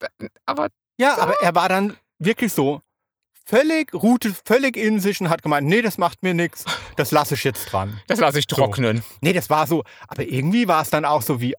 Aber 0.45 0.69
Ja, 0.97 1.17
aber 1.17 1.35
er 1.41 1.53
war 1.55 1.67
dann 1.67 1.97
wirklich 2.19 2.53
so 2.53 2.81
völlig, 3.45 3.93
ruhte 3.93 4.33
völlig 4.45 4.77
in 4.77 5.01
sich 5.01 5.19
und 5.19 5.29
hat 5.29 5.41
gemeint, 5.43 5.67
nee, 5.67 5.81
das 5.81 5.97
macht 5.97 6.23
mir 6.23 6.33
nichts, 6.33 6.63
das 6.95 7.11
lasse 7.11 7.33
ich 7.33 7.43
jetzt 7.43 7.65
dran. 7.73 7.99
das 8.07 8.19
lasse 8.21 8.39
ich 8.39 8.45
So. 8.49 8.55
trocknen. 8.55 9.03
Nee, 9.19 9.33
das 9.33 9.49
war 9.49 9.67
so, 9.67 9.83
aber 10.07 10.23
irgendwie 10.23 10.69
war 10.69 10.81
es 10.81 10.89
dann 10.89 11.03
auch 11.03 11.21
so 11.21 11.41
wie, 11.41 11.53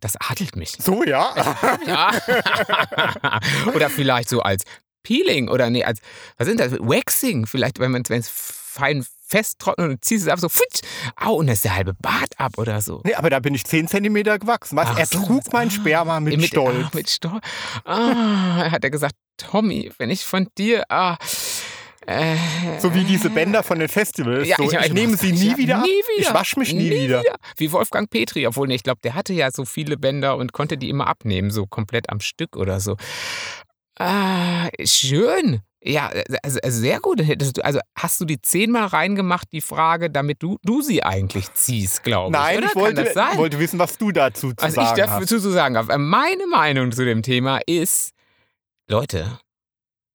Das 0.00 0.16
adelt 0.16 0.56
mich. 0.56 0.70
so 0.80 1.04
ja. 1.04 1.34
Ja. 1.86 2.10
oder 3.74 3.90
vielleicht 3.90 4.30
so 4.30 4.40
als 4.40 4.64
Peeling 5.02 5.48
oder 5.48 5.70
nee, 5.70 5.84
als, 5.84 6.00
was 6.38 6.46
sind 6.48 6.60
das? 6.60 6.72
Waxing, 6.72 7.46
vielleicht, 7.46 7.78
wenn 7.78 7.90
man 7.90 8.02
es 8.08 8.28
fein 8.28 9.04
festtrocknet 9.26 9.90
und 9.90 10.04
ziehst 10.04 10.26
es 10.26 10.28
ab, 10.32 10.38
so, 10.38 10.48
futsch, 10.50 10.82
au, 11.16 11.34
und 11.36 11.46
dann 11.46 11.54
ist 11.54 11.64
der 11.64 11.74
halbe 11.74 11.94
Bart 11.94 12.34
ab 12.38 12.58
oder 12.58 12.80
so. 12.82 13.00
Nee, 13.04 13.14
aber 13.14 13.30
da 13.30 13.40
bin 13.40 13.54
ich 13.54 13.64
10 13.64 13.88
Zentimeter 13.88 14.38
gewachsen. 14.38 14.78
Ach 14.78 14.98
er 14.98 15.06
so. 15.06 15.18
trug 15.24 15.50
mein 15.52 15.68
Ah. 15.68 15.70
Sperma 15.70 16.20
mit, 16.20 16.36
mit 16.38 16.48
Stolz. 16.48 16.84
Ah, 16.86 16.90
mit 16.92 17.08
Stolz. 17.10 17.42
Ah, 17.84 18.70
hat 18.70 18.84
er 18.84 18.90
gesagt, 18.90 19.14
Tommy, 19.38 19.90
wenn 19.98 20.10
ich 20.10 20.24
von 20.24 20.48
dir, 20.58 20.84
ah, 20.90 21.16
äh, 22.06 22.36
So 22.80 22.94
wie 22.94 23.04
diese 23.04 23.30
Bänder 23.30 23.62
von 23.62 23.78
den 23.78 23.88
Festivals. 23.88 24.46
Ja, 24.48 24.56
so, 24.56 24.64
ich, 24.64 24.72
ich- 24.74 24.92
nehme 24.92 25.16
sie 25.16 25.30
ich- 25.30 25.40
nie 25.40 25.56
wieder 25.56 25.78
ab. 25.78 25.84
nie 25.84 26.18
wieder. 26.18 26.28
Ich 26.28 26.34
wasche 26.34 26.58
mich 26.58 26.72
nie, 26.74 26.90
wieder. 26.90 27.22
Wie 27.56 27.70
Wolfgang 27.72 28.10
Petri, 28.10 28.46
obwohl 28.46 28.66
nee, 28.68 28.74
ich 28.74 28.82
glaube, 28.82 29.00
der 29.04 29.14
hatte 29.14 29.32
ja 29.32 29.50
so 29.50 29.64
viele 29.64 29.96
Bänder 29.96 30.36
und 30.36 30.52
konnte 30.52 30.76
die 30.76 30.88
immer 30.90 31.06
abnehmen, 31.06 31.50
so 31.50 31.64
komplett 31.66 32.10
am 32.10 32.20
Stück 32.20 32.56
oder 32.56 32.80
so. 32.80 32.96
Ah, 33.98 34.68
schön. 34.84 35.62
Ja, 35.84 36.10
also, 36.42 36.58
also 36.62 36.80
sehr 36.80 37.00
gut. 37.00 37.20
Also 37.62 37.80
hast 37.98 38.20
du 38.20 38.24
die 38.24 38.40
zehnmal 38.40 38.86
reingemacht, 38.86 39.48
die 39.52 39.60
Frage, 39.60 40.10
damit 40.10 40.42
du, 40.42 40.58
du 40.62 40.80
sie 40.80 41.02
eigentlich 41.02 41.52
ziehst, 41.54 42.04
glaube 42.04 42.28
ich. 42.28 42.40
Nein, 42.40 42.58
oder? 42.58 42.66
ich 42.66 42.74
wollte, 42.76 43.14
wollte 43.36 43.58
wissen, 43.58 43.78
was 43.78 43.98
du 43.98 44.12
dazu 44.12 44.52
zu 44.52 44.56
Was 44.64 44.70
ich 44.70 44.74
sagen 44.76 44.96
dazu 44.96 45.36
hast. 45.36 45.42
zu 45.42 45.50
sagen 45.50 45.76
habe. 45.76 45.98
Meine 45.98 46.46
Meinung 46.46 46.92
zu 46.92 47.04
dem 47.04 47.22
Thema 47.22 47.60
ist, 47.66 48.12
Leute, 48.88 49.40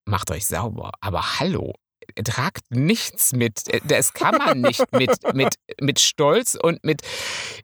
macht 0.06 0.32
euch 0.32 0.48
sauber. 0.48 0.92
Aber 1.02 1.40
hallo, 1.40 1.74
tragt 2.24 2.64
nichts 2.70 3.34
mit. 3.34 3.64
Das 3.86 4.14
kann 4.14 4.38
man 4.38 4.62
nicht 4.62 4.92
mit, 4.94 5.12
mit, 5.34 5.56
mit 5.82 6.00
Stolz 6.00 6.58
und 6.62 6.84
mit, 6.84 7.02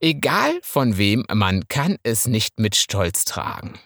egal 0.02 0.60
von 0.62 0.98
wem, 0.98 1.26
man 1.34 1.68
kann 1.70 1.98
es 2.04 2.28
nicht 2.28 2.60
mit 2.60 2.76
Stolz 2.76 3.26
tragen. 3.26 3.80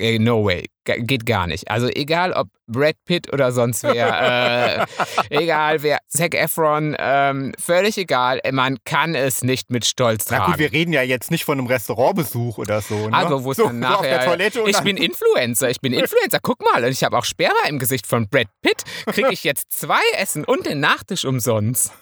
No 0.00 0.44
way, 0.44 0.64
Ge- 0.84 1.02
geht 1.04 1.24
gar 1.24 1.46
nicht. 1.46 1.70
Also 1.70 1.86
egal 1.88 2.32
ob 2.32 2.48
Brad 2.66 2.96
Pitt 3.04 3.32
oder 3.32 3.52
sonst 3.52 3.84
wer, 3.84 4.86
äh, 5.30 5.36
egal 5.36 5.82
wer, 5.84 5.98
Zac 6.08 6.34
Efron, 6.34 6.96
ähm, 6.98 7.52
völlig 7.58 7.96
egal, 7.96 8.40
man 8.50 8.78
kann 8.84 9.14
es 9.14 9.44
nicht 9.44 9.70
mit 9.70 9.86
Stolz 9.86 10.24
tragen. 10.24 10.42
Na 10.46 10.50
gut, 10.50 10.58
wir 10.58 10.72
reden 10.72 10.92
ja 10.92 11.02
jetzt 11.02 11.30
nicht 11.30 11.44
von 11.44 11.58
einem 11.58 11.68
Restaurantbesuch 11.68 12.58
oder 12.58 12.80
so. 12.80 13.08
Ne? 13.08 13.16
Also, 13.16 13.44
wo 13.44 13.52
es 13.52 13.56
so, 13.58 13.66
dann 13.68 13.80
so 13.80 13.86
auf 13.88 14.00
nachher. 14.02 14.18
der 14.18 14.24
Toilette 14.26 14.62
und 14.62 14.68
ich 14.68 14.74
dann, 14.76 14.84
bin 14.84 14.96
Influencer, 14.96 15.70
ich 15.70 15.80
bin 15.80 15.92
Influencer. 15.92 16.38
Guck 16.42 16.60
mal, 16.64 16.82
und 16.82 16.90
ich 16.90 17.04
habe 17.04 17.16
auch 17.16 17.24
Sperma 17.24 17.54
im 17.68 17.78
Gesicht 17.78 18.06
von 18.06 18.28
Brad 18.28 18.48
Pitt. 18.62 18.82
Kriege 19.06 19.32
ich 19.32 19.44
jetzt 19.44 19.72
zwei 19.72 20.02
Essen 20.16 20.44
und 20.44 20.66
den 20.66 20.80
Nachtisch 20.80 21.24
umsonst. 21.24 21.92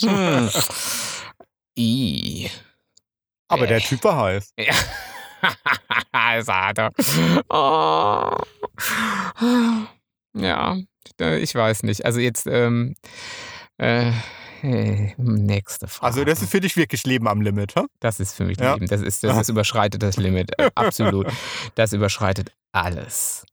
Hm. 0.00 0.48
I. 1.78 2.48
Aber 3.48 3.66
der 3.66 3.78
Äh. 3.78 3.80
Typ 3.80 4.04
war 4.04 4.16
heiß. 4.22 4.52
Ja. 4.58 4.72
das 6.12 6.48
er. 6.48 6.90
Oh. 7.48 8.36
Ja, 10.34 10.76
ich 11.18 11.54
weiß 11.54 11.82
nicht. 11.84 12.04
Also 12.04 12.20
jetzt, 12.20 12.46
ähm, 12.46 12.94
äh, 13.78 14.12
äh, 14.62 15.12
nächste 15.18 15.88
Frage. 15.88 16.06
Also 16.06 16.24
das 16.24 16.40
ist 16.40 16.50
für 16.50 16.60
dich 16.60 16.76
wirklich 16.76 17.04
Leben 17.04 17.28
am 17.28 17.42
Limit, 17.42 17.76
hä? 17.76 17.82
Das 18.00 18.18
ist 18.18 18.34
für 18.34 18.44
mich 18.44 18.58
Ja. 18.58 18.74
Leben. 18.74 18.86
Das, 18.86 19.02
ist, 19.02 19.22
das 19.22 19.48
überschreitet 19.50 20.02
das 20.02 20.16
Limit. 20.16 20.58
Äh, 20.58 20.70
Absolut. 20.74 21.30
Das 21.74 21.92
überschreitet 21.92 22.52
alles. 22.72 23.44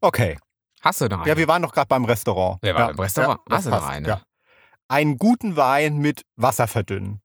Okay. 0.00 0.38
Hast 0.82 1.00
du 1.00 1.06
noch 1.06 1.18
einen? 1.18 1.28
Ja, 1.28 1.36
wir 1.36 1.48
waren 1.48 1.62
doch 1.62 1.72
gerade 1.72 1.88
beim 1.88 2.04
Restaurant. 2.04 2.62
Wir 2.62 2.74
waren 2.74 2.80
ja. 2.82 2.86
beim 2.88 3.00
Restaurant. 3.00 3.40
Ja, 3.48 3.56
Hast 3.56 3.66
das 3.66 3.72
du 3.72 3.80
noch 3.80 3.88
eine? 3.88 4.08
Ja. 4.08 4.22
Einen 4.86 5.16
guten 5.16 5.56
Wein 5.56 5.98
mit 5.98 6.22
Wasser 6.36 6.68
verdünnen. 6.68 7.20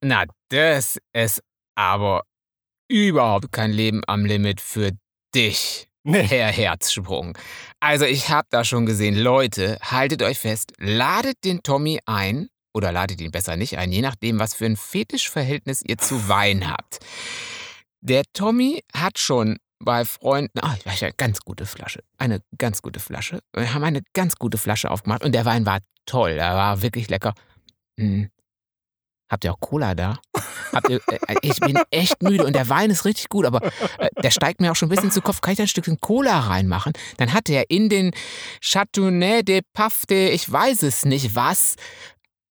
Na, 0.00 0.24
das 0.48 0.98
ist 1.12 1.42
aber 1.76 2.24
überhaupt 2.88 3.52
kein 3.52 3.72
Leben 3.72 4.02
am 4.06 4.24
Limit 4.24 4.60
für 4.60 4.92
dich, 5.34 5.88
Nee. 6.06 6.22
Herr 6.22 6.52
Herzsprung. 6.52 7.36
Also 7.80 8.04
ich 8.04 8.28
habe 8.28 8.46
da 8.50 8.62
schon 8.62 8.84
gesehen, 8.84 9.16
Leute, 9.16 9.78
haltet 9.80 10.22
euch 10.22 10.38
fest, 10.38 10.74
ladet 10.78 11.42
den 11.44 11.62
Tommy 11.62 11.98
ein 12.04 12.48
oder 12.74 12.92
ladet 12.92 13.22
ihn 13.22 13.30
besser 13.30 13.56
nicht 13.56 13.78
ein, 13.78 13.90
je 13.90 14.02
nachdem, 14.02 14.38
was 14.38 14.52
für 14.52 14.66
ein 14.66 14.76
Fetischverhältnis 14.76 15.80
ihr 15.82 15.96
zu 15.96 16.28
Wein 16.28 16.68
habt. 16.68 16.98
Der 18.02 18.22
Tommy 18.34 18.82
hat 18.94 19.18
schon 19.18 19.56
bei 19.78 20.04
Freunden, 20.04 20.58
ah, 20.60 20.74
ich 20.78 20.84
weiß 20.84 21.00
ja, 21.00 21.10
ganz 21.16 21.40
gute 21.40 21.64
Flasche, 21.64 22.00
eine 22.18 22.40
ganz 22.58 22.82
gute 22.82 23.00
Flasche. 23.00 23.40
Wir 23.54 23.72
haben 23.72 23.84
eine 23.84 24.02
ganz 24.12 24.36
gute 24.36 24.58
Flasche 24.58 24.90
aufgemacht 24.90 25.24
und 25.24 25.32
der 25.32 25.46
Wein 25.46 25.64
war 25.64 25.78
toll, 26.04 26.32
er 26.32 26.54
war 26.54 26.82
wirklich 26.82 27.08
lecker. 27.08 27.32
Hm. 27.98 28.28
Habt 29.34 29.42
ihr 29.44 29.52
auch 29.52 29.58
Cola 29.58 29.96
da? 29.96 30.20
Ihr, 30.88 31.00
äh, 31.08 31.34
ich 31.42 31.58
bin 31.58 31.76
echt 31.90 32.22
müde 32.22 32.44
und 32.46 32.54
der 32.54 32.68
Wein 32.68 32.88
ist 32.90 33.04
richtig 33.04 33.28
gut, 33.28 33.44
aber 33.46 33.64
äh, 33.98 34.08
der 34.22 34.30
steigt 34.30 34.60
mir 34.60 34.70
auch 34.70 34.76
schon 34.76 34.86
ein 34.86 34.94
bisschen 34.94 35.10
zu 35.10 35.20
Kopf. 35.22 35.40
Kann 35.40 35.50
ich 35.52 35.56
da 35.56 35.64
ein 35.64 35.68
Stückchen 35.68 35.98
Cola 36.00 36.38
reinmachen? 36.38 36.92
Dann 37.16 37.32
hat 37.32 37.48
er 37.50 37.68
in 37.68 37.88
den 37.88 38.12
Chateauneuf 38.62 39.42
de 39.42 39.62
Paf 39.72 40.06
de, 40.06 40.30
ich 40.30 40.50
weiß 40.50 40.84
es 40.84 41.04
nicht 41.04 41.34
was, 41.34 41.74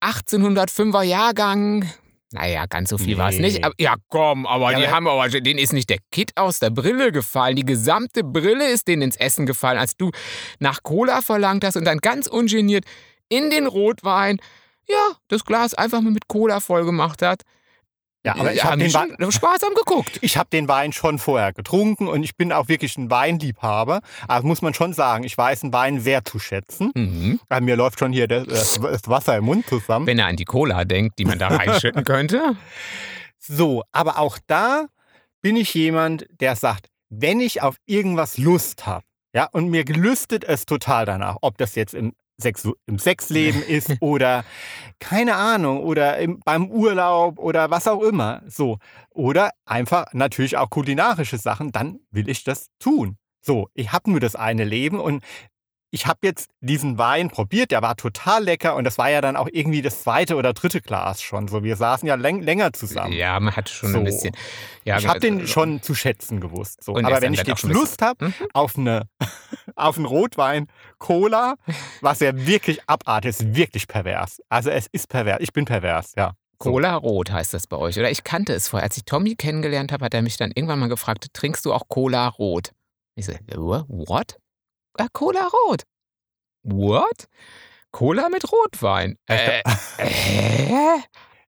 1805er 0.04 1.04
Jahrgang. 1.04 1.90
Naja, 2.34 2.66
ganz 2.66 2.90
so 2.90 2.98
viel 2.98 3.18
war 3.18 3.30
es 3.30 3.36
Nee. 3.36 3.44
nicht. 3.44 3.64
Aber, 3.64 3.76
ja, 3.78 3.96
komm, 4.10 4.46
aber 4.46 4.72
Ja, 4.74 4.80
die 4.80 4.86
aber- 4.88 4.96
haben 4.96 5.08
aber, 5.08 5.30
denen 5.30 5.60
ist 5.60 5.72
nicht 5.72 5.90
der 5.90 6.00
Kit 6.12 6.32
aus 6.36 6.60
der 6.60 6.70
Brille 6.72 7.14
gefallen. 7.14 7.56
Die 7.56 7.64
gesamte 7.64 8.26
Brille 8.26 8.70
ist 8.70 8.90
denen 8.90 9.04
ins 9.04 9.16
Essen 9.16 9.46
gefallen, 9.46 9.78
als 9.78 9.96
du 9.96 10.12
nach 10.60 10.84
Cola 10.84 11.22
verlangt 11.22 11.64
hast 11.64 11.78
und 11.78 11.86
dann 11.86 12.00
ganz 12.00 12.28
ungeniert 12.28 12.84
in 13.30 13.50
den 13.52 13.68
Rotwein, 13.68 14.40
ja, 14.88 15.12
das 15.28 15.46
Glas 15.46 15.74
einfach 15.74 16.02
mal 16.02 16.12
mit 16.12 16.28
Cola 16.28 16.60
voll 16.60 16.86
gemacht 16.86 17.22
hat. 17.22 17.42
Ja, 18.26 18.36
aber 18.38 18.54
ich 18.54 18.64
haben 18.64 18.82
habe 18.82 18.84
den, 18.84 18.94
Wein- 19.20 19.32
sparsam 19.34 19.74
geguckt. 19.74 20.20
ich 20.22 20.38
hab 20.38 20.50
den 20.50 20.70
Wein 20.70 20.94
schon 20.94 21.20
vorher 21.20 21.52
getrunken 21.52 22.08
und 22.08 22.24
ich 22.24 22.38
bin 22.38 22.54
auch 22.54 22.70
wirklich 22.70 22.96
ein 22.98 23.12
Weinliebhaber. 23.12 24.00
Aber 24.30 24.48
muss 24.48 24.62
man 24.62 24.74
schon 24.74 24.94
sagen, 24.94 25.26
ich 25.26 25.38
weiß 25.38 25.64
einen 25.64 25.74
Wein 25.74 26.00
sehr 26.00 26.24
zu 26.24 26.40
schätzen. 26.40 26.92
Mhm. 26.96 27.42
Äh, 27.50 27.60
Mir 27.60 27.76
läuft 27.76 28.00
schon 28.00 28.14
hier 28.14 28.30
das, 28.30 28.48
das 28.48 28.80
das 28.80 29.10
Wasser 29.10 29.36
im 29.36 29.44
Mund 29.44 29.68
zusammen. 29.68 30.08
Wenn 30.08 30.20
er 30.20 30.28
an 30.28 30.38
die 30.38 30.46
Cola 30.46 30.86
denkt, 30.86 31.20
die 31.20 31.26
man 31.26 31.38
da 31.38 31.50
reinschütten 31.50 32.04
könnte. 32.06 32.56
So, 33.46 33.84
aber 33.92 34.20
auch 34.20 34.38
da 34.48 34.86
bin 35.42 35.58
ich 35.58 35.74
jemand, 35.74 36.26
der 36.40 36.56
sagt, 36.56 36.88
wenn 37.10 37.42
ich 37.42 37.62
auf 37.62 37.76
irgendwas 37.86 38.38
Lust 38.38 38.86
habe, 38.86 39.04
ja, 39.36 39.50
und 39.52 39.68
mir 39.70 39.84
gelüstet 39.84 40.46
es 40.46 40.66
total 40.66 41.06
danach, 41.06 41.36
ob 41.42 41.58
das 41.58 41.76
jetzt 41.76 41.94
im, 41.94 42.14
Sex, 42.38 42.68
im 42.86 43.00
Sexleben 43.00 43.64
ist 43.68 43.92
oder 44.00 44.44
keine 45.00 45.36
Ahnung, 45.36 45.80
oder 45.80 46.18
im, 46.18 46.40
beim 46.44 46.70
Urlaub 46.70 47.40
oder 47.40 47.70
was 47.70 47.88
auch 47.88 48.02
immer, 48.02 48.42
so, 48.48 48.78
oder 49.10 49.52
einfach 49.66 50.06
natürlich 50.14 50.58
auch 50.58 50.70
kulinarische 50.70 51.38
Sachen, 51.38 51.72
dann 51.72 52.00
will 52.12 52.30
ich 52.30 52.44
das 52.44 52.68
tun. 52.80 53.18
So, 53.42 53.68
ich 53.74 53.92
habe 53.92 54.10
nur 54.10 54.22
das 54.22 54.36
eine 54.36 54.64
Leben 54.64 55.00
und 55.00 55.22
ich 55.96 56.08
habe 56.08 56.20
jetzt 56.24 56.50
diesen 56.60 56.98
Wein 56.98 57.30
probiert, 57.30 57.70
der 57.70 57.84
war 57.84 57.96
total 57.96 58.44
lecker 58.46 58.76
und 58.76 58.84
das 58.84 58.98
war 58.98 59.12
ja 59.12 59.22
dann 59.22 59.36
auch 59.36 59.48
irgendwie 59.52 59.84
das 59.84 60.02
zweite 60.02 60.36
oder 60.36 60.54
dritte 60.54 60.82
Glas 60.82 61.22
schon. 61.22 61.48
So, 61.48 61.64
wir 61.64 61.76
saßen 61.76 62.08
ja 62.08 62.16
läng 62.16 62.42
länger 62.42 62.74
zusammen. 62.74 63.14
Ja, 63.14 63.40
man 63.40 63.56
hat 63.56 63.70
schon 63.70 63.92
So. 63.92 63.98
ein 64.00 64.04
bisschen. 64.04 64.36
Ja, 64.86 64.98
ich 64.98 65.08
habe 65.08 65.20
den 65.20 65.42
also- 65.42 65.48
schon 65.48 65.84
zu 65.84 65.94
schätzen 65.94 66.40
gewusst. 66.42 66.84
So. 66.84 66.96
Er 66.98 67.06
Aber 67.06 67.22
wenn 67.22 67.34
ich 67.36 67.44
jetzt 67.44 67.62
Lust 67.62 68.02
habe 68.02 68.26
Mhm. 68.30 68.34
auf, 68.54 68.76
eine, 68.76 69.08
auf 69.76 69.98
einen 69.98 70.06
Rotwein, 70.08 70.68
Cola, 70.98 71.56
was 72.02 72.22
ja 72.22 72.36
wirklich 72.48 72.80
abartig 72.88 73.30
ist, 73.30 73.56
wirklich 73.56 73.88
pervers. 73.88 74.42
Also 74.50 74.72
es 74.72 74.88
ist 74.92 75.10
pervers. 75.10 75.38
Ich 75.42 75.54
bin 75.54 75.66
pervers, 75.66 76.14
ja. 76.18 76.34
Cola 76.58 76.96
Rot 76.96 77.30
heißt 77.32 77.54
das 77.54 77.68
bei 77.68 77.78
euch. 77.78 78.00
Oder 78.00 78.10
ich 78.10 78.24
kannte 78.24 78.54
es 78.54 78.70
vorher. 78.70 78.86
Als 78.86 78.98
ich 78.98 79.04
Tommy 79.06 79.36
kennengelernt 79.36 79.92
habe, 79.92 80.06
hat 80.06 80.14
er 80.14 80.22
mich 80.24 80.38
dann 80.38 80.52
irgendwann 80.56 80.80
mal 80.80 80.88
gefragt, 80.90 81.28
trinkst 81.34 81.66
du 81.66 81.74
auch 81.74 81.84
Cola 81.88 82.28
Rot? 82.30 82.72
Ich 83.16 83.26
so, 83.28 83.34
"Wha- 83.56 83.86
what? 83.90 84.38
Ah, 85.00 85.08
Cola 85.12 85.50
Rot. 85.50 85.84
What? 86.64 87.28
Cola 87.92 88.30
mit 88.30 88.44
Rotwein. 88.52 89.18
Äh, 89.28 89.62
hä? 89.98 91.04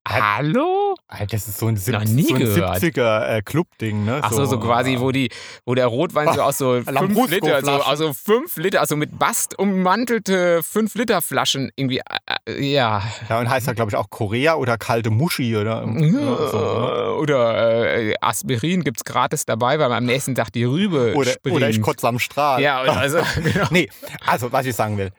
Hallo? 0.08 0.96
Alter, 1.08 1.26
Das 1.26 1.48
ist 1.48 1.58
so 1.58 1.68
ein, 1.68 1.78
Sieb 1.78 1.96
so 1.96 2.00
ein 2.36 2.40
gehört. 2.40 2.78
70er 2.78 3.38
äh, 3.38 3.42
Club-Ding, 3.42 4.06
ne? 4.06 4.20
Ach 4.22 4.32
so, 4.32 4.46
so 4.46 4.60
quasi, 4.60 5.00
wo 5.00 5.12
die, 5.12 5.30
wo 5.66 5.74
der 5.74 5.88
Rotwein 5.88 6.32
so 6.34 6.42
aus 6.42 6.60
so 6.60 6.74
fünf 6.84 6.92
Lambrusco 6.92 7.34
Liter, 7.34 7.62
so, 7.66 7.72
also 7.72 8.14
fünf 8.14 8.56
Liter, 8.58 8.82
also 8.82 8.96
mit 8.96 9.18
Bast 9.18 9.58
ummantelte 9.58 10.62
fünf 10.64 10.94
Liter 10.94 11.22
Flaschen 11.24 11.72
irgendwie, 11.76 12.00
äh, 12.00 12.52
äh, 12.52 12.72
ja. 12.74 13.02
Ja, 13.30 13.40
und 13.40 13.50
heißt 13.50 13.66
ja, 13.66 13.74
glaube 13.74 13.90
ich, 13.90 13.96
auch 13.96 14.10
Korea 14.12 14.56
oder 14.56 14.78
kalte 14.78 15.10
Muschi 15.10 15.56
oder 15.58 15.86
ja, 15.86 16.48
so, 16.50 16.58
ne? 16.58 17.14
Oder 17.16 17.98
äh, 17.98 18.14
Aspirin 18.22 18.84
gibt's 18.84 19.06
gratis 19.06 19.46
dabei, 19.46 19.80
weil 19.80 19.90
man 19.90 20.00
am 20.00 20.06
nächsten 20.06 20.36
Tag 20.36 20.52
die 20.52 20.66
Rübe 20.66 21.14
oder, 21.16 21.32
springt. 21.32 21.56
oder 21.56 21.70
ich 21.70 21.82
kotze 21.82 22.08
am 22.08 22.20
Strahl. 22.20 22.62
Ja, 22.62 22.82
also, 22.82 23.20
genau. 23.44 23.68
Nee, 23.72 23.90
also 24.26 24.52
was 24.52 24.68
ich 24.68 24.76
sagen 24.76 24.98
will. 24.98 25.10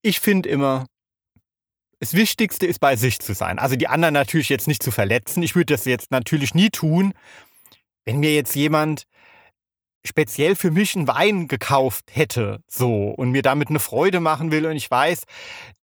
Ich 0.00 0.20
finde 0.20 0.48
immer, 0.48 0.86
das 2.00 2.14
Wichtigste 2.14 2.66
ist 2.66 2.80
bei 2.80 2.96
sich 2.96 3.18
zu 3.20 3.34
sein. 3.34 3.58
Also 3.58 3.76
die 3.76 3.88
anderen 3.88 4.14
natürlich 4.14 4.48
jetzt 4.48 4.68
nicht 4.68 4.82
zu 4.82 4.90
verletzen. 4.90 5.42
Ich 5.42 5.54
würde 5.54 5.74
das 5.74 5.84
jetzt 5.84 6.10
natürlich 6.10 6.54
nie 6.54 6.70
tun, 6.70 7.14
wenn 8.04 8.18
mir 8.20 8.34
jetzt 8.34 8.54
jemand 8.54 9.06
speziell 10.06 10.54
für 10.56 10.70
mich 10.70 10.94
einen 10.96 11.08
Wein 11.08 11.48
gekauft 11.48 12.04
hätte, 12.12 12.60
so 12.68 13.08
und 13.10 13.30
mir 13.30 13.42
damit 13.42 13.68
eine 13.70 13.78
Freude 13.80 14.20
machen 14.20 14.52
will 14.52 14.66
und 14.66 14.76
ich 14.76 14.90
weiß, 14.90 15.22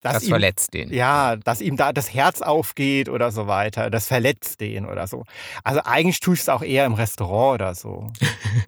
dass 0.01 0.13
Das 0.13 0.23
ihm, 0.23 0.29
verletzt 0.29 0.73
den. 0.73 0.91
ja, 0.91 1.35
dass 1.35 1.61
ihm 1.61 1.77
da 1.77 1.93
das 1.93 2.11
Herz 2.13 2.41
aufgeht 2.41 3.07
oder 3.07 3.31
so 3.31 3.45
weiter, 3.47 3.89
das 3.91 4.07
verletzt 4.07 4.59
den 4.59 4.85
oder 4.87 5.05
so. 5.07 5.25
Also 5.63 5.81
eigentlich 5.83 6.19
tue 6.19 6.33
ich 6.33 6.39
es 6.41 6.49
auch 6.49 6.63
eher 6.63 6.85
im 6.85 6.93
Restaurant 6.93 7.55
oder 7.61 7.75
so, 7.75 8.11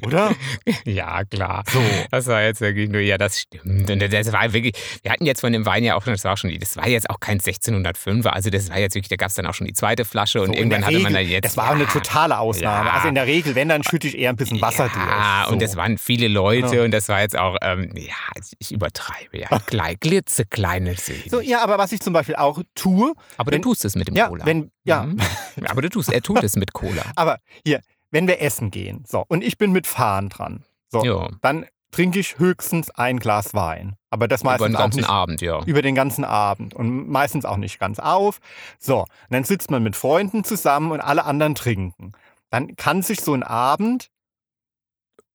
oder? 0.05 0.31
Ja, 0.85 1.23
klar. 1.25 1.63
So. 1.71 1.81
Das 2.11 2.27
war 2.27 2.41
jetzt 2.43 2.61
wirklich 2.61 2.89
nur, 2.89 3.01
ja, 3.01 3.17
das 3.17 3.39
stimmt. 3.39 3.89
Und 3.89 3.99
das 3.99 4.31
war 4.31 4.53
wirklich, 4.53 4.75
wir 5.01 5.11
hatten 5.11 5.25
jetzt 5.25 5.41
von 5.41 5.51
dem 5.51 5.65
Wein 5.65 5.83
ja 5.83 5.95
auch 5.95 6.03
schon, 6.03 6.13
das 6.13 6.23
war 6.23 6.37
schon, 6.37 6.57
das 6.59 6.77
war 6.77 6.87
jetzt 6.87 7.09
auch 7.09 7.19
kein 7.19 7.39
1605er, 7.39 8.27
also 8.27 8.49
das 8.49 8.69
war 8.69 8.79
jetzt 8.79 8.95
wirklich, 8.95 9.09
da 9.09 9.15
gab 9.15 9.29
es 9.29 9.35
dann 9.35 9.45
auch 9.45 9.53
schon 9.53 9.67
die 9.67 9.73
zweite 9.73 10.05
Flasche 10.05 10.39
und 10.41 10.47
So, 10.47 10.53
in 10.53 10.59
irgendwann 10.59 10.85
hatte 10.85 10.99
man 10.99 11.13
Regel, 11.13 11.23
dann 11.23 11.31
jetzt. 11.31 11.45
Das 11.45 11.57
war 11.57 11.71
eine 11.71 11.83
ja, 11.83 11.89
totale 11.89 12.37
Ausnahme. 12.39 12.89
Ja. 12.89 12.93
Also 12.95 13.07
in 13.07 13.15
der 13.15 13.25
Regel, 13.27 13.55
wenn, 13.55 13.69
dann 13.69 13.83
schütte 13.83 14.07
ich 14.07 14.17
eher 14.17 14.29
ein 14.29 14.35
bisschen 14.35 14.61
Wasser 14.61 14.85
ja, 14.85 14.93
durch. 14.93 15.42
So. 15.45 15.53
und 15.53 15.61
es 15.61 15.75
waren 15.75 15.97
viele 15.97 16.27
Leute 16.27 16.75
Ja. 16.77 16.83
und 16.83 16.91
das 16.91 17.09
war 17.09 17.21
jetzt 17.21 17.37
auch, 17.37 17.57
ähm, 17.61 17.91
ja, 17.95 18.13
ich 18.59 18.71
übertreibe, 18.71 19.39
ja, 19.39 19.47
klein, 19.65 19.97
klitzekleine 19.99 20.95
Szene. 20.95 21.23
so, 21.29 21.39
ja, 21.41 21.61
aber 21.63 21.77
was 21.77 21.91
ich 21.91 21.99
zum 22.01 22.13
Beispiel 22.13 22.35
auch 22.35 22.61
tue, 22.75 23.13
aber 23.37 23.51
wenn- 23.51 23.61
du 23.61 23.69
tust 23.69 23.85
es 23.85 23.95
mit 23.95 24.07
dem 24.07 24.15
ja, 24.15 24.27
Cola. 24.27 24.45
wenn, 24.45 24.71
ja, 24.83 25.03
Mhm. 25.03 25.17
Aber 25.69 25.81
du 25.81 25.89
tust, 25.89 26.11
er 26.11 26.21
tut 26.21 26.43
es 26.43 26.55
mit 26.55 26.73
Cola. 26.73 27.03
aber 27.15 27.37
hier, 27.65 27.81
wenn 28.11 28.27
wir 28.27 28.41
essen 28.41 28.71
gehen, 28.71 29.03
so, 29.07 29.23
und 29.27 29.43
ich 29.43 29.57
bin 29.57 29.71
mit 29.71 29.87
Fahren 29.87 30.29
dran, 30.29 30.63
so, 30.91 31.03
Ja, 31.03 31.29
dann 31.41 31.65
trinke 31.91 32.19
ich 32.19 32.39
höchstens 32.39 32.89
ein 32.91 33.19
Glas 33.19 33.53
Wein. 33.53 33.95
Aber 34.09 34.27
das 34.27 34.41
über 34.41 34.51
meistens 34.51 34.67
den 34.69 34.75
auch 34.75 34.79
ganzen 34.79 34.97
nicht 35.01 35.09
Abend, 35.09 35.41
ja. 35.41 35.63
über 35.65 35.81
den 35.83 35.93
ganzen 35.95 36.23
Abend 36.25 36.73
und 36.73 37.07
meistens 37.09 37.45
auch 37.45 37.57
nicht 37.57 37.79
ganz 37.79 37.99
auf. 37.99 38.39
So, 38.79 39.01
und 39.01 39.07
dann 39.29 39.43
sitzt 39.43 39.69
man 39.71 39.83
mit 39.83 39.95
Freunden 39.95 40.43
zusammen 40.43 40.91
und 40.91 41.01
alle 41.01 41.23
anderen 41.25 41.53
trinken. 41.55 42.13
Dann 42.49 42.75
kann 42.75 43.01
sich 43.03 43.21
so 43.21 43.33
ein 43.33 43.43
Abend, 43.43 44.09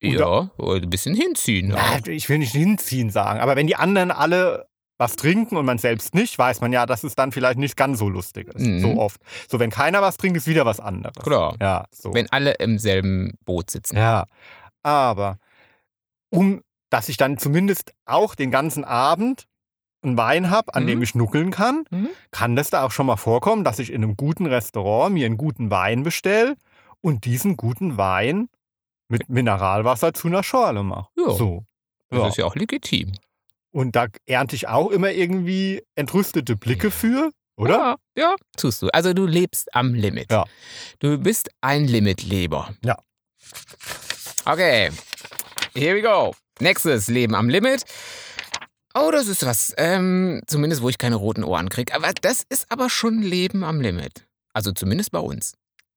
Ja, 0.01 0.51
ein 0.59 0.91
bisschen 0.91 1.15
hinziehen. 1.15 1.69
na, 1.69 1.99
ich 2.07 2.29
will 2.29 2.39
nicht 2.39 2.53
hinziehen 2.53 3.11
sagen, 3.11 3.41
aber 3.41 3.57
wenn 3.57 3.67
die 3.67 3.77
anderen 3.77 4.11
alle 4.11 4.67
was 5.01 5.15
trinken 5.17 5.57
und 5.57 5.65
man 5.65 5.79
selbst 5.79 6.15
nicht, 6.15 6.37
weiß 6.39 6.61
man 6.61 6.73
ja, 6.73 6.85
dass 6.85 7.05
es 7.05 7.15
dann 7.15 7.31
vielleicht 7.31 7.59
nicht 7.59 7.77
ganz 7.77 8.01
so 8.01 8.09
lustig 8.09 8.49
ist. 8.49 8.67
Mhm. 8.67 8.81
So 8.81 8.97
oft. 8.99 9.21
So, 9.49 9.61
wenn 9.61 9.71
keiner 9.71 10.03
was 10.03 10.17
trinkt, 10.17 10.37
ist 10.37 10.49
wieder 10.49 10.67
was 10.67 10.81
anderes. 10.81 11.23
Klar. 11.23 11.55
Ja, 11.61 11.85
so. 11.93 12.13
Wenn 12.15 12.29
alle 12.33 12.55
im 12.55 12.79
selben 12.81 13.35
Boot 13.45 13.71
sitzen. 13.71 13.97
Ja, 13.97 14.25
aber 14.83 15.39
um, 16.31 16.63
dass 16.91 17.09
ich 17.09 17.17
dann 17.17 17.39
zumindest 17.39 17.93
auch 18.07 18.35
den 18.35 18.51
ganzen 18.51 18.83
Abend 18.85 19.47
einen 20.03 20.17
Wein 20.17 20.51
habe, 20.51 20.75
an 20.75 20.83
Mhm. 20.85 20.87
dem 20.89 21.03
ich 21.03 21.15
nuckeln 21.15 21.51
kann, 21.51 21.85
Mhm. 21.91 22.09
kann 22.31 22.57
das 22.57 22.71
da 22.71 22.85
auch 22.85 22.91
schon 22.93 23.07
mal 23.07 23.17
vorkommen, 23.17 23.63
dass 23.65 23.79
ich 23.79 23.93
in 23.93 24.03
einem 24.03 24.17
guten 24.17 24.47
Restaurant 24.47 25.15
mir 25.15 25.27
einen 25.27 25.37
guten 25.39 25.71
Wein 25.71 26.03
bestelle 26.03 26.57
und 27.01 27.25
diesen 27.25 27.57
guten 27.57 27.99
Wein 27.99 28.49
mit 29.09 29.29
Mineralwasser 29.29 30.13
zu 30.15 30.29
einer 30.29 30.43
Schorle 30.43 30.83
mache. 30.83 31.09
Ja. 31.17 31.31
So. 31.31 31.65
Das 32.11 32.19
Ja. 32.21 32.29
ist 32.29 32.37
ja 32.39 32.45
auch 32.47 32.55
legitim. 32.57 33.13
Und 33.71 33.97
da 33.97 34.07
ernte 34.27 34.57
ich 34.57 34.69
auch 34.69 34.91
immer 34.91 35.11
irgendwie 35.11 35.83
entrüstete 35.95 36.57
Blicke 36.57 36.91
für, 36.91 37.31
oder? 37.57 37.97
Ja, 38.17 38.31
ja, 38.31 38.37
tust 38.57 38.81
du. 38.83 38.89
Also 38.89 39.13
du 39.13 39.27
lebst 39.27 39.75
am 39.75 39.93
Limit. 39.95 40.31
Ja. 40.33 40.45
Du 41.01 41.19
bist 41.19 41.51
ein 41.61 41.87
Limitleber. 41.87 42.75
Ja. 42.85 42.97
Okay, 44.45 44.91
here 45.75 45.95
we 45.97 46.03
go. 46.03 46.35
Nächstes 46.61 47.09
Leben 47.09 47.35
am 47.35 47.49
Limit. 47.49 47.85
Oh, 48.95 49.11
das 49.13 49.29
ist 49.29 49.45
was. 49.45 49.75
Ähm, 49.77 50.41
zumindest, 50.47 50.83
wo 50.83 50.89
ich 50.89 50.99
keine 50.99 51.17
roten 51.17 51.45
Ohren 51.45 51.69
kriege. 51.69 51.95
Aber 51.95 52.13
das 52.15 52.45
ist 52.49 52.67
aber 52.73 52.89
schon 52.91 53.21
Leben 53.23 53.63
am 53.65 53.81
Limit. 53.81 54.27
Also 54.55 54.73
zumindest 54.73 55.13
bei 55.13 55.21
uns. 55.21 55.55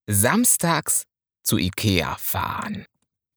Samstags 0.08 1.04
zu 1.44 1.58
Ikea 1.58 2.16
fahren. 2.20 2.86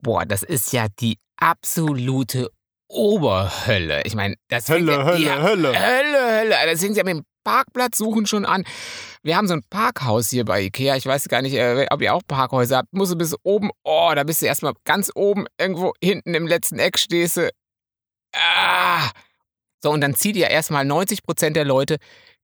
Boah, 0.04 0.26
das 0.26 0.42
ist 0.42 0.74
ja 0.74 0.86
die 1.00 1.16
absolute 1.38 2.50
Oberhölle. 2.88 4.02
Ich 4.04 4.14
meine, 4.14 4.34
das 4.48 4.68
Hölle, 4.68 4.92
ja, 4.92 5.04
Hölle, 5.04 5.26
ja, 5.26 5.42
Hölle. 5.42 5.68
Hölle, 5.68 6.38
Hölle. 6.38 6.54
Das 6.66 6.80
fängt 6.82 6.98
ja 6.98 7.04
mit 7.04 7.16
dem 7.16 7.24
Parkplatz 7.42 7.96
suchen 7.96 8.26
schon 8.26 8.44
an. 8.44 8.64
Wir 9.22 9.38
haben 9.38 9.48
so 9.48 9.54
ein 9.54 9.62
Parkhaus 9.70 10.28
hier 10.28 10.44
bei 10.44 10.60
Ikea. 10.60 10.96
Ich 10.96 11.06
weiß 11.06 11.26
gar 11.28 11.40
nicht, 11.40 11.54
äh, 11.54 11.86
ob 11.90 12.02
ihr 12.02 12.12
auch 12.14 12.20
Parkhäuser 12.28 12.76
habt. 12.76 12.92
Musst 12.92 13.12
du 13.12 13.16
bis 13.16 13.34
oben, 13.44 13.70
oh, 13.82 14.12
da 14.14 14.24
bist 14.24 14.42
du 14.42 14.46
erstmal 14.46 14.74
ganz 14.84 15.10
oben 15.14 15.46
irgendwo 15.58 15.94
hinten 16.02 16.34
im 16.34 16.46
letzten 16.46 16.78
Eck 16.78 16.98
stehst 16.98 17.38
du. 17.38 17.50
Ah. 18.34 19.08
So, 19.82 19.90
und 19.90 20.02
dann 20.02 20.14
zieht 20.14 20.36
ja 20.36 20.48
erstmal 20.48 20.84
90 20.84 21.22
Prozent 21.22 21.56
der 21.56 21.64
Leute, 21.64 21.96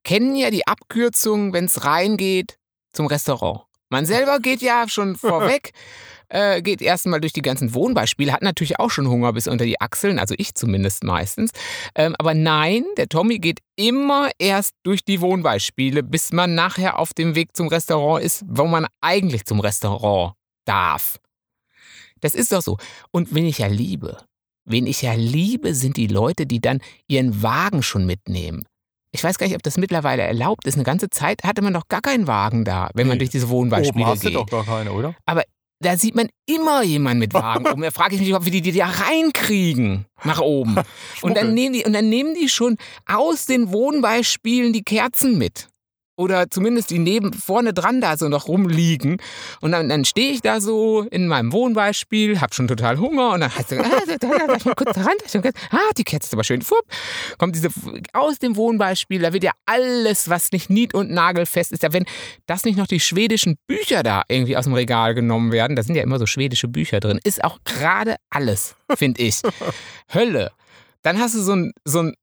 kennen 0.02 0.34
ja 0.34 0.50
die 0.50 0.66
Abkürzung, 0.66 1.52
wenn 1.52 1.66
es 1.66 1.84
reingeht 1.84 2.56
zum 2.94 3.06
Restaurant. 3.06 3.64
Man 3.90 4.06
selber 4.06 4.38
geht 4.38 4.62
ja 4.62 4.88
schon 4.88 5.16
vorweg, 5.16 5.72
äh, 6.30 6.62
geht 6.62 6.80
erstmal 6.80 7.20
durch 7.20 7.32
die 7.32 7.42
ganzen 7.42 7.74
Wohnbeispiele, 7.74 8.32
hat 8.32 8.42
natürlich 8.42 8.78
auch 8.78 8.90
schon 8.90 9.08
Hunger 9.08 9.32
bis 9.32 9.46
unter 9.48 9.64
die 9.64 9.80
Achseln, 9.80 10.18
also 10.18 10.34
ich 10.38 10.54
zumindest 10.54 11.04
meistens. 11.04 11.50
Ähm, 11.94 12.14
aber 12.18 12.34
nein, 12.34 12.84
der 12.96 13.08
Tommy 13.08 13.38
geht 13.38 13.60
immer 13.76 14.30
erst 14.38 14.72
durch 14.84 15.04
die 15.04 15.20
Wohnbeispiele, 15.20 16.02
bis 16.02 16.32
man 16.32 16.54
nachher 16.54 16.98
auf 16.98 17.12
dem 17.12 17.34
Weg 17.34 17.56
zum 17.56 17.68
Restaurant 17.68 18.24
ist, 18.24 18.44
wo 18.48 18.66
man 18.66 18.86
eigentlich 19.00 19.44
zum 19.44 19.60
Restaurant 19.60 20.34
darf. 20.64 21.18
Das 22.20 22.34
ist 22.34 22.52
doch 22.52 22.62
so. 22.62 22.76
Und 23.12 23.34
wen 23.34 23.46
ich 23.46 23.58
ja 23.58 23.66
liebe, 23.66 24.18
wen 24.64 24.86
ich 24.86 25.02
ja 25.02 25.14
liebe, 25.14 25.74
sind 25.74 25.96
die 25.96 26.06
Leute, 26.06 26.46
die 26.46 26.60
dann 26.60 26.80
ihren 27.08 27.42
Wagen 27.42 27.82
schon 27.82 28.06
mitnehmen. 28.06 28.66
Ich 29.12 29.24
weiß 29.24 29.38
gar 29.38 29.46
nicht, 29.46 29.56
ob 29.56 29.62
das 29.64 29.76
mittlerweile 29.78 30.22
erlaubt 30.22 30.66
ist. 30.66 30.74
Eine 30.74 30.84
ganze 30.84 31.10
Zeit 31.10 31.42
hatte 31.42 31.62
man 31.62 31.72
doch 31.74 31.88
gar 31.88 32.00
keinen 32.02 32.28
Wagen 32.28 32.64
da, 32.64 32.90
wenn 32.94 33.08
man 33.08 33.16
Nee. 33.16 33.20
durch 33.20 33.30
diese 33.30 33.46
Oben 33.46 33.52
Wohnbeispiele 33.72 34.06
hast 34.06 34.22
du 34.22 34.28
geht. 34.28 34.36
doch 34.36 34.46
gar 34.46 34.64
keine, 34.64 34.92
oder? 34.92 35.16
Da 35.82 35.96
sieht 35.96 36.14
man 36.14 36.28
immer 36.44 36.82
jemanden 36.82 37.20
mit 37.20 37.32
Wagen 37.32 37.66
oben. 37.66 37.80
Da 37.80 37.90
frage 37.90 38.14
ich 38.14 38.20
mich, 38.20 38.34
ob 38.34 38.44
wir 38.44 38.52
die, 38.52 38.60
die 38.60 38.72
da 38.72 38.86
reinkriegen 38.86 40.04
nach 40.24 40.40
oben. 40.40 40.76
Und 41.22 41.38
dann, 41.38 41.54
nehmen 41.54 41.72
die, 41.72 41.84
und 41.84 41.94
dann 41.94 42.10
nehmen 42.10 42.34
die 42.34 42.50
schon 42.50 42.76
aus 43.06 43.46
den 43.46 43.72
Wohnbeispielen 43.72 44.74
die 44.74 44.82
Kerzen 44.82 45.38
mit. 45.38 45.69
Oder 46.16 46.50
zumindest 46.50 46.90
die 46.90 46.98
neben 46.98 47.32
vorne 47.32 47.72
dran 47.72 48.00
da 48.02 48.16
so 48.18 48.28
noch 48.28 48.46
rumliegen. 48.46 49.16
Und 49.62 49.72
dann, 49.72 49.88
dann 49.88 50.04
stehe 50.04 50.32
ich 50.32 50.42
da 50.42 50.60
so 50.60 51.02
in 51.10 51.26
meinem 51.28 51.52
Wohnbeispiel, 51.52 52.40
hab 52.40 52.54
schon 52.54 52.68
total 52.68 52.98
Hunger 52.98 53.30
und 53.32 53.40
dann 53.40 53.54
heißt 53.56 53.72
es, 53.72 53.78
ah, 53.78 54.02
da, 54.06 54.16
da, 54.18 54.46
da, 54.46 54.64
mal 54.64 54.74
kurz 54.74 54.94
da 54.94 55.02
ran, 55.02 55.14
darf 55.18 55.26
ich 55.28 55.34
mal 55.34 55.42
kurz- 55.42 55.60
ah, 55.70 55.90
die 55.96 56.04
Kerze 56.04 56.26
ist 56.26 56.34
aber 56.34 56.44
schön, 56.44 56.60
fupp, 56.60 56.84
kommt 57.38 57.54
diese 57.56 57.68
aus 58.12 58.38
dem 58.38 58.56
Wohnbeispiel, 58.56 59.22
da 59.22 59.32
wird 59.32 59.44
ja 59.44 59.52
alles, 59.64 60.28
was 60.28 60.52
nicht 60.52 60.68
nied- 60.68 60.92
und 60.94 61.10
nagelfest 61.10 61.72
ist, 61.72 61.82
da 61.84 61.92
wenn 61.92 62.04
das 62.46 62.64
nicht 62.64 62.76
noch 62.76 62.86
die 62.86 63.00
schwedischen 63.00 63.56
Bücher 63.66 64.02
da 64.02 64.22
irgendwie 64.28 64.56
aus 64.58 64.64
dem 64.64 64.74
Regal 64.74 65.14
genommen 65.14 65.52
werden, 65.52 65.74
da 65.74 65.82
sind 65.82 65.94
ja 65.94 66.02
immer 66.02 66.18
so 66.18 66.26
schwedische 66.26 66.68
Bücher 66.68 67.00
drin, 67.00 67.18
ist 67.24 67.42
auch 67.42 67.58
gerade 67.64 68.16
alles, 68.28 68.76
finde 68.94 69.22
ich. 69.22 69.40
Hölle. 70.12 70.50
Dann 71.02 71.18
hast 71.18 71.34
du 71.34 71.40
so 71.40 71.52
ein, 71.54 71.72
so 71.84 72.00
ein 72.02 72.14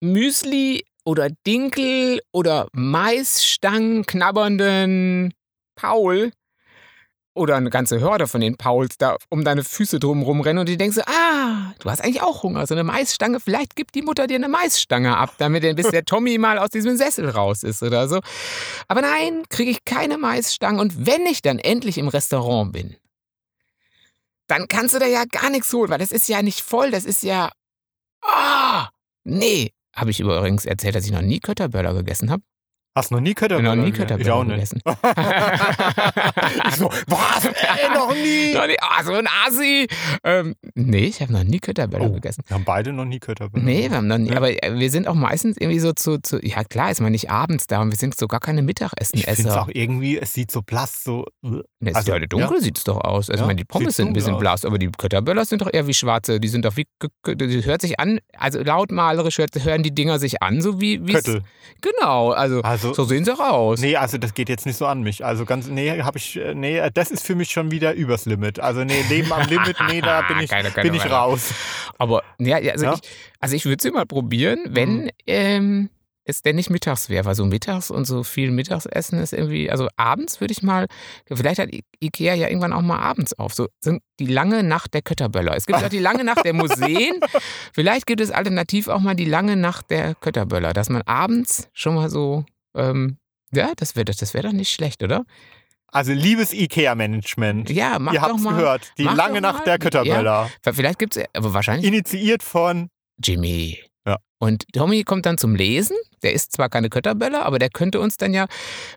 Müsli 0.00 0.84
oder 1.04 1.28
Dinkel 1.46 2.20
oder 2.32 2.68
Maisstangen 2.72 4.06
knabbernden 4.06 5.34
Paul 5.74 6.32
oder 7.34 7.56
eine 7.56 7.70
ganze 7.70 7.98
Hörde 8.00 8.26
von 8.26 8.40
den 8.40 8.56
Pauls 8.56 8.98
da 8.98 9.16
um 9.30 9.44
deine 9.44 9.64
Füße 9.64 9.98
drumherum 9.98 10.42
rennen 10.42 10.58
und 10.58 10.68
die 10.68 10.76
denkst 10.76 10.96
so, 10.96 11.02
ah, 11.06 11.72
du 11.78 11.90
hast 11.90 12.02
eigentlich 12.02 12.22
auch 12.22 12.42
Hunger, 12.42 12.66
so 12.66 12.74
eine 12.74 12.84
Maisstange, 12.84 13.40
vielleicht 13.40 13.74
gibt 13.74 13.94
die 13.94 14.02
Mutter 14.02 14.26
dir 14.26 14.36
eine 14.36 14.48
Maisstange 14.48 15.16
ab, 15.16 15.34
damit 15.38 15.62
bis 15.76 15.88
der 15.88 16.04
Tommy 16.04 16.36
mal 16.38 16.58
aus 16.58 16.70
diesem 16.70 16.96
Sessel 16.96 17.28
raus 17.30 17.62
ist 17.62 17.82
oder 17.82 18.08
so. 18.08 18.20
Aber 18.88 19.00
nein, 19.00 19.44
kriege 19.48 19.70
ich 19.70 19.84
keine 19.84 20.18
Maisstangen 20.18 20.80
und 20.80 21.06
wenn 21.06 21.24
ich 21.26 21.40
dann 21.40 21.58
endlich 21.58 21.96
im 21.96 22.08
Restaurant 22.08 22.72
bin, 22.72 22.96
dann 24.46 24.68
kannst 24.68 24.94
du 24.94 24.98
da 24.98 25.06
ja 25.06 25.24
gar 25.24 25.48
nichts 25.48 25.72
holen, 25.72 25.88
weil 25.88 25.98
das 25.98 26.12
ist 26.12 26.28
ja 26.28 26.42
nicht 26.42 26.60
voll, 26.60 26.90
das 26.90 27.04
ist 27.06 27.22
ja, 27.22 27.50
ah, 28.22 28.88
nee. 29.24 29.72
Habe 29.94 30.10
ich 30.10 30.20
übrigens 30.20 30.64
erzählt, 30.64 30.94
dass 30.94 31.04
ich 31.04 31.12
noch 31.12 31.22
nie 31.22 31.40
Kötterböller 31.40 31.94
gegessen 31.94 32.30
habe? 32.30 32.42
Hast 32.94 33.10
du 33.10 33.14
noch 33.14 33.22
nie 33.22 33.32
Kötterböller? 33.34 33.74
noch 33.74 33.82
nie 33.84 33.90
nicht. 33.90 33.96
gegessen. 33.96 34.82
ich 36.68 36.76
so, 36.76 36.90
was? 37.06 37.44
Ey, 37.46 37.88
noch 37.94 38.12
nie? 38.14 38.52
Noch 38.54 38.66
nie- 38.66 38.76
Ah, 38.80 39.02
so 39.02 39.12
ein 39.14 39.26
Asi. 39.46 39.86
Ähm, 40.24 40.54
nee, 40.74 41.04
ich 41.06 41.20
habe 41.22 41.32
noch 41.32 41.44
nie 41.44 41.58
Kötterböller 41.58 42.04
Oh, 42.06 42.12
gegessen. 42.12 42.42
wir 42.46 42.54
haben 42.54 42.64
beide 42.64 42.92
noch 42.92 43.04
nie 43.06 43.18
Kötterböller. 43.18 43.64
Nee, 43.64 43.88
wir 43.90 43.96
haben 43.96 44.06
noch 44.08 44.18
nie. 44.18 44.30
Ja. 44.30 44.36
Aber 44.36 44.50
äh, 44.62 44.78
wir 44.78 44.90
sind 44.90 45.08
auch 45.08 45.14
meistens 45.14 45.56
irgendwie 45.58 45.78
so 45.78 45.92
zu, 45.92 46.18
zu. 46.20 46.38
Ja, 46.44 46.64
klar, 46.64 46.90
ist 46.90 47.00
man 47.00 47.12
nicht 47.12 47.30
abends 47.30 47.66
da 47.66 47.80
und 47.80 47.90
wir 47.90 47.96
sind 47.96 48.14
so 48.18 48.26
gar 48.28 48.40
keine 48.40 48.60
ich 48.60 48.66
finde 48.66 48.84
es 48.98 49.12
Mittagessenesser. 49.12 49.62
auch 49.62 49.68
irgendwie, 49.72 50.18
es 50.18 50.34
sieht 50.34 50.50
so 50.50 50.60
blass, 50.62 51.02
so. 51.04 51.24
äh, 51.44 51.60
Es 51.80 51.94
also, 51.94 52.10
ist 52.12 52.14
heute 52.16 52.28
dunkel, 52.28 52.60
sieht 52.60 52.76
es 52.78 52.84
doch 52.84 52.98
aus. 53.00 53.30
Also, 53.30 53.32
Ja, 53.32 53.44
ich 53.44 53.46
meine, 53.46 53.56
die 53.56 53.64
Pommes 53.64 53.96
sind 53.96 54.08
ein 54.08 54.12
bisschen 54.12 54.32
dunkel 54.32 54.40
blass, 54.42 54.64
aber 54.66 54.78
die 54.78 54.90
Kötterböller 54.90 55.44
sind 55.46 55.62
doch 55.62 55.72
eher 55.72 55.86
wie 55.86 55.94
schwarze. 55.94 56.40
Die 56.40 56.48
sind 56.48 56.64
doch 56.66 56.76
wie. 56.76 56.86
Das 57.24 57.64
hört 57.66 57.80
sich 57.80 57.98
an, 58.00 58.18
also 58.36 58.60
lautmalerisch 58.62 59.38
hört, 59.38 59.50
hören 59.64 59.82
die 59.82 59.94
Dinger 59.94 60.18
sich 60.18 60.42
an, 60.42 60.60
so 60.60 60.80
wie. 60.80 60.98
Köttel. 61.00 61.42
Genau, 61.80 62.30
also, 62.32 62.60
Also, 62.62 62.81
so 62.94 63.04
sehen 63.04 63.24
sie 63.24 63.32
auch 63.34 63.40
aus. 63.40 63.80
nee, 63.80 63.96
also 63.96 64.18
das 64.18 64.34
geht 64.34 64.48
jetzt 64.48 64.66
nicht 64.66 64.76
so 64.76 64.86
an 64.86 65.02
mich. 65.02 65.24
Also 65.24 65.44
ganz, 65.44 65.68
nee, 65.68 66.00
habe 66.02 66.18
ich, 66.18 66.36
äh, 66.38 66.54
nee, 66.54 66.80
das 66.92 67.10
ist 67.10 67.24
für 67.26 67.34
mich 67.34 67.50
schon 67.50 67.70
wieder 67.70 67.92
übers 67.94 68.24
Limit. 68.26 68.58
Also 68.60 68.84
nee, 68.84 69.02
Leben 69.08 69.32
am 69.32 69.48
Limit, 69.48 69.76
nee, 69.88 70.00
da 70.00 70.22
bin 70.22 70.38
ich, 70.40 70.50
Keine 70.50 70.70
bin 70.70 70.94
ich 70.94 71.08
raus. 71.10 71.54
Aber 71.98 72.22
ja, 72.38 72.56
also 72.56 72.84
Ja. 72.84 72.94
ich, 72.94 73.00
also 73.40 73.56
ich 73.56 73.64
würde 73.64 73.82
sie 73.82 73.90
mal 73.90 74.06
probieren, 74.06 74.58
wenn 74.68 75.04
Mhm. 75.04 75.10
ähm, 75.26 75.90
es 76.24 76.40
denn 76.40 76.54
nicht 76.54 76.70
mittags 76.70 77.08
wäre, 77.08 77.24
weil 77.24 77.34
so 77.34 77.44
mittags 77.44 77.90
und 77.90 78.04
so 78.04 78.22
viel 78.22 78.52
Mittagsessen 78.52 79.18
ist 79.18 79.32
irgendwie, 79.32 79.68
also 79.72 79.88
abends 79.96 80.40
würde 80.40 80.52
ich 80.52 80.62
mal, 80.62 80.86
vielleicht 81.26 81.58
hat 81.58 81.68
Ikea 82.00 82.34
ja 82.34 82.46
irgendwann 82.46 82.72
auch 82.72 82.80
mal 82.80 83.00
abends 83.00 83.36
auf, 83.40 83.52
so 83.54 83.66
sind 83.80 84.02
die 84.20 84.26
lange 84.26 84.62
Nacht 84.62 84.94
der 84.94 85.02
Kötterböller. 85.02 85.56
Es 85.56 85.66
gibt 85.66 85.82
auch 85.82 85.88
die 85.88 85.98
lange 85.98 86.22
Nacht 86.22 86.44
der 86.44 86.52
Museen, 86.54 87.14
vielleicht 87.74 88.06
gibt 88.06 88.20
es 88.20 88.30
alternativ 88.30 88.86
auch 88.86 89.00
mal 89.00 89.16
die 89.16 89.24
lange 89.24 89.56
Nacht 89.56 89.90
der 89.90 90.14
Kötterböller, 90.14 90.72
dass 90.72 90.90
man 90.90 91.02
abends 91.02 91.68
schon 91.72 91.96
mal 91.96 92.08
so, 92.08 92.44
ähm, 92.74 93.18
ja, 93.52 93.72
das 93.76 93.96
wäre 93.96 94.04
das 94.04 94.34
wär 94.34 94.42
doch 94.42 94.52
nicht 94.52 94.72
schlecht, 94.72 95.02
oder? 95.02 95.24
Also 95.88 96.12
liebes 96.12 96.54
IKEA-Management. 96.54 97.68
Ja, 97.68 97.98
mach 97.98 98.14
Ihr 98.14 98.22
habt's 98.22 98.42
mal. 98.42 98.54
gehört. 98.54 98.92
Die 98.96 99.04
lange 99.04 99.42
Nacht 99.42 99.66
der 99.66 99.78
Kötterböller. 99.78 100.50
Vielleicht 100.72 100.98
gibt 100.98 101.16
es, 101.16 101.24
aber 101.34 101.52
wahrscheinlich 101.52 101.86
Initiiert 101.86 102.42
von. 102.42 102.88
Jimmy. 103.22 103.78
Und 104.42 104.64
Tommy 104.72 105.04
kommt 105.04 105.24
dann 105.24 105.38
zum 105.38 105.54
Lesen. 105.54 105.96
Der 106.24 106.32
isst 106.32 106.50
zwar 106.50 106.68
keine 106.68 106.88
Kötterböller, 106.88 107.44
aber 107.46 107.60
der 107.60 107.70
könnte 107.70 108.00
uns 108.00 108.16
dann 108.16 108.34
ja 108.34 108.46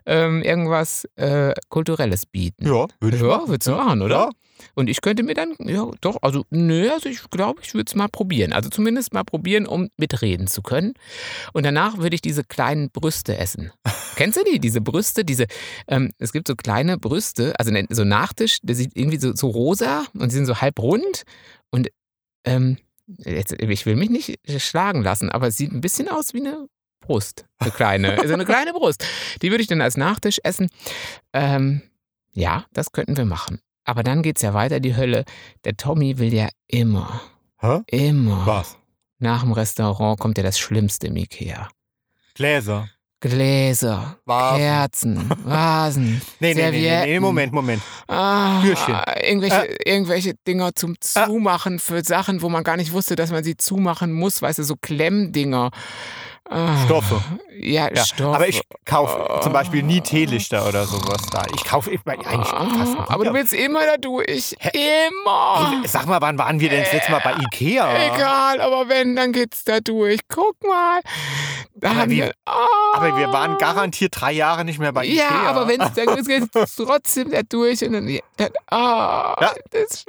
ähm, 0.04 0.42
irgendwas 0.42 1.04
äh, 1.14 1.54
Kulturelles 1.68 2.26
bieten. 2.26 2.66
Ja, 2.66 2.86
würde 3.00 3.16
ich 3.16 3.22
Ja, 3.22 3.28
machen. 3.28 3.48
würdest 3.50 3.68
du 3.68 3.70
ja. 3.70 3.76
machen, 3.84 4.02
oder? 4.02 4.14
Ja. 4.16 4.30
Und 4.74 4.90
ich 4.90 5.00
könnte 5.02 5.22
mir 5.22 5.34
dann, 5.34 5.54
ja, 5.60 5.88
doch, 6.00 6.16
also, 6.22 6.44
nö, 6.50 6.90
also 6.90 7.08
ich 7.08 7.30
glaube, 7.30 7.60
ich 7.62 7.74
würde 7.74 7.84
es 7.88 7.94
mal 7.94 8.08
probieren. 8.08 8.52
Also 8.52 8.70
zumindest 8.70 9.12
mal 9.14 9.22
probieren, 9.22 9.66
um 9.66 9.88
mitreden 9.96 10.48
zu 10.48 10.62
können. 10.62 10.94
Und 11.52 11.64
danach 11.64 11.98
würde 11.98 12.16
ich 12.16 12.22
diese 12.22 12.42
kleinen 12.42 12.90
Brüste 12.90 13.36
essen. 13.38 13.70
Kennst 14.16 14.38
du 14.38 14.42
die? 14.50 14.58
Diese 14.58 14.80
Brüste, 14.80 15.24
diese, 15.24 15.46
ähm, 15.86 16.10
es 16.18 16.32
gibt 16.32 16.48
so 16.48 16.56
kleine 16.56 16.98
Brüste, 16.98 17.54
also 17.60 17.70
ne- 17.70 17.86
so 17.88 18.02
Nachtisch, 18.02 18.58
der 18.62 18.74
sieht 18.74 18.96
irgendwie 18.96 19.18
so, 19.20 19.32
so 19.36 19.46
rosa 19.48 20.06
und 20.18 20.30
sie 20.30 20.38
sind 20.38 20.46
so 20.46 20.60
halb 20.60 20.80
rund. 20.80 21.22
Und 21.70 21.88
ähm, 22.44 22.78
jetzt, 23.06 23.52
ich 23.52 23.86
will 23.86 23.96
mich 23.96 24.10
nicht 24.10 24.38
schlagen 24.58 25.02
lassen, 25.02 25.30
aber 25.30 25.48
es 25.48 25.56
sieht 25.56 25.72
ein 25.72 25.80
bisschen 25.80 26.08
aus 26.08 26.34
wie 26.34 26.40
eine 26.40 26.66
Brust. 27.00 27.46
Eine 27.58 27.70
kleine, 27.70 28.20
also 28.20 28.34
eine 28.34 28.44
kleine 28.44 28.72
Brust. 28.72 29.04
Die 29.42 29.50
würde 29.50 29.62
ich 29.62 29.68
dann 29.68 29.80
als 29.80 29.96
Nachtisch 29.96 30.40
essen. 30.42 30.68
Ähm, 31.32 31.82
ja, 32.32 32.66
das 32.72 32.92
könnten 32.92 33.16
wir 33.16 33.24
machen. 33.24 33.60
Aber 33.84 34.02
dann 34.02 34.22
geht's 34.22 34.42
ja 34.42 34.52
weiter, 34.52 34.80
die 34.80 34.96
Hölle. 34.96 35.24
Der 35.64 35.76
Tommy 35.76 36.18
will 36.18 36.34
ja 36.34 36.48
immer, 36.66 37.20
Hä? 37.58 37.80
immer. 37.86 38.44
Was? 38.46 38.76
Nach 39.18 39.42
dem 39.42 39.52
Restaurant 39.52 40.18
kommt 40.18 40.36
ja 40.36 40.42
das 40.42 40.58
Schlimmste 40.58 41.06
im 41.06 41.16
Ikea. 41.16 41.68
Gläser. 42.34 42.90
Gläser, 43.28 44.16
Vasen. 44.24 44.58
Kerzen, 44.58 45.30
Vasen, 45.44 46.22
Nee, 46.40 46.54
nee, 46.54 46.70
nee, 46.70 47.04
nee. 47.04 47.20
Moment, 47.20 47.52
Moment. 47.52 47.82
ah, 48.08 48.60
Türchen. 48.62 48.96
irgendwelche, 49.22 49.68
Äh. 49.68 49.90
irgendwelche 49.92 50.34
Dinger 50.46 50.74
zum 50.74 50.94
Zumachen 51.00 51.78
für 51.78 52.02
Sachen, 52.04 52.42
wo 52.42 52.48
man 52.48 52.64
gar 52.64 52.76
nicht 52.76 52.92
wusste, 52.92 53.16
dass 53.16 53.30
man 53.30 53.44
sie 53.44 53.56
zumachen 53.56 54.12
muss. 54.12 54.42
Weißt 54.42 54.58
du, 54.58 54.62
so 54.64 54.74
Klemmdinger. 54.80 55.70
Ah, 56.48 56.84
Stoffe. 56.84 57.20
Ja, 57.58 57.88
Ja, 57.92 58.04
Stoffe. 58.04 58.34
aber 58.36 58.48
ich 58.48 58.60
kaufe 58.84 59.40
zum 59.42 59.52
Beispiel 59.52 59.82
nie 59.82 60.00
Teelichter 60.00 60.66
oder 60.68 60.84
sowas 60.86 61.22
da. 61.32 61.42
Ich 61.54 61.64
kaufe 61.64 61.90
immer- 61.90 62.02
eigentlich 62.06 62.46
fast 62.48 62.92
nie. 62.94 62.98
Ah, 62.98 63.06
aber 63.08 63.24
du 63.24 63.32
willst 63.34 63.52
immer 63.52 63.84
da 63.84 63.96
durch. 63.96 64.54
Immer. 64.72 65.70
Hey, 65.80 65.88
Sag 65.88 66.06
mal, 66.06 66.20
wann 66.20 66.38
waren 66.38 66.60
wir 66.60 66.68
denn 66.68 66.84
das 66.84 66.92
letzte 66.92 67.10
Mal 67.12 67.20
bei 67.24 67.34
Ikea? 67.34 68.14
Egal, 68.14 68.60
aber 68.60 68.88
wenn, 68.88 69.16
dann 69.16 69.32
geht's 69.32 69.64
da 69.64 69.80
durch. 69.80 70.20
Guck 70.28 70.62
mal. 70.64 71.00
Da 71.74 71.90
Aber 71.90 72.00
haben 72.02 72.10
wir- 72.10 72.26
wir, 72.26 72.32
ah. 72.46 72.66
Aber 72.94 73.16
wir 73.16 73.32
waren 73.32 73.58
garantiert 73.58 74.14
drei 74.20 74.32
Jahre 74.32 74.64
nicht 74.64 74.78
mehr 74.78 74.92
bei 74.92 75.04
Ikea. 75.04 75.24
Ja, 75.28 75.50
aber 75.50 75.66
wenn 75.68 75.80
es 75.80 75.92
dann 75.94 76.06
geht 76.24 76.54
es 76.54 76.76
trotzdem 76.76 77.30
da 77.32 77.42
durch 77.42 77.82
und 77.84 77.92
dann, 77.92 78.18
dann 78.36 78.50
ah, 78.70 79.36
Ja. 79.40 79.52
das. 79.72 80.04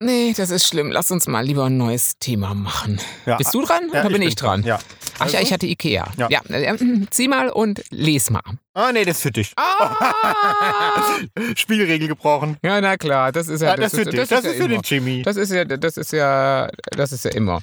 Nee, 0.00 0.32
das 0.36 0.50
ist 0.50 0.68
schlimm. 0.68 0.92
Lass 0.92 1.10
uns 1.10 1.26
mal 1.26 1.44
lieber 1.44 1.64
ein 1.66 1.76
neues 1.76 2.18
Thema 2.20 2.54
machen. 2.54 3.00
Ja. 3.26 3.36
Bist 3.36 3.52
du 3.52 3.62
dran 3.62 3.90
Ja, 3.92 4.02
oder 4.02 4.10
bin 4.10 4.22
ich, 4.22 4.36
dran? 4.36 4.62
Ja. 4.62 4.78
Ach 5.18 5.26
ja, 5.30 5.38
Also? 5.38 5.38
ich 5.38 5.52
hatte 5.52 5.66
Ikea. 5.66 6.06
Ja. 6.16 6.28
Ja. 6.30 6.40
äh, 6.48 6.76
zieh 7.10 7.26
mal 7.26 7.48
und 7.50 7.82
les 7.90 8.30
mal. 8.30 8.42
Ah, 8.74 8.92
nee, 8.92 9.04
das 9.04 9.16
ist 9.16 9.22
für 9.22 9.32
dich. 9.32 9.52
Ah! 9.56 11.02
Spielregel 11.56 12.06
gebrochen. 12.06 12.56
ja, 12.62 12.80
na 12.80 12.96
klar, 12.96 13.32
das 13.32 13.48
ist 13.48 13.60
ja 13.60 13.70
Ja, 13.70 13.76
das, 13.76 13.92
ist 13.92 13.98
für 13.98 14.04
dich. 14.04 14.20
Das, 14.20 14.30
ja 14.30 14.38
ist 14.38 14.56
für 14.56 14.68
den 14.68 14.82
Jimmy. 14.82 15.22
Das 15.22 15.36
ist 15.36 15.50
ja, 15.50 15.64
das 15.64 15.96
ist 15.96 16.12
ja, 16.12 16.68
das 16.92 17.10
ist 17.12 17.24
ja 17.24 17.32
immer. 17.32 17.60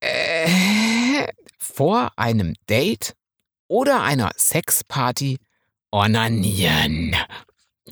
Äh, 0.00 1.28
vor 1.58 2.10
einem 2.16 2.54
Date 2.68 3.14
oder 3.68 4.02
einer 4.02 4.32
Sexparty 4.36 5.38
onanieren. 5.92 7.14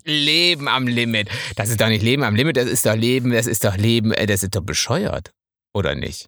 Leben 0.05 0.68
am 0.68 0.86
Limit. 0.86 1.28
Das 1.57 1.68
ist 1.68 1.80
doch 1.80 1.88
nicht 1.88 2.03
Leben 2.03 2.22
am 2.22 2.34
Limit, 2.34 2.57
das 2.57 2.66
ist 2.66 2.86
doch 2.86 2.97
Leben, 2.97 3.30
das 3.30 3.47
ist 3.47 3.64
doch 3.64 3.76
Leben, 3.76 4.12
äh, 4.12 4.26
das 4.26 4.43
ist 4.43 4.55
doch 4.55 4.62
bescheuert. 4.62 5.32
Oder 5.74 5.95
nicht? 5.95 6.26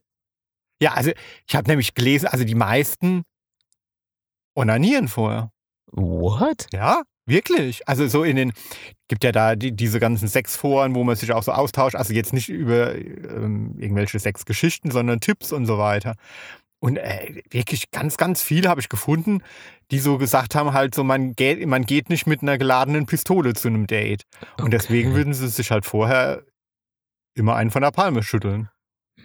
Ja, 0.80 0.92
also 0.94 1.12
ich 1.46 1.54
habe 1.54 1.68
nämlich 1.68 1.94
gelesen, 1.94 2.26
also 2.26 2.44
die 2.44 2.54
meisten 2.54 3.22
onanieren 4.54 5.08
vorher. 5.08 5.50
What? 5.92 6.66
Ja, 6.72 7.02
wirklich. 7.26 7.86
Also 7.88 8.08
so 8.08 8.24
in 8.24 8.36
den, 8.36 8.52
gibt 9.08 9.24
ja 9.24 9.32
da 9.32 9.54
die, 9.56 9.72
diese 9.72 10.00
ganzen 10.00 10.28
Sexforen, 10.28 10.94
wo 10.94 11.04
man 11.04 11.16
sich 11.16 11.32
auch 11.32 11.42
so 11.42 11.52
austauscht. 11.52 11.96
Also 11.96 12.12
jetzt 12.12 12.32
nicht 12.32 12.48
über 12.48 12.94
ähm, 12.94 13.76
irgendwelche 13.78 14.18
Sexgeschichten, 14.18 14.90
sondern 14.90 15.20
Tipps 15.20 15.52
und 15.52 15.66
so 15.66 15.78
weiter. 15.78 16.16
Und 16.84 16.98
äh, 16.98 17.40
wirklich 17.50 17.90
ganz, 17.92 18.18
ganz 18.18 18.42
viele 18.42 18.68
habe 18.68 18.78
ich 18.78 18.90
gefunden, 18.90 19.42
die 19.90 19.98
so 20.00 20.18
gesagt 20.18 20.54
haben, 20.54 20.74
halt 20.74 20.94
so, 20.94 21.02
man 21.02 21.32
geht, 21.32 21.66
man 21.66 21.86
geht 21.86 22.10
nicht 22.10 22.26
mit 22.26 22.42
einer 22.42 22.58
geladenen 22.58 23.06
Pistole 23.06 23.54
zu 23.54 23.68
einem 23.68 23.86
Date. 23.86 24.24
Und 24.58 24.72
deswegen 24.72 25.08
Okay. 25.10 25.16
würden 25.16 25.32
sie 25.32 25.48
sich 25.48 25.70
halt 25.70 25.86
vorher 25.86 26.42
immer 27.34 27.56
einen 27.56 27.70
von 27.70 27.80
der 27.80 27.90
Palme 27.90 28.22
schütteln. 28.22 28.68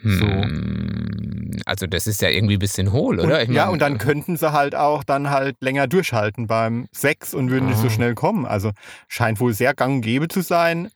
Hm, 0.02 1.52
also 1.66 1.86
das 1.88 2.08
ist 2.08 2.22
ja 2.22 2.30
irgendwie 2.30 2.56
ein 2.56 2.60
bisschen 2.60 2.92
hohl, 2.94 3.20
oder? 3.20 3.42
Und, 3.42 3.50
Ich 3.50 3.56
ja, 3.56 3.68
und 3.68 3.82
dann 3.82 3.98
könnten 3.98 4.38
sie 4.38 4.52
halt 4.54 4.76
auch 4.76 5.04
dann 5.04 5.30
halt 5.30 5.58
länger 5.62 5.88
durchhalten 5.88 6.48
beim 6.48 6.88
Sex 6.94 7.34
und 7.34 7.50
würden 7.50 7.68
nicht 7.68 7.80
so 7.80 7.88
Ah. 7.88 7.90
schnell 7.90 8.16
kommen. 8.16 8.46
Also 8.46 8.72
scheint 9.08 9.40
wohl 9.40 9.54
sehr 9.54 9.74
gang 9.74 9.96
und 9.96 10.02
gäbe 10.02 10.28
zu 10.30 10.42
sein. 10.42 10.90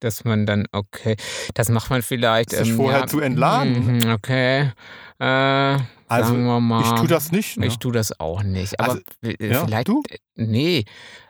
Dass 0.00 0.24
man 0.24 0.46
dann, 0.46 0.66
okay, 0.72 1.16
das 1.54 1.68
macht 1.68 1.90
man 1.90 2.02
vielleicht. 2.02 2.50
Sich 2.50 2.72
vorher 2.72 3.06
zu 3.06 3.20
entladen. 3.20 3.98
mhm, 3.98 4.10
Okay. 4.10 4.72
Äh, 5.18 5.78
Also, 6.08 6.34
mal. 6.34 6.82
Ich 6.82 7.00
tue 7.00 7.08
das 7.08 7.32
nicht. 7.32 7.56
Ne? 7.56 7.66
Ich 7.66 7.78
tue 7.78 7.92
das 7.92 8.18
auch 8.20 8.42
nicht. 8.42 8.78
Aber 8.78 8.92
Also, 8.92 9.02
ja, 9.40 9.64
vielleicht. 9.64 9.88
du? 9.88 10.02
Nee, 10.36 10.84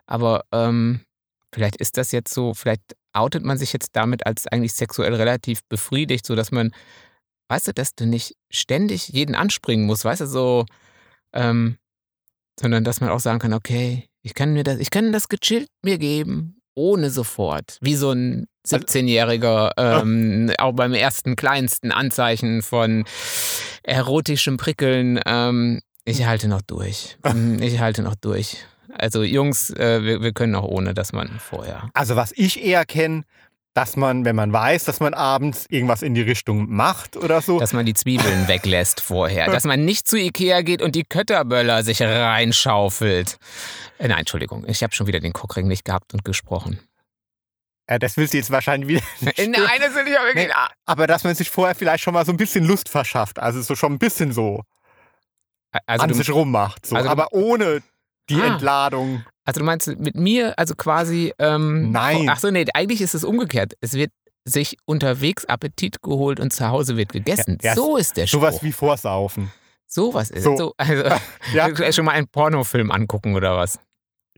aber 0.07 0.45
ähm, 0.53 1.01
vielleicht 1.55 1.77
ist 1.77 1.97
das 1.97 2.13
jetzt 2.13 2.33
so, 2.35 2.53
vielleicht 2.55 2.83
outet 3.13 3.45
man 3.45 3.57
sich 3.59 3.73
jetzt 3.73 3.91
damit 3.95 4.27
als 4.27 4.47
eigentlich 4.47 4.75
sexuell 4.75 5.15
relativ 5.15 5.61
befriedigt, 5.69 6.27
sodass 6.27 6.53
man, 6.53 6.73
weißt 7.49 7.69
du, 7.69 7.73
dass 7.73 7.95
du 7.95 8.07
nicht 8.07 8.35
ständig 8.51 9.09
jeden 9.09 9.35
anspringen 9.35 9.87
musst, 9.87 10.05
weißt 10.05 10.21
du, 10.23 10.27
so, 10.27 10.67
ähm, 11.33 11.79
sondern 12.61 12.85
dass 12.85 13.01
man 13.01 13.09
auch 13.11 13.21
sagen 13.21 13.39
kann, 13.39 13.53
okay, 13.55 14.09
ich 14.23 14.35
kann 14.35 14.53
mir 14.53 14.65
das, 14.65 14.79
ich 14.79 14.91
kann 14.91 15.13
das 15.13 15.29
gechillt 15.29 15.69
mir 15.83 15.97
geben, 15.99 16.61
ohne 16.77 17.11
sofort. 17.11 17.79
Wie 17.81 17.97
so 17.97 18.13
ein 18.13 18.47
Also 18.65 18.77
17-Jähriger, 18.77 19.73
ähm, 19.77 20.53
auch 20.59 20.73
beim 20.73 20.93
ersten 20.95 21.35
kleinsten 21.35 21.91
Anzeichen 21.91 22.63
von 22.63 23.05
erotischem 23.83 24.57
Prickeln, 24.57 25.21
ähm, 25.27 25.81
ich 26.05 26.25
halte 26.25 26.47
noch 26.49 26.63
durch. 26.63 27.17
Mm, 27.35 27.61
Ich 27.61 27.81
halte 27.81 28.03
noch 28.03 28.15
durch. 28.15 28.59
Also 28.95 29.23
Jungs, 29.25 29.71
äh, 29.71 30.03
wir, 30.05 30.23
wir 30.23 30.33
können 30.33 30.55
auch 30.55 30.65
ohne, 30.65 30.95
dass 30.95 31.13
man 31.13 31.29
vorher. 31.41 31.91
Also 31.93 32.15
was 32.17 32.33
ich 32.33 32.65
eher 32.65 32.85
kenne, 32.87 33.25
dass 33.77 33.95
man, 33.95 34.25
wenn 34.25 34.35
man 34.35 34.53
weiß, 34.55 34.85
dass 34.85 35.01
man 35.01 35.13
abends 35.13 35.67
irgendwas 35.69 36.01
in 36.01 36.15
die 36.15 36.23
Richtung 36.23 36.71
macht 36.71 37.15
oder 37.17 37.43
so, 37.43 37.61
Dass 37.61 37.75
man 37.75 37.85
die 37.85 37.93
Zwiebeln 37.93 38.49
weglässt 38.49 39.01
vorher. 39.03 39.51
Dass 39.51 39.65
man 39.65 39.85
nicht 39.85 40.09
zu 40.09 40.17
Ikea 40.17 40.63
geht 40.63 40.81
und 40.81 40.95
die 40.95 41.05
Kötterböller 41.05 41.83
sich 41.85 42.01
reinschaufelt. 42.03 43.37
Äh, 43.99 44.09
nein, 44.09 44.21
Entschuldigung, 44.21 44.65
ich 44.67 44.83
habe 44.83 44.95
schon 44.95 45.07
wieder 45.07 45.21
den 45.21 45.35
Cockring 45.35 45.69
nicht 45.69 45.85
gehabt 45.85 46.15
und 46.15 46.25
gesprochen. 46.25 46.81
äh, 47.87 47.99
das 47.99 48.17
willst 48.17 48.33
du 48.33 48.39
jetzt 48.39 48.51
wahrscheinlich 48.51 48.89
wieder 48.89 49.03
nicht 49.21 49.39
Nein, 49.39 49.81
das 49.81 49.95
will 49.95 50.09
ich 50.09 50.19
auch 50.19 50.25
wirklich. 50.25 50.47
Nee. 50.47 50.53
Ah. 50.55 50.71
Aber 50.87 51.07
dass 51.07 51.25
man 51.25 51.35
sich 51.35 51.51
vorher 51.51 51.75
vielleicht 51.75 52.03
schon 52.03 52.15
mal 52.15 52.25
so 52.25 52.33
ein 52.33 52.39
bisschen 52.39 52.65
Lust 52.65 52.89
verschafft, 52.89 53.39
also 53.39 53.61
so 53.61 53.75
schon 53.75 53.93
ein 53.93 53.99
bisschen 53.99 54.33
so 54.33 54.63
Also 55.87 56.03
an 56.03 56.09
du, 56.09 56.15
sich 56.15 56.31
rummacht, 56.31 56.87
so. 56.87 56.97
also 56.97 57.11
aber 57.11 57.29
ohne 57.33 57.83
die 58.31 58.41
Ah. 58.41 58.47
Entladung. 58.55 59.23
Also 59.47 59.61
du 59.61 59.65
meinst 59.65 59.87
mit 59.99 60.15
mir, 60.17 60.59
also 60.59 60.75
quasi. 60.75 61.33
Ähm, 61.39 61.91
Nein. 61.93 62.29
Ach 62.29 62.39
so, 62.39 62.51
nee, 62.51 62.67
eigentlich 62.75 63.01
ist 63.01 63.15
es 63.15 63.25
umgekehrt. 63.25 63.73
Es 63.81 63.95
wird 63.95 64.11
sich 64.45 64.77
unterwegs 64.85 65.45
Appetit 65.47 66.03
geholt 66.03 66.39
und 66.41 66.53
zu 66.53 66.69
Hause 66.69 66.97
wird 66.97 67.13
gegessen. 67.13 67.57
Ja, 67.63 67.71
ja, 67.71 67.75
so 67.75 67.97
ist 67.97 68.17
der 68.17 68.27
Spruch. 68.27 68.41
Sowas 68.43 68.63
wie 68.63 68.73
Vorsaufen. 68.73 69.51
Sowas 69.87 70.31
ist 70.31 70.45
So. 70.45 70.53
es. 70.53 70.59
So, 70.59 70.75
also, 70.77 71.05
Ja. 71.55 71.93
schon 71.93 72.05
mal 72.05 72.13
einen 72.13 72.29
Pornofilm 72.29 72.91
angucken 72.91 73.35
oder 73.35 73.57
was? 73.57 73.79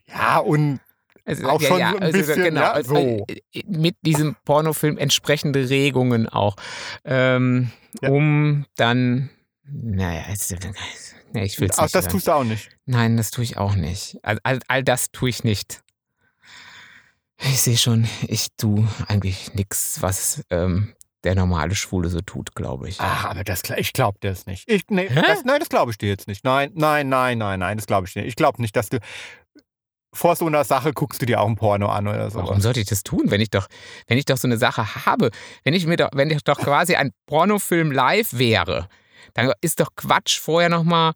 Ja, 0.06 0.38
und 0.38 0.80
Also, 1.26 1.46
Auch 1.46 1.60
schon 1.60 1.82
ein 1.82 2.12
bisschen, 2.12 2.56
ja, 2.56 2.72
also, 2.72 2.94
so. 2.94 3.26
äh, 3.28 3.62
Mit 3.66 3.96
diesem 4.02 4.34
Pornofilm 4.46 4.96
entsprechende 4.96 5.68
Regungen 5.68 6.26
auch. 6.28 6.56
Ähm, 7.04 7.70
Ja. 8.02 8.10
Um 8.10 8.64
dann. 8.76 9.28
Naja, 9.70 10.22
jetzt, 10.30 10.54
nee, 11.32 11.44
ich 11.44 11.60
will 11.60 11.68
es 11.70 11.78
auch 11.78 11.82
nicht. 11.82 11.94
das 11.94 12.04
hören. 12.04 12.12
tust 12.12 12.26
du 12.26 12.32
auch 12.32 12.44
nicht. 12.44 12.70
Nein, 12.86 13.16
das 13.16 13.30
tue 13.30 13.44
ich 13.44 13.56
auch 13.56 13.74
nicht. 13.74 14.18
All, 14.22 14.38
all, 14.42 14.60
all 14.68 14.82
das 14.82 15.10
tue 15.10 15.28
ich 15.28 15.44
nicht. 15.44 15.82
Ich 17.40 17.60
sehe 17.62 17.76
schon, 17.76 18.08
ich 18.26 18.48
tue 18.56 18.88
eigentlich 19.06 19.54
nichts, 19.54 20.02
was 20.02 20.42
ähm, 20.50 20.94
der 21.24 21.34
normale 21.34 21.74
Schwule 21.74 22.08
so 22.08 22.20
tut, 22.20 22.54
glaube 22.54 22.88
ich. 22.88 23.00
Ach, 23.00 23.26
aber 23.26 23.44
das, 23.44 23.62
ich 23.76 23.92
glaube 23.92 24.18
das 24.20 24.46
nicht. 24.46 24.64
Ich, 24.66 24.82
nee, 24.88 25.08
das, 25.08 25.44
nein, 25.44 25.60
das 25.60 25.68
glaube 25.68 25.90
ich 25.90 25.98
dir 25.98 26.08
jetzt 26.08 26.26
nicht. 26.26 26.44
Nein, 26.44 26.70
nein, 26.74 27.08
nein, 27.08 27.38
nein, 27.38 27.60
nein, 27.60 27.76
das 27.76 27.86
glaube 27.86 28.06
ich 28.06 28.12
dir 28.12 28.20
nicht. 28.22 28.30
Ich 28.30 28.36
glaube 28.36 28.60
nicht, 28.60 28.74
dass 28.74 28.88
du 28.88 28.98
vor 30.12 30.36
so 30.36 30.46
einer 30.46 30.64
Sache 30.64 30.92
guckst 30.92 31.20
du 31.20 31.26
dir 31.26 31.40
auch 31.40 31.46
ein 31.46 31.56
Porno 31.56 31.88
an 31.88 32.08
oder 32.08 32.30
so. 32.30 32.38
Warum 32.38 32.60
sollte 32.60 32.80
ich 32.80 32.86
das 32.86 33.02
tun, 33.02 33.30
wenn 33.30 33.40
ich 33.40 33.50
doch, 33.50 33.68
wenn 34.06 34.18
ich 34.18 34.24
doch 34.24 34.36
so 34.36 34.48
eine 34.48 34.56
Sache 34.56 35.06
habe, 35.06 35.30
wenn 35.64 35.74
ich 35.74 35.86
mir 35.86 35.96
doch, 35.96 36.10
wenn 36.12 36.30
ich 36.30 36.42
doch 36.44 36.58
quasi 36.58 36.96
ein 36.96 37.12
Pornofilm 37.26 37.92
live 37.92 38.32
wäre, 38.32 38.88
dann 39.34 39.52
ist 39.60 39.80
doch 39.80 39.90
Quatsch 39.96 40.38
vorher 40.38 40.68
nochmal. 40.68 41.12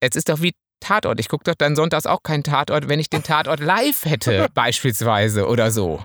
Es 0.00 0.16
ist 0.16 0.28
doch 0.28 0.40
wie 0.42 0.54
Tatort. 0.80 1.18
Ich 1.18 1.28
gucke 1.28 1.44
doch 1.44 1.54
dann 1.54 1.74
sonntags 1.76 2.06
auch 2.06 2.22
keinen 2.22 2.44
Tatort, 2.44 2.88
wenn 2.88 3.00
ich 3.00 3.10
den 3.10 3.22
Tatort 3.22 3.60
live 3.60 4.04
hätte, 4.04 4.48
beispielsweise 4.54 5.46
oder 5.48 5.70
so. 5.70 6.04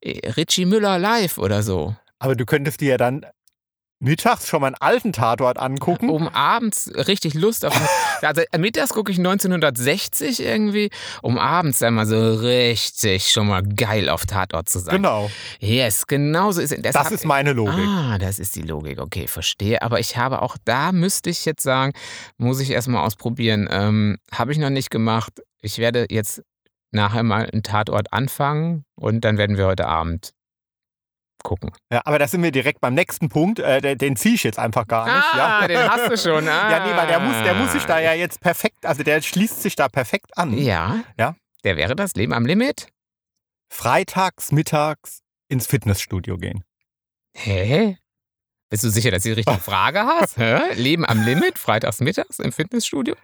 Äh, 0.00 0.30
Richie 0.30 0.66
Müller 0.66 0.98
live 0.98 1.38
oder 1.38 1.62
so. 1.62 1.94
Aber 2.18 2.34
du 2.34 2.44
könntest 2.44 2.80
dir 2.80 2.90
ja 2.90 2.96
dann 2.96 3.24
mittags 4.00 4.48
schon 4.48 4.62
mal 4.62 4.68
einen 4.68 4.76
alten 4.80 5.12
Tatort 5.12 5.58
angucken. 5.58 6.08
Um 6.10 6.26
abends 6.28 6.90
richtig 6.94 7.34
Lust 7.34 7.64
auf. 7.64 7.74
Also 8.22 8.42
mittags 8.58 8.90
gucke 8.90 9.10
ich 9.12 9.16
1960 9.16 10.40
irgendwie, 10.44 10.90
um 11.22 11.38
abends 11.38 11.78
dann 11.78 11.94
mal 11.94 12.04
so 12.06 12.34
richtig 12.34 13.30
schon 13.30 13.46
mal 13.46 13.62
geil 13.62 14.10
auf 14.10 14.26
Tatort 14.26 14.68
zu 14.68 14.78
sein. 14.78 14.96
Genau, 14.96 15.30
Yes, 15.58 16.06
genau 16.06 16.52
so 16.52 16.60
ist 16.60 16.72
es. 16.72 16.82
das 16.92 17.10
ist 17.12 17.24
meine 17.24 17.54
Logik. 17.54 17.86
Ah, 17.88 18.18
das 18.18 18.38
ist 18.38 18.56
die 18.56 18.62
Logik. 18.62 19.00
Okay, 19.00 19.26
verstehe. 19.26 19.80
Aber 19.80 20.00
ich 20.00 20.18
habe 20.18 20.42
auch 20.42 20.56
da, 20.66 20.92
müsste 20.92 21.30
ich 21.30 21.46
jetzt 21.46 21.62
sagen, 21.62 21.92
muss 22.36 22.60
ich 22.60 22.70
erstmal 22.70 23.04
ausprobieren. 23.06 23.68
Ähm, 23.70 24.18
habe 24.32 24.52
ich 24.52 24.58
noch 24.58 24.68
nicht 24.70 24.90
gemacht. 24.90 25.40
Ich 25.62 25.78
werde 25.78 26.06
jetzt 26.10 26.42
nachher 26.90 27.22
mal 27.22 27.46
einen 27.50 27.62
Tatort 27.62 28.12
anfangen 28.12 28.84
und 28.96 29.24
dann 29.24 29.38
werden 29.38 29.56
wir 29.56 29.66
heute 29.66 29.86
Abend 29.86 30.32
gucken. 31.42 31.70
Ja, 31.92 32.02
aber 32.04 32.18
da 32.18 32.28
sind 32.28 32.42
wir 32.42 32.50
direkt 32.52 32.80
beim 32.80 32.94
nächsten 32.94 33.28
Punkt. 33.28 33.58
Äh, 33.58 33.80
den 33.80 33.98
den 33.98 34.16
ziehe 34.16 34.34
ich 34.34 34.42
jetzt 34.44 34.58
einfach 34.58 34.86
gar 34.86 35.04
nicht. 35.04 35.26
ah, 35.32 35.60
ja. 35.62 35.68
den 35.68 35.78
hast 35.90 36.10
du 36.10 36.16
schon. 36.16 36.48
Ah. 36.50 36.70
Ja, 36.70 36.86
nee, 36.86 36.96
weil 36.96 37.06
der 37.06 37.20
muss, 37.20 37.36
der 37.44 37.54
muss 37.54 37.72
sich 37.72 37.84
da 37.84 38.00
ja 38.00 38.12
jetzt 38.12 38.40
perfekt, 38.40 38.84
also 38.84 39.02
der 39.02 39.22
schließt 39.22 39.62
sich 39.62 39.76
da 39.76 39.88
perfekt 39.88 40.36
an. 40.36 40.52
Ja. 40.56 41.04
Ja. 41.18 41.36
Der 41.64 41.76
wäre 41.76 41.94
das 41.94 42.14
Leben 42.14 42.32
am 42.32 42.44
Limit? 42.46 42.88
Freitags, 43.72 44.50
mittags 44.52 45.20
ins 45.48 45.66
Fitnessstudio 45.66 46.38
gehen. 46.38 46.64
Hä? 47.36 47.98
Bist 48.70 48.84
du 48.84 48.90
sicher, 48.90 49.10
dass 49.10 49.22
du 49.22 49.30
die 49.30 49.34
richtige 49.34 49.58
Frage 49.60 50.00
hast? 50.00 50.36
Hä? 50.38 50.74
Leben 50.74 51.04
am 51.04 51.22
Limit, 51.22 51.58
freitags 51.58 52.00
mittags 52.00 52.38
im 52.38 52.52
Fitnessstudio? 52.52 53.14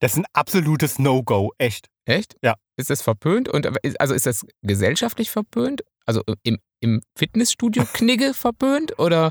Das 0.00 0.12
ist 0.12 0.18
ein 0.18 0.26
absolutes 0.32 0.98
No-Go, 0.98 1.52
echt. 1.58 1.88
Echt? 2.04 2.36
Ja. 2.42 2.54
Ist 2.76 2.90
das 2.90 3.02
verpönt? 3.02 3.48
Und 3.48 3.68
also 4.00 4.14
ist 4.14 4.26
das 4.26 4.46
gesellschaftlich 4.62 5.30
verpönt? 5.30 5.82
Also 6.06 6.22
im, 6.42 6.58
im 6.80 7.00
Fitnessstudio 7.16 7.84
Knigge 7.92 8.34
verpönt? 8.34 8.98
Oder 8.98 9.30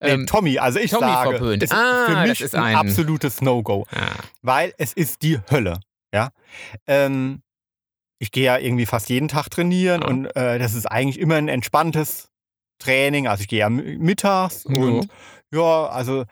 Nee, 0.00 0.10
ähm, 0.10 0.26
Tommy, 0.26 0.58
also 0.60 0.78
ich 0.78 0.92
Tommy 0.92 1.10
sage, 1.10 1.30
verpönt. 1.30 1.62
es 1.64 1.72
ist 1.72 1.76
Ah, 1.76 2.04
für 2.06 2.14
das 2.14 2.28
mich 2.28 2.40
ist 2.40 2.54
ein, 2.54 2.62
ein- 2.62 2.76
absolutes 2.76 3.40
No-Go, 3.42 3.84
ah, 3.90 4.12
weil 4.42 4.72
es 4.78 4.92
ist 4.92 5.22
die 5.22 5.40
Hölle. 5.50 5.80
Ja, 6.14 6.28
ähm, 6.86 7.42
ich 8.20 8.30
gehe 8.30 8.44
ja 8.44 8.58
irgendwie 8.58 8.86
fast 8.86 9.08
jeden 9.08 9.26
Tag 9.28 9.48
trainieren 9.50 10.02
Ja. 10.02 10.08
und 10.08 10.26
äh, 10.36 10.58
das 10.60 10.74
ist 10.74 10.86
eigentlich 10.86 11.18
immer 11.18 11.34
ein 11.34 11.48
entspanntes 11.48 12.28
Training. 12.78 13.26
Also 13.26 13.42
ich 13.42 13.48
gehe 13.48 13.58
ja 13.58 13.68
mi- 13.68 13.98
mittags 13.98 14.64
Ja. 14.68 14.80
und 14.80 15.08
ja, 15.52 15.86
also 15.88 16.24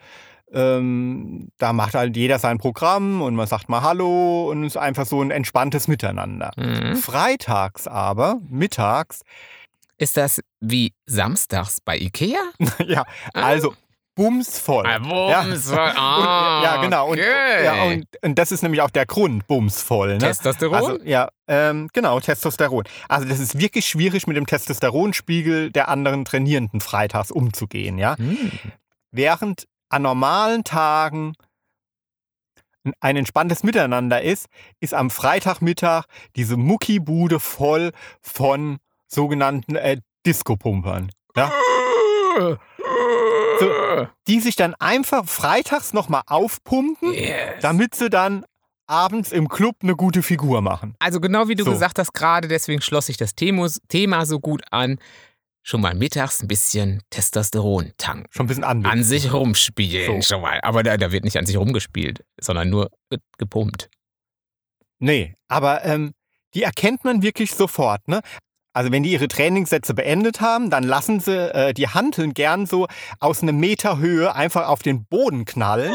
ähm, 0.52 1.48
da 1.58 1.72
macht 1.72 1.94
halt 1.94 2.16
jeder 2.16 2.38
sein 2.38 2.58
Programm 2.58 3.20
und 3.20 3.34
man 3.34 3.46
sagt 3.48 3.68
mal 3.68 3.82
Hallo 3.82 4.48
und 4.50 4.62
es 4.64 4.74
ist 4.74 4.76
einfach 4.76 5.06
so 5.06 5.20
ein 5.20 5.30
entspanntes 5.30 5.88
Miteinander. 5.88 6.52
mhm. 6.56 6.96
Freitags 6.96 7.86
aber, 7.88 8.40
mittags, 8.48 9.22
Ist 9.98 10.16
das 10.16 10.40
wie 10.60 10.92
samstags 11.06 11.80
bei 11.80 11.96
Ikea? 11.96 12.40
ja, 12.86 13.04
also 13.32 13.74
bumsvoll. 14.14 14.86
Ah, 14.86 14.98
Ja. 15.30 15.42
Bums. 15.42 15.68
Und, 15.70 15.78
Ah, 15.78 16.60
ja, 16.64 16.82
genau. 16.82 17.08
Und, 17.08 17.18
okay. 17.18 17.64
ja, 17.64 17.82
und, 17.84 18.06
und 18.22 18.38
das 18.38 18.50
ist 18.50 18.62
nämlich 18.62 18.80
auch 18.80 18.90
der 18.90 19.06
Grund, 19.06 19.46
bumsvoll. 19.46 20.14
Ne? 20.14 20.18
Testosteron? 20.18 20.74
Also, 20.74 20.98
ja, 21.04 21.28
ähm, 21.48 21.88
genau, 21.92 22.18
Testosteron. 22.18 22.84
Also 23.08 23.28
das 23.28 23.38
ist 23.38 23.58
wirklich 23.58 23.86
schwierig, 23.86 24.26
mit 24.26 24.36
dem 24.36 24.46
Testosteronspiegel 24.46 25.70
der 25.70 25.88
anderen 25.88 26.24
Trainierenden 26.24 26.80
freitags 26.80 27.30
umzugehen, 27.30 27.98
ja. 27.98 28.16
Hm. 28.16 28.52
Während 29.12 29.66
an 29.90 30.02
normalen 30.02 30.64
Tagen 30.64 31.34
ein 33.00 33.16
entspanntes 33.16 33.62
Miteinander 33.62 34.22
ist, 34.22 34.46
ist 34.80 34.94
am 34.94 35.10
Freitagmittag 35.10 36.04
diese 36.36 36.56
Muckibude 36.56 37.40
voll 37.40 37.92
von 38.20 38.78
sogenannten 39.08 39.76
äh, 39.76 39.98
Disco-Pumpern. 40.26 41.10
Ja? 41.36 41.52
So. 43.60 44.08
Die 44.26 44.40
sich 44.40 44.56
dann 44.56 44.74
einfach 44.74 45.26
freitags 45.26 45.92
nochmal 45.92 46.22
aufpumpen, 46.26 47.12
Yes. 47.14 47.62
damit 47.62 47.94
sie 47.94 48.10
dann 48.10 48.44
abends 48.86 49.32
im 49.32 49.48
Club 49.48 49.76
eine 49.82 49.96
gute 49.96 50.22
Figur 50.22 50.60
machen. 50.60 50.94
Also 50.98 51.20
genau 51.20 51.48
wie 51.48 51.54
du 51.54 51.64
So. 51.64 51.70
gesagt 51.72 51.98
hast 51.98 52.12
gerade, 52.12 52.48
deswegen 52.48 52.82
schloss 52.82 53.06
sich 53.06 53.16
das 53.16 53.34
Thema, 53.34 54.26
so 54.26 54.40
gut 54.40 54.62
an. 54.70 54.98
Schon 55.62 55.80
mal 55.80 55.94
mittags 55.94 56.42
ein 56.42 56.48
bisschen 56.48 57.02
Testosteron 57.10 57.92
tanken. 57.96 58.26
Schon 58.30 58.44
ein 58.44 58.48
bisschen 58.48 58.62
anders. 58.64 58.92
An 58.92 59.02
sich 59.02 59.32
rumspielen 59.32 60.22
So. 60.22 60.34
schon 60.34 60.42
mal. 60.42 60.60
Aber 60.62 60.84
da, 60.84 60.96
da 60.96 61.10
wird 61.10 61.24
nicht 61.24 61.36
an 61.38 61.46
sich 61.46 61.56
rumgespielt, 61.56 62.24
sondern 62.40 62.70
nur 62.70 62.90
wird 63.10 63.22
gepumpt. 63.38 63.88
Nee, 65.00 65.34
aber 65.48 65.84
ähm, 65.84 66.12
die 66.54 66.62
erkennt 66.62 67.02
man 67.04 67.20
wirklich 67.22 67.52
sofort. 67.52 68.06
Ne? 68.06 68.20
Also 68.76 68.92
wenn 68.92 69.02
die 69.02 69.12
ihre 69.12 69.26
Trainingssätze 69.26 69.94
beendet 69.94 70.42
haben, 70.42 70.68
dann 70.68 70.84
lassen 70.84 71.18
sie 71.18 71.50
äh, 71.54 71.72
die 71.72 71.88
Hanteln 71.88 72.34
gern 72.34 72.66
so 72.66 72.88
aus 73.20 73.40
einem 73.40 73.56
Meter 73.58 73.96
Höhe 73.96 74.34
einfach 74.34 74.68
auf 74.68 74.82
den 74.82 75.06
Boden 75.06 75.46
knallen, 75.46 75.94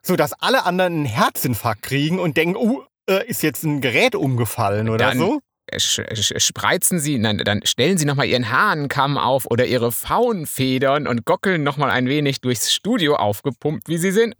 sodass 0.00 0.32
alle 0.34 0.64
anderen 0.64 0.92
einen 0.92 1.04
Herzinfarkt 1.06 1.82
kriegen 1.82 2.20
und 2.20 2.36
denken, 2.36 2.54
uh, 2.54 2.82
ist 3.26 3.42
jetzt 3.42 3.64
ein 3.64 3.80
Gerät 3.80 4.14
umgefallen 4.14 4.88
oder 4.88 5.08
Dann- 5.08 5.18
so. 5.18 5.40
Spreizen 5.78 6.98
sie, 6.98 7.18
nein, 7.18 7.38
dann 7.38 7.60
stellen 7.64 7.96
sie 7.98 8.04
nochmal 8.04 8.26
ihren 8.26 8.50
Hahnenkamm 8.50 9.16
auf 9.16 9.46
oder 9.50 9.64
ihre 9.64 9.92
Faunfedern 9.92 11.06
und 11.06 11.24
gockeln 11.24 11.62
nochmal 11.62 11.90
ein 11.90 12.08
wenig 12.08 12.40
durchs 12.40 12.72
Studio 12.72 13.16
aufgepumpt, 13.16 13.88
wie 13.88 13.96
sie 13.98 14.10
sind. 14.10 14.34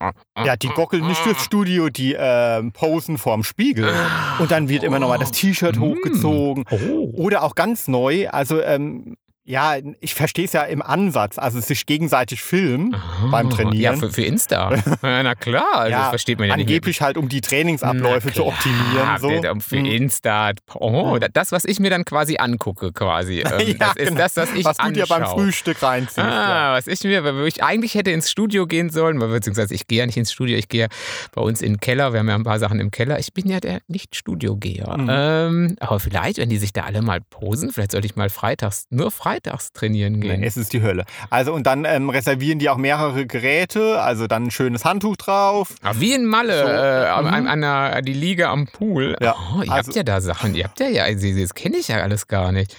Ja, 0.44 0.56
die 0.56 0.68
gockeln 0.68 1.06
nicht 1.06 1.24
durchs 1.24 1.44
Studio, 1.44 1.88
die 1.88 2.14
ähm, 2.18 2.72
posen 2.72 3.18
vorm 3.18 3.44
Spiegel. 3.44 3.92
Und 4.38 4.50
dann 4.50 4.68
wird 4.68 4.82
immer 4.82 4.98
nochmal 4.98 5.18
das 5.18 5.32
T-Shirt 5.32 5.76
Mm. 5.76 5.80
hochgezogen. 5.80 6.64
Oh. 6.70 7.12
Oder 7.14 7.42
auch 7.44 7.54
ganz 7.54 7.88
neu, 7.88 8.28
also 8.28 8.60
ähm, 8.60 9.16
ja, 9.44 9.76
ich 10.00 10.14
verstehe 10.14 10.44
es 10.44 10.52
ja 10.52 10.62
im 10.62 10.82
Ansatz, 10.82 11.36
also 11.38 11.58
sich 11.60 11.84
gegenseitig 11.86 12.42
filmen 12.42 12.94
beim 13.30 13.50
Trainieren. 13.50 13.94
Ja, 13.94 13.96
für, 13.96 14.10
für 14.12 14.22
Insta. 14.22 14.72
ja, 15.02 15.22
na 15.22 15.34
klar, 15.34 15.64
also 15.74 15.90
Ja, 15.90 15.98
das 16.00 16.08
versteht 16.10 16.38
man 16.38 16.48
ja 16.48 16.56
nicht. 16.56 16.68
Angeblich 16.68 17.00
halt, 17.02 17.16
um 17.16 17.28
die 17.28 17.40
Trainingsabläufe 17.40 18.28
Na 18.28 18.32
zu 18.34 18.42
klar, 18.42 18.46
optimieren. 18.46 19.18
So. 19.18 19.60
Für 19.60 19.76
Hm. 19.78 19.84
Insta. 19.86 20.52
Oh, 20.74 21.18
das, 21.32 21.50
was 21.50 21.64
ich 21.64 21.80
mir 21.80 21.90
dann 21.90 22.04
quasi 22.04 22.36
angucke, 22.38 22.92
quasi. 22.92 23.42
Ähm, 23.52 23.68
Ja, 23.68 23.74
das 23.78 23.96
ist 23.96 24.08
genau. 24.08 24.18
das, 24.20 24.36
was 24.36 24.52
ich 24.54 24.64
Was 24.64 24.76
du 24.76 24.92
dir 24.92 25.06
beim. 25.06 25.26
Frühstück 25.26 25.82
reinziehst. 25.82 26.18
ja. 26.18 26.24
Ah, 26.70 26.72
was 26.74 26.86
ich 26.86 27.02
mir, 27.02 27.24
wo 27.24 27.42
ich 27.44 27.62
eigentlich 27.64 27.94
hätte 27.94 28.12
ins 28.12 28.30
Studio 28.30 28.66
gehen 28.66 28.90
sollen, 28.90 29.20
weil- 29.20 29.28
beziehungsweise 29.28 29.74
ich 29.74 29.86
gehe 29.88 29.98
ja 29.98 30.06
nicht 30.06 30.16
ins 30.16 30.32
Studio, 30.32 30.56
ich 30.56 30.68
gehe 30.68 30.82
ja 30.82 30.86
bei 31.34 31.42
uns 31.42 31.62
in 31.62 31.72
den 31.74 31.80
Keller, 31.80 32.12
wir 32.12 32.20
haben 32.20 32.28
ja 32.28 32.34
ein 32.36 32.44
paar 32.44 32.58
Sachen 32.60 32.78
im 32.80 32.90
Keller. 32.92 33.18
Ich 33.18 33.32
bin 33.34 33.48
ja 33.48 33.58
der 33.60 33.80
Nicht-Studio-Geher. 33.88 34.96
Mhm. 34.96 35.08
Ähm, 35.10 35.76
aber 35.80 35.98
vielleicht, 36.00 36.38
wenn 36.38 36.48
die 36.48 36.58
sich 36.58 36.72
da 36.72 36.82
alle 36.82 37.02
mal 37.02 37.20
posen, 37.20 37.72
vielleicht 37.72 37.90
sollte 37.92 38.06
ich 38.06 38.14
mal 38.16 38.30
freitags, 38.30 38.84
nur 38.90 39.10
freitags 39.10 39.31
trainieren 39.40 40.20
gehen. 40.20 40.40
Nee, 40.40 40.46
es 40.46 40.56
ist 40.56 40.72
die 40.72 40.82
Hölle. 40.82 41.04
Also 41.30 41.52
und 41.52 41.66
dann 41.66 41.84
ähm, 41.84 42.10
reservieren 42.10 42.58
die 42.58 42.68
auch 42.68 42.76
mehrere 42.76 43.26
Geräte, 43.26 44.00
also 44.00 44.26
dann 44.26 44.44
ein 44.46 44.50
schönes 44.50 44.84
Handtuch 44.84 45.16
drauf. 45.16 45.74
Ah, 45.82 45.92
wie 45.98 46.12
in 46.14 46.26
Malle, 46.26 46.58
So, 46.60 46.68
äh, 46.68 47.08
an, 47.08 47.24
mhm. 47.24 47.32
an, 47.32 47.46
an 47.48 47.60
der, 47.60 48.02
die 48.02 48.12
Liga 48.12 48.50
am 48.50 48.66
Pool. 48.66 49.16
Ja, 49.20 49.34
oh, 49.56 49.62
ihr 49.62 49.72
also- 49.72 49.88
habt 49.88 49.96
ja 49.96 50.02
da 50.02 50.20
Sachen, 50.20 50.54
ihr 50.54 50.64
habt 50.64 50.80
ja 50.80 50.88
ja, 50.88 51.04
das 51.12 51.54
kenne 51.54 51.76
ich 51.76 51.88
ja 51.88 51.98
alles 51.98 52.26
gar 52.28 52.52
nicht. 52.52 52.76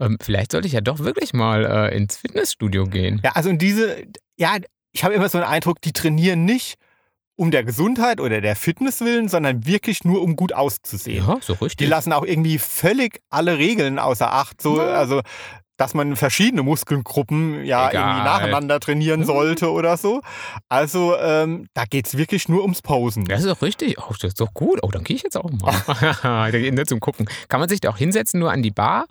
Ähm, 0.00 0.16
vielleicht 0.22 0.52
sollte 0.52 0.66
ich 0.66 0.72
ja 0.72 0.80
doch 0.80 1.00
wirklich 1.00 1.32
mal 1.34 1.64
äh, 1.92 1.96
ins 1.96 2.16
Fitnessstudio 2.16 2.84
gehen. 2.86 3.20
Ja, 3.22 3.32
also 3.32 3.50
und 3.50 3.58
diese, 3.60 4.02
ja, 4.38 4.56
ich 4.92 5.04
habe 5.04 5.14
immer 5.14 5.28
so 5.28 5.38
einen 5.38 5.46
Eindruck, 5.46 5.80
die 5.82 5.92
trainieren 5.92 6.44
nicht, 6.44 6.76
um 7.36 7.50
der 7.50 7.64
Gesundheit 7.64 8.20
oder 8.20 8.42
der 8.42 8.54
Fitness 8.54 9.00
willen, 9.00 9.28
sondern 9.28 9.64
wirklich 9.66 10.04
nur 10.04 10.20
um 10.20 10.36
gut 10.36 10.52
auszusehen. 10.52 11.26
Ja, 11.26 11.38
so 11.40 11.54
Die 11.54 11.64
richtig. 11.64 11.88
lassen 11.88 12.12
auch 12.12 12.24
irgendwie 12.24 12.58
völlig 12.58 13.20
alle 13.30 13.56
Regeln 13.56 13.98
außer 13.98 14.30
Acht. 14.32 14.60
So, 14.60 14.78
Ja. 14.78 14.88
also, 14.94 15.22
dass 15.80 15.94
man 15.94 16.14
verschiedene 16.14 16.62
Muskelgruppen 16.62 17.64
ja 17.64 17.88
Egal. 17.88 18.02
irgendwie 18.02 18.24
nacheinander 18.24 18.80
trainieren 18.80 19.24
sollte 19.24 19.70
oder 19.70 19.96
so. 19.96 20.20
Also, 20.68 21.16
ähm, 21.16 21.68
da 21.72 21.86
geht 21.86 22.06
es 22.06 22.18
wirklich 22.18 22.50
nur 22.50 22.60
ums 22.60 22.82
Posen. 22.82 23.24
Das 23.24 23.40
ist 23.40 23.48
doch 23.48 23.62
richtig. 23.62 23.98
Oh, 23.98 24.12
das 24.12 24.24
ist 24.24 24.40
doch 24.42 24.52
gut. 24.52 24.80
Oh, 24.82 24.90
dann 24.90 25.04
gehe 25.04 25.16
ich 25.16 25.22
jetzt 25.22 25.38
auch 25.38 25.50
mal. 25.50 25.72
da 26.22 26.50
geht 26.50 26.74
nur 26.74 26.84
zum 26.84 27.00
Gucken. 27.00 27.26
Kann 27.48 27.60
man 27.60 27.70
sich 27.70 27.80
da 27.80 27.88
auch 27.88 27.96
hinsetzen, 27.96 28.40
nur 28.40 28.52
an 28.52 28.62
die 28.62 28.70
Bar, 28.70 29.06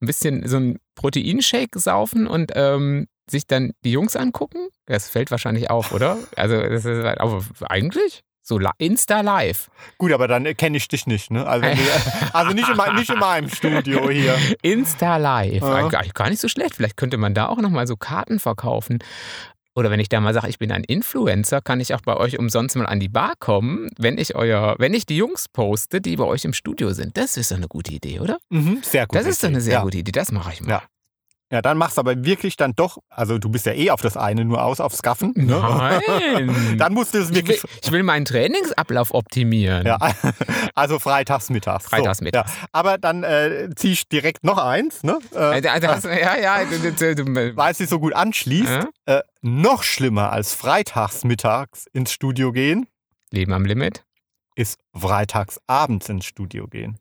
ein 0.00 0.06
bisschen 0.06 0.44
so 0.48 0.56
ein 0.56 0.78
Proteinshake 0.96 1.78
saufen 1.78 2.26
und 2.26 2.50
ähm, 2.56 3.06
sich 3.30 3.46
dann 3.46 3.70
die 3.84 3.92
Jungs 3.92 4.16
angucken? 4.16 4.66
Das 4.86 5.08
fällt 5.08 5.30
wahrscheinlich 5.30 5.70
auf, 5.70 5.92
oder? 5.92 6.18
Also, 6.34 6.60
das 6.60 6.84
ist 6.84 7.04
aber 7.04 7.44
eigentlich? 7.68 8.24
So 8.48 8.58
li- 8.58 8.70
Insta-Live. 8.78 9.70
Gut, 9.98 10.10
aber 10.10 10.26
dann 10.26 10.56
kenne 10.56 10.78
ich 10.78 10.88
dich 10.88 11.06
nicht, 11.06 11.30
ne? 11.30 11.46
Also, 11.46 11.68
also 12.32 12.54
nicht, 12.54 12.66
in, 12.66 12.94
nicht 12.94 13.10
in 13.10 13.18
meinem 13.18 13.50
Studio 13.50 14.08
hier. 14.08 14.36
Insta-Live. 14.62 15.60
Ja. 15.62 15.88
Gar, 15.88 16.04
gar 16.14 16.30
nicht 16.30 16.40
so 16.40 16.48
schlecht. 16.48 16.74
Vielleicht 16.74 16.96
könnte 16.96 17.18
man 17.18 17.34
da 17.34 17.48
auch 17.48 17.58
nochmal 17.58 17.86
so 17.86 17.96
Karten 17.96 18.40
verkaufen. 18.40 19.00
Oder 19.74 19.90
wenn 19.90 20.00
ich 20.00 20.08
da 20.08 20.18
mal 20.20 20.32
sage, 20.32 20.48
ich 20.48 20.58
bin 20.58 20.72
ein 20.72 20.82
Influencer, 20.82 21.60
kann 21.60 21.78
ich 21.78 21.92
auch 21.92 22.00
bei 22.00 22.16
euch 22.16 22.38
umsonst 22.38 22.74
mal 22.74 22.86
an 22.86 23.00
die 23.00 23.10
Bar 23.10 23.34
kommen, 23.38 23.90
wenn 23.98 24.16
ich 24.16 24.34
euer, 24.34 24.76
wenn 24.78 24.94
ich 24.94 25.04
die 25.04 25.18
Jungs 25.18 25.50
poste, 25.50 26.00
die 26.00 26.16
bei 26.16 26.24
euch 26.24 26.46
im 26.46 26.54
Studio 26.54 26.94
sind. 26.94 27.18
Das 27.18 27.36
ist 27.36 27.50
doch 27.50 27.58
eine 27.58 27.68
gute 27.68 27.92
Idee, 27.92 28.20
oder? 28.20 28.38
Mhm, 28.48 28.80
sehr 28.82 29.06
gut. 29.06 29.18
das 29.18 29.26
ist 29.26 29.44
doch 29.44 29.48
eine 29.48 29.60
sehr 29.60 29.74
ja. 29.74 29.82
gute 29.82 29.98
Idee. 29.98 30.12
Das 30.12 30.32
mache 30.32 30.54
ich 30.54 30.62
mal. 30.62 30.70
Ja. 30.70 30.82
Ja, 31.50 31.62
dann 31.62 31.78
machst 31.78 31.96
du 31.96 32.00
aber 32.00 32.24
wirklich 32.26 32.56
dann 32.58 32.74
doch, 32.74 32.98
also 33.08 33.38
du 33.38 33.48
bist 33.48 33.64
ja 33.64 33.72
eh 33.72 33.90
auf 33.90 34.02
das 34.02 34.18
eine 34.18 34.44
nur 34.44 34.62
aus, 34.62 34.80
aufs 34.80 35.00
Gaffen. 35.02 35.32
Ne? 35.34 35.58
Nein. 35.58 36.76
dann 36.78 36.92
musst 36.92 37.14
du 37.14 37.18
es 37.18 37.30
ich, 37.30 37.30
will, 37.30 37.36
wirklich. 37.36 37.62
ich 37.82 37.90
will 37.90 38.02
meinen 38.02 38.26
Trainingsablauf 38.26 39.14
optimieren. 39.14 39.86
Ja, 39.86 39.96
also 40.74 40.98
freitags 40.98 41.48
mittags. 41.48 41.86
Freitags 41.86 42.18
so. 42.18 42.26
Ja. 42.26 42.44
Aber 42.72 42.98
dann 42.98 43.22
äh, 43.22 43.70
zieh 43.76 43.92
ich 43.92 44.06
direkt 44.08 44.44
noch 44.44 44.58
eins, 44.58 45.02
ne? 45.04 45.18
Äh, 45.34 45.38
Also, 45.38 45.68
also 45.70 45.88
hast, 45.88 46.04
ja, 46.04 46.36
ja. 46.36 46.58
Weil 47.56 47.72
es 47.72 47.78
sich 47.78 47.88
so 47.88 47.98
gut 47.98 48.12
anschließt. 48.12 48.86
Äh, 49.06 49.20
noch 49.40 49.82
schlimmer 49.84 50.30
als 50.32 50.52
freitags 50.52 51.24
mittags 51.24 51.86
ins 51.94 52.12
Studio 52.12 52.52
gehen, 52.52 52.86
Leben 53.30 53.54
am 53.54 53.64
Limit. 53.64 54.04
ist 54.54 54.78
freitags 54.94 55.58
abends 55.66 56.10
ins 56.10 56.26
Studio 56.26 56.66
gehen. 56.68 56.98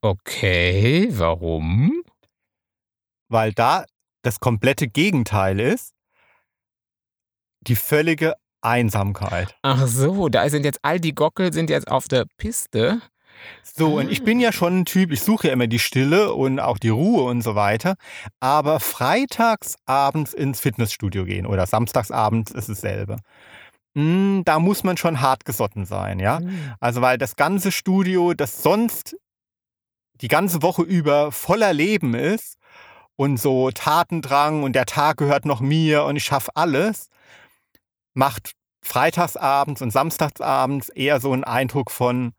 Okay, 0.00 1.08
warum? 1.10 2.04
Weil 3.28 3.52
da 3.52 3.84
das 4.22 4.40
komplette 4.40 4.88
Gegenteil 4.88 5.60
ist, 5.60 5.92
die 7.60 7.76
völlige 7.76 8.34
Einsamkeit. 8.60 9.56
Ach 9.62 9.86
so, 9.86 10.28
da 10.28 10.48
sind 10.48 10.64
jetzt 10.64 10.80
all 10.82 11.00
die 11.00 11.14
Gockel 11.14 11.52
sind 11.52 11.70
jetzt 11.70 11.88
auf 11.88 12.08
der 12.08 12.24
Piste. 12.36 13.00
So, 13.62 13.98
und 13.98 14.10
ich 14.10 14.24
bin 14.24 14.40
ja 14.40 14.52
schon 14.52 14.80
ein 14.80 14.84
Typ, 14.84 15.12
ich 15.12 15.20
suche 15.20 15.46
ja 15.46 15.52
immer 15.52 15.68
die 15.68 15.78
Stille 15.78 16.32
und 16.34 16.58
auch 16.58 16.78
die 16.78 16.88
Ruhe 16.88 17.22
und 17.22 17.42
so 17.42 17.54
weiter. 17.54 17.94
Aber 18.40 18.80
freitags 18.80 19.76
abends 19.86 20.34
ins 20.34 20.58
Fitnessstudio 20.60 21.24
gehen 21.24 21.46
oder 21.46 21.66
samstags 21.66 22.10
abends 22.10 22.50
ist 22.50 22.68
dasselbe. 22.68 23.18
Mm, 23.94 24.40
Da 24.44 24.58
muss 24.58 24.82
man 24.82 24.96
schon 24.96 25.20
hart 25.20 25.44
gesotten 25.44 25.84
sein, 25.86 26.18
ja. 26.18 26.40
Also, 26.80 27.00
weil 27.00 27.16
das 27.16 27.36
ganze 27.36 27.70
Studio, 27.70 28.34
das 28.34 28.62
sonst 28.62 29.16
die 30.20 30.28
ganze 30.28 30.62
Woche 30.62 30.82
über 30.82 31.30
voller 31.30 31.72
Leben 31.72 32.14
ist 32.14 32.58
und 33.18 33.36
so 33.36 33.72
Tatendrang 33.72 34.62
und 34.62 34.74
der 34.74 34.86
Tag 34.86 35.16
gehört 35.16 35.44
noch 35.44 35.60
mir 35.60 36.04
und 36.04 36.14
ich 36.14 36.22
schaffe 36.22 36.52
alles, 36.54 37.08
macht 38.14 38.52
freitagsabends 38.80 39.82
und 39.82 39.90
samstagsabends 39.90 40.88
eher 40.88 41.20
so 41.20 41.32
einen 41.32 41.42
Eindruck 41.42 41.90
von 41.90 42.32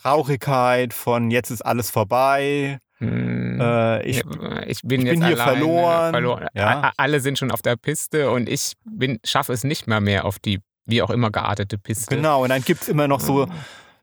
Traurigkeit, 0.00 0.94
von 0.94 1.32
jetzt 1.32 1.50
ist 1.50 1.62
alles 1.62 1.90
vorbei. 1.90 2.78
Hm. 2.98 3.60
Äh, 3.60 4.02
ich, 4.04 4.18
ich 4.66 4.82
bin 4.82 5.00
ich 5.00 5.06
jetzt 5.06 5.20
bin 5.20 5.26
hier 5.26 5.36
verloren. 5.36 6.12
verloren. 6.12 6.46
Ja. 6.54 6.92
Alle 6.96 7.18
sind 7.18 7.36
schon 7.36 7.50
auf 7.50 7.60
der 7.60 7.74
Piste 7.74 8.30
und 8.30 8.48
ich 8.48 8.74
bin 8.84 9.18
schaffe 9.24 9.52
es 9.52 9.64
nicht 9.64 9.88
mal 9.88 10.00
mehr 10.00 10.26
auf 10.26 10.38
die 10.38 10.60
wie 10.86 11.02
auch 11.02 11.10
immer 11.10 11.30
geartete 11.32 11.76
Piste. 11.76 12.14
genau, 12.14 12.44
und 12.44 12.50
dann 12.50 12.62
gibt 12.62 12.82
es 12.82 12.88
immer 12.88 13.08
noch 13.08 13.20
so 13.20 13.48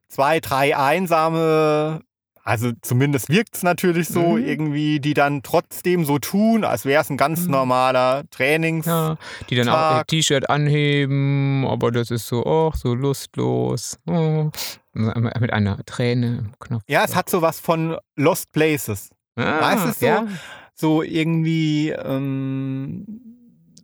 zwei, 0.10 0.42
drei 0.42 0.76
einsame, 0.76 2.02
also 2.44 2.72
zumindest 2.82 3.30
wirkt 3.30 3.56
es 3.56 3.64
natürlich 3.64 4.08
so, 4.08 4.22
Mhm. 4.38 4.46
irgendwie, 4.46 5.00
die 5.00 5.14
dann 5.14 5.44
trotzdem 5.44 6.06
so 6.06 6.18
tun, 6.20 6.64
als 6.64 6.86
wäre 6.86 7.02
es 7.02 7.10
ein 7.10 7.18
ganz 7.18 7.46
Mhm. 7.46 7.52
normaler 7.52 8.24
Trainings. 8.32 8.86
Ja, 8.86 9.18
die 9.50 9.56
dann 9.56 9.70
auch 9.70 9.98
ihr. 10.00 10.06
T-Shirt 10.08 10.50
anheben, 10.50 11.66
aber 11.68 11.92
das 11.92 12.10
ist 12.12 12.28
so, 12.28 12.46
oh, 12.46 12.72
so 12.76 12.94
lustlos. 12.96 13.98
Oh. 14.08 14.50
Mit 14.94 15.54
einer 15.54 15.84
Träne 15.86 16.40
im 16.40 16.52
Knopf. 16.60 16.84
Ja, 16.88 17.04
es 17.06 17.16
hat 17.16 17.30
so 17.30 17.42
was 17.42 17.60
von 17.60 17.96
Lost 18.16 18.52
Places. 18.52 19.10
ah, 19.38 19.62
weißt 19.62 19.86
du, 19.86 19.92
so 19.94 20.06
Ja, 20.06 20.28
So 20.74 21.04
irgendwie 21.04 21.90
ähm, 21.92 23.06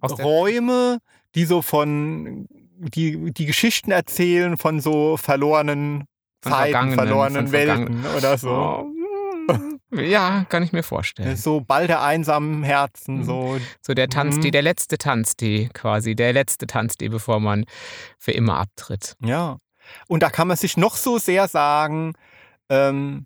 Räume, 0.04 0.98
die 1.36 1.46
so 1.46 1.62
von, 1.62 2.48
die, 2.80 3.32
die 3.34 3.46
Geschichten 3.46 3.92
erzählen 3.92 4.58
von 4.58 4.80
so 4.80 5.16
verlorenen 5.18 6.06
Zeiten, 6.42 6.94
verlorenen 6.94 7.52
Welten 7.52 8.06
oder 8.18 8.38
so. 8.38 8.50
Oh, 8.50 9.54
mm. 9.54 10.00
ja, 10.00 10.46
kann 10.50 10.64
ich 10.64 10.72
mir 10.74 10.84
vorstellen. 10.84 11.36
So 11.36 11.62
Ball 11.62 11.88
der 11.88 12.02
einsamen 12.04 12.64
Herzen, 12.64 13.20
Mhm. 13.20 13.24
so. 13.24 13.58
So 13.82 13.94
der 13.94 14.10
Tanztee, 14.10 14.48
Mhm. 14.48 14.52
der 14.52 14.62
letzte 14.62 14.98
Tanztee 14.98 15.70
quasi, 15.74 16.16
der 16.16 16.34
letzte 16.34 16.68
Tanztee, 16.68 17.10
bevor 17.10 17.40
man 17.40 17.66
für 18.20 18.32
immer 18.32 18.58
abtritt. 18.58 19.16
Ja. 19.24 19.58
Und 20.08 20.22
da 20.24 20.30
kann 20.30 20.48
man 20.48 20.58
sich 20.58 20.76
noch 20.78 20.96
so 20.98 21.18
sehr 21.18 21.48
sagen, 21.48 22.14
ähm, 22.70 23.26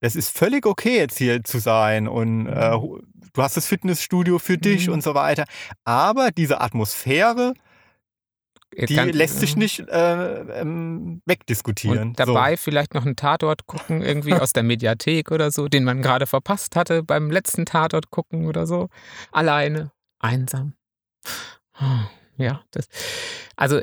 es 0.00 0.14
ist 0.14 0.36
völlig 0.36 0.64
okay, 0.64 0.96
jetzt 0.98 1.18
hier 1.18 1.42
zu 1.42 1.58
sein 1.58 2.06
und 2.06 2.46
äh, 2.46 2.70
du 2.70 3.42
hast 3.42 3.56
das 3.56 3.66
Fitnessstudio 3.66 4.38
für 4.38 4.56
dich 4.58 4.86
Mhm. 4.86 4.92
und 4.94 5.02
so 5.02 5.14
weiter. 5.14 5.44
Aber 5.84 6.30
diese 6.30 6.60
Atmosphäre, 6.60 7.52
die 8.76 8.94
Kann- 8.94 9.08
lässt 9.10 9.40
sich 9.40 9.56
nicht 9.56 9.80
äh, 9.88 10.60
ähm, 10.60 11.22
wegdiskutieren. 11.26 11.98
Und 12.10 12.20
dabei 12.20 12.56
vielleicht 12.56 12.94
noch 12.94 13.04
einen 13.06 13.16
Tatort 13.16 13.66
gucken, 13.66 14.02
irgendwie 14.02 14.34
aus 14.34 14.52
der 14.52 14.62
Mediathek 14.62 15.30
oder 15.30 15.50
so, 15.50 15.68
den 15.68 15.84
man 15.84 16.02
gerade 16.02 16.26
verpasst 16.26 16.76
hatte 16.76 17.02
beim 17.02 17.30
letzten 17.30 17.64
Tatort 17.66 18.10
gucken 18.10 18.46
oder 18.46 18.66
so. 18.66 18.88
Alleine, 19.32 19.90
einsam. 20.18 20.74
Ja, 22.40 22.62
das. 22.70 22.86
Also 23.56 23.80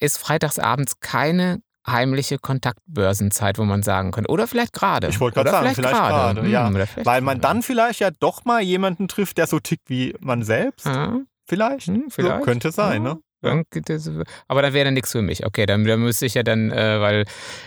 ist 0.00 0.16
freitagsabends 0.16 0.98
keine 1.00 1.60
heimliche 1.86 2.38
Kontaktbörsenzeit, 2.38 3.58
wo 3.58 3.64
man 3.64 3.82
sagen 3.82 4.12
könnte. 4.12 4.30
Oder 4.30 4.46
vielleicht 4.46 4.72
gerade. 4.72 5.08
Ich 5.08 5.20
wollte 5.20 5.34
gerade 5.36 5.50
sagen, 5.50 5.74
vielleicht 5.74 5.94
gerade, 5.94 6.40
Hm, 6.42 6.50
ja. 6.50 6.70
vielleicht 6.70 6.94
So. 6.96 7.04
Weil 7.04 7.20
man 7.20 7.40
dann 7.42 7.62
vielleicht 7.62 8.00
ja 8.00 8.10
doch 8.10 8.44
mal 8.46 8.62
jemanden 8.62 9.08
trifft, 9.08 9.36
der 9.38 9.46
so 9.46 9.58
tickt 9.60 9.90
wie 9.90 10.14
man 10.20 10.42
selbst. 10.42 10.86
Ja, 10.86 11.18
Vielleicht. 11.46 11.86
hm, 11.88 12.06
vielleicht. 12.10 12.38
So, 12.38 12.44
könnte 12.44 12.72
sein, 12.72 13.04
Ja. 13.04 13.14
ne? 13.14 13.20
Aber 13.42 14.62
dann 14.62 14.72
wäre 14.72 14.84
dann 14.84 14.94
nichts 14.94 15.12
für 15.12 15.22
mich. 15.22 15.46
Okay, 15.46 15.66
dann, 15.66 15.84
dann 15.84 16.00
müsste 16.00 16.26
ich 16.26 16.34
ja 16.34 16.42
dann, 16.42 16.70
äh, 16.70 17.00
weil 17.00 17.24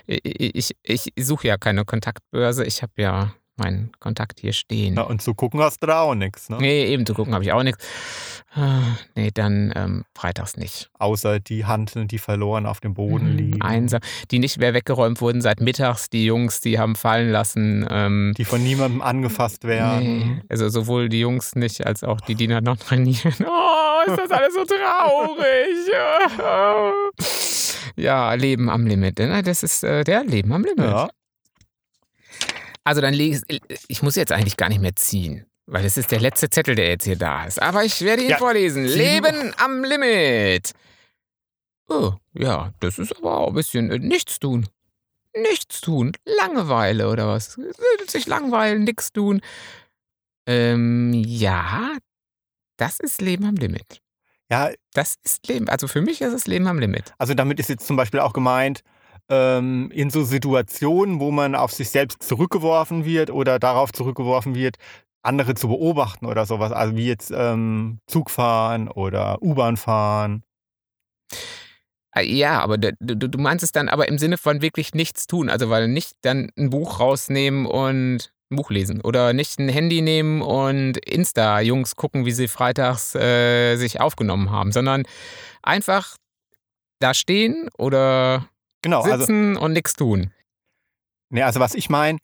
ich, 0.07 0.75
ich, 0.83 1.11
ich 1.15 1.25
suche 1.25 1.47
ja 1.47 1.57
keine 1.57 1.85
Kontaktbörse. 1.85 2.65
Ich 2.65 2.81
habe 2.81 2.93
ja 2.97 3.33
meinen 3.57 3.91
Kontakt 3.99 4.39
hier 4.39 4.53
stehen. 4.53 4.95
Ja, 4.95 5.03
und 5.03 5.21
zu 5.21 5.35
gucken 5.35 5.59
hast 5.61 5.83
du 5.83 5.87
da 5.87 6.01
auch 6.01 6.15
nichts, 6.15 6.49
ne? 6.49 6.57
Nee, 6.59 6.85
eben 6.85 7.05
zu 7.05 7.13
gucken 7.13 7.33
habe 7.33 7.43
ich 7.43 7.51
auch 7.51 7.61
nichts. 7.63 7.85
Ah, 8.55 8.81
Nee, 9.15 9.29
dann 9.33 9.71
ähm, 9.75 10.03
freitags 10.17 10.57
nicht. 10.57 10.89
Außer 10.99 11.39
die 11.39 11.65
Hanteln, 11.65 12.07
die 12.07 12.17
verloren 12.17 12.65
auf 12.65 12.79
dem 12.79 12.95
Boden 12.95 13.31
Mhm, 13.31 13.37
liegen. 13.37 13.61
Einsam. 13.61 14.01
Die 14.31 14.39
nicht 14.39 14.57
mehr 14.57 14.73
weggeräumt 14.73 15.21
wurden 15.21 15.41
seit 15.41 15.61
mittags. 15.61 16.09
Die 16.09 16.25
Jungs, 16.25 16.59
die 16.59 16.79
haben 16.79 16.95
fallen 16.95 17.29
lassen. 17.29 17.85
Ähm, 17.89 18.33
Die 18.35 18.45
von 18.45 18.63
niemandem 18.63 19.01
angefasst 19.01 19.63
werden. 19.63 20.03
nee, 20.03 20.41
also 20.49 20.67
sowohl 20.69 21.07
die 21.07 21.19
Jungs 21.19 21.53
nicht, 21.55 21.85
als 21.85 22.03
auch 22.03 22.19
die, 22.19 22.35
die 22.35 22.47
da 22.47 22.61
noch 22.61 22.77
trainieren. 22.77 23.33
Oh, 23.45 23.80
ist 24.07 24.17
das 24.17 24.31
alles 24.31 24.53
so 24.53 24.65
traurig. 24.65 25.89
Ja, 27.95 28.33
Leben 28.33 28.69
am 28.69 28.85
Limit. 28.87 29.19
ne? 29.19 29.41
Das 29.43 29.63
ist 29.63 29.83
äh, 29.83 30.03
der 30.03 30.23
Leben 30.23 30.51
am 30.53 30.63
Limit. 30.63 30.85
Ja. 30.85 31.09
Also 32.83 33.01
dann 33.01 33.13
lege 33.13 33.41
ich, 33.47 33.61
ich 33.87 34.01
muss 34.01 34.15
jetzt 34.15 34.31
eigentlich 34.31 34.57
gar 34.57 34.69
nicht 34.69 34.81
mehr 34.81 34.95
ziehen, 34.95 35.45
weil 35.67 35.85
es 35.85 35.97
ist 35.97 36.11
der 36.11 36.19
letzte 36.19 36.49
Zettel, 36.49 36.75
der 36.75 36.89
jetzt 36.89 37.03
hier 37.05 37.15
da 37.17 37.45
ist. 37.45 37.61
Aber 37.61 37.83
ich 37.83 38.01
werde 38.01 38.23
ihn 38.23 38.29
Ja, 38.29 38.37
vorlesen. 38.37 38.85
Leben 38.85 39.53
am 39.57 39.83
Limit. 39.83 40.71
Oh, 41.89 42.13
ja, 42.33 42.71
das 42.79 42.97
ist 42.97 43.15
aber 43.17 43.37
auch 43.37 43.49
ein 43.49 43.53
bisschen 43.53 43.91
äh, 43.91 43.99
nichts 43.99 44.39
tun. 44.39 44.67
Nichts 45.35 45.81
tun. 45.81 46.13
Langeweile 46.25 47.09
oder 47.09 47.27
was? 47.27 47.57
Sich 48.07 48.27
langweilen, 48.27 48.83
nichts 48.83 49.11
tun. 49.13 49.41
Ähm, 50.47 51.13
ja, 51.13 51.91
das 52.81 52.99
ist 52.99 53.21
Leben 53.21 53.45
am 53.45 53.55
Limit. 53.55 54.01
ja, 54.49 54.71
Das 54.93 55.15
ist 55.23 55.47
Leben. 55.47 55.69
Also 55.69 55.87
für 55.87 56.01
mich 56.01 56.21
ist 56.21 56.33
es 56.33 56.47
Leben 56.47 56.67
am 56.67 56.79
Limit. 56.79 57.13
also 57.17 57.33
damit 57.33 57.59
ist 57.59 57.69
jetzt 57.69 57.85
zum 57.87 57.95
Beispiel 57.95 58.19
auch 58.19 58.33
gemeint, 58.33 58.81
ähm, 59.29 59.89
in 59.93 60.09
so 60.09 60.23
Situationen, 60.23 61.19
wo 61.19 61.31
man 61.31 61.55
auf 61.55 61.71
sich 61.71 61.89
selbst 61.89 62.21
zurückgeworfen 62.23 63.05
wird 63.05 63.29
oder 63.29 63.59
darauf 63.59 63.93
zurückgeworfen 63.93 64.55
wird, 64.55 64.75
andere 65.23 65.53
zu 65.53 65.67
beobachten 65.67 66.25
oder 66.25 66.45
sowas. 66.45 66.71
Also 66.71 66.95
wie 66.95 67.07
jetzt 67.07 67.31
ähm, 67.33 67.99
Zug 68.07 68.29
fahren 68.31 68.87
oder 68.89 69.41
U-Bahn 69.41 69.77
fahren. 69.77 70.43
Ah, 72.11 72.21
Ja, 72.21 72.59
aber 72.59 72.77
du, 72.77 72.93
du, 72.99 73.15
du 73.29 73.37
meinst 73.37 73.63
es 73.63 73.71
dann 73.71 73.87
aber 73.87 74.07
im 74.09 74.17
Sinne 74.17 74.37
von 74.37 74.61
wirklich 74.61 74.93
nichts 74.93 75.27
tun. 75.27 75.49
Also 75.49 75.69
weil 75.69 75.87
nicht 75.87 76.13
dann 76.21 76.51
ein 76.57 76.69
Buch 76.71 76.99
rausnehmen 76.99 77.65
und 77.67 78.33
ein 78.51 78.55
Buch 78.55 78.69
lesen. 78.69 79.01
Oder 79.01 79.33
nicht 79.33 79.59
ein 79.59 79.69
Handy 79.69 80.01
nehmen 80.01 80.41
und 80.41 80.97
Insta-Jungs 80.97 81.95
gucken, 81.95 82.25
wie 82.25 82.31
sie 82.31 82.47
freitags 82.47 83.15
äh, 83.15 83.75
sich 83.77 83.99
aufgenommen 83.99 84.51
haben, 84.51 84.71
sondern 84.71 85.03
einfach 85.63 86.17
da 86.99 87.13
stehen 87.13 87.69
oder 87.77 88.47
Genau, 88.81 89.01
also, 89.01 89.17
sitzen 89.17 89.57
und 89.57 89.73
nichts 89.73 89.93
tun. 89.93 90.31
nee, 91.29 91.41
also 91.43 91.59
was 91.59 91.75
ich 91.75 91.89
meine, 91.89 92.17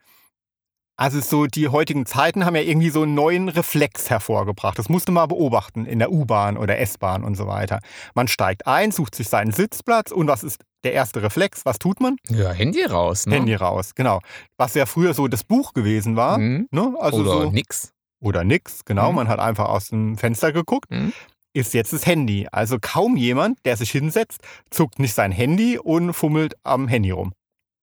also 0.98 1.22
so 1.22 1.46
die 1.46 1.70
heutigen 1.70 2.08
Zeiten 2.08 2.44
haben 2.44 2.56
ja 2.56 2.64
irgendwie 2.64 2.90
so 2.90 3.04
einen 3.04 3.14
neuen 3.14 3.50
Reflex 3.50 4.10
hervorgebracht. 4.10 4.80
Das 4.80 4.90
musste 4.90 5.12
man 5.12 5.30
beobachten 5.30 5.86
in 5.86 6.00
der 6.00 6.12
U-Bahn 6.12 6.58
oder 6.58 6.80
S-Bahn 6.80 7.24
und 7.24 7.36
so 7.36 7.46
weiter. 7.46 7.80
Man 8.16 8.28
steigt 8.28 8.66
ein, 8.66 8.92
sucht 8.92 9.14
sich 9.14 9.30
seinen 9.30 9.52
Sitzplatz 9.52 10.12
und 10.12 10.28
was 10.28 10.44
ist 10.44 10.64
der 10.84 10.94
erste 10.94 11.22
Reflex? 11.22 11.66
Was 11.66 11.78
tut 11.78 12.00
man? 12.02 12.18
Ja, 12.30 12.52
Handy 12.52 12.84
raus, 12.84 13.28
ne? 13.28 13.36
Handy 13.36 13.54
raus, 13.54 13.94
genau. 13.94 14.22
Was 14.58 14.74
ja 14.74 14.88
früher 14.88 15.14
so 15.14 15.28
das 15.28 15.44
Buch 15.44 15.74
gewesen 15.74 16.16
war. 16.16 16.40
Mhm. 16.40 16.68
Ne? 16.72 16.96
Also 17.00 17.20
oder 17.20 17.32
so, 17.32 17.52
nix. 17.52 17.94
oder 18.20 18.44
nix, 18.44 18.84
genau. 18.84 19.10
Mhm. 19.12 19.16
Man 19.18 19.28
hat 19.28 19.40
einfach 19.40 19.70
aus 19.70 19.90
dem 19.90 20.18
Fenster 20.18 20.52
geguckt. 20.52 20.90
Mhm. 20.90 21.14
Ist 21.54 21.76
jetzt 21.76 21.94
das 21.94 22.08
Handy. 22.08 22.48
Also 22.52 22.78
kaum 22.82 23.18
jemand, 23.18 23.60
der 23.66 23.78
sich 23.78 23.92
hinsetzt, 23.92 24.42
zuckt 24.72 24.98
nicht 24.98 25.14
sein 25.14 25.32
Handy 25.32 25.78
und 25.78 26.14
fummelt 26.14 26.56
am 26.64 26.88
Handy 26.88 27.12
rum. 27.12 27.34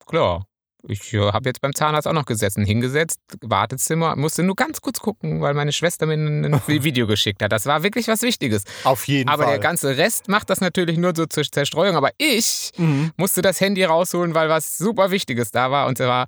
Klar. 0.07 0.47
Ich 0.87 1.15
äh, 1.15 1.19
habe 1.33 1.49
jetzt 1.49 1.61
beim 1.63 1.75
Zahnarzt 1.75 2.07
auch 2.07 2.13
noch 2.13 2.27
gesessen, 2.27 2.65
hingesetzt, 2.65 3.19
Wartezimmer, 3.41 4.17
musste 4.17 4.43
nur 4.43 4.55
ganz 4.55 4.81
kurz 4.83 5.01
gucken, 5.01 5.41
weil 5.41 5.55
meine 5.55 5.73
Schwester 5.73 6.05
mir 6.07 6.15
ein 6.15 6.45
ein 6.45 6.61
Video 6.85 7.07
geschickt 7.07 7.43
hat. 7.43 7.53
Das 7.53 7.65
war 7.67 7.83
wirklich 7.83 8.07
was 8.09 8.21
Wichtiges. 8.23 8.65
Auf 8.85 9.07
jeden 9.09 9.31
Aber 9.31 9.45
Fall. 9.45 9.53
der 9.55 9.61
ganze 9.61 9.97
Rest 9.97 10.29
macht 10.29 10.51
das 10.51 10.61
natürlich 10.61 10.99
nur 10.99 11.13
so 11.17 11.25
zur 11.27 11.45
Zerstreuung. 11.45 11.97
Aber 11.97 12.11
ich 12.19 12.73
Mhm. 12.77 13.13
musste 13.17 13.41
das 13.41 13.61
Handy 13.61 13.85
rausholen, 13.85 14.35
weil 14.35 14.49
was 14.49 14.77
super 14.77 15.11
Wichtiges 15.11 15.51
da 15.51 15.71
war. 15.71 15.87
Und 15.87 15.97
zwar 15.99 16.27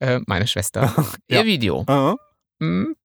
äh, 0.00 0.20
meine 0.26 0.46
Schwester. 0.48 0.92
Ja. 1.28 1.38
Ihr 1.40 1.44
Video. 1.46 1.84
Äh. 1.88 2.14
Hm? 2.64 2.96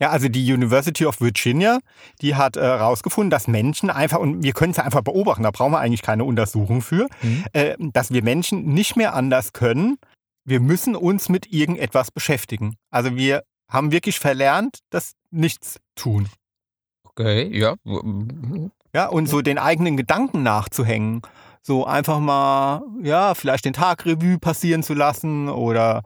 Ja, 0.00 0.10
also 0.10 0.28
die 0.28 0.52
University 0.52 1.06
of 1.06 1.20
Virginia, 1.20 1.78
die 2.20 2.34
hat 2.34 2.56
herausgefunden, 2.56 3.30
dass 3.30 3.46
Menschen 3.48 3.90
einfach, 3.90 4.18
und 4.18 4.42
wir 4.42 4.52
können 4.52 4.72
es 4.72 4.76
ja 4.76 4.82
einfach 4.84 5.02
beobachten, 5.02 5.44
da 5.44 5.50
brauchen 5.52 5.72
wir 5.72 5.78
eigentlich 5.78 6.02
keine 6.02 6.24
Untersuchung 6.24 6.82
für, 6.82 7.06
Mhm. 7.22 7.44
äh, 7.52 7.74
dass 7.78 8.12
wir 8.12 8.22
Menschen 8.22 8.64
nicht 8.74 8.96
mehr 8.96 9.14
anders 9.14 9.52
können. 9.52 9.96
Wir 10.44 10.60
müssen 10.60 10.94
uns 10.94 11.28
mit 11.28 11.52
irgendetwas 11.52 12.10
beschäftigen. 12.10 12.76
Also 12.90 13.16
wir 13.16 13.44
haben 13.68 13.92
wirklich 13.92 14.18
verlernt, 14.18 14.80
das 14.90 15.14
Nichts 15.30 15.80
tun. 15.96 16.28
Okay, 17.02 17.48
ja. 17.56 17.74
Ja, 18.94 19.08
und 19.08 19.26
so 19.26 19.42
den 19.42 19.58
eigenen 19.58 19.96
Gedanken 19.96 20.44
nachzuhängen. 20.44 21.22
So 21.60 21.86
einfach 21.86 22.20
mal, 22.20 22.82
ja, 23.02 23.34
vielleicht 23.34 23.64
den 23.64 23.72
Tag 23.72 24.04
Revue 24.06 24.38
passieren 24.38 24.82
zu 24.82 24.94
lassen 24.94 25.48
oder 25.48 26.02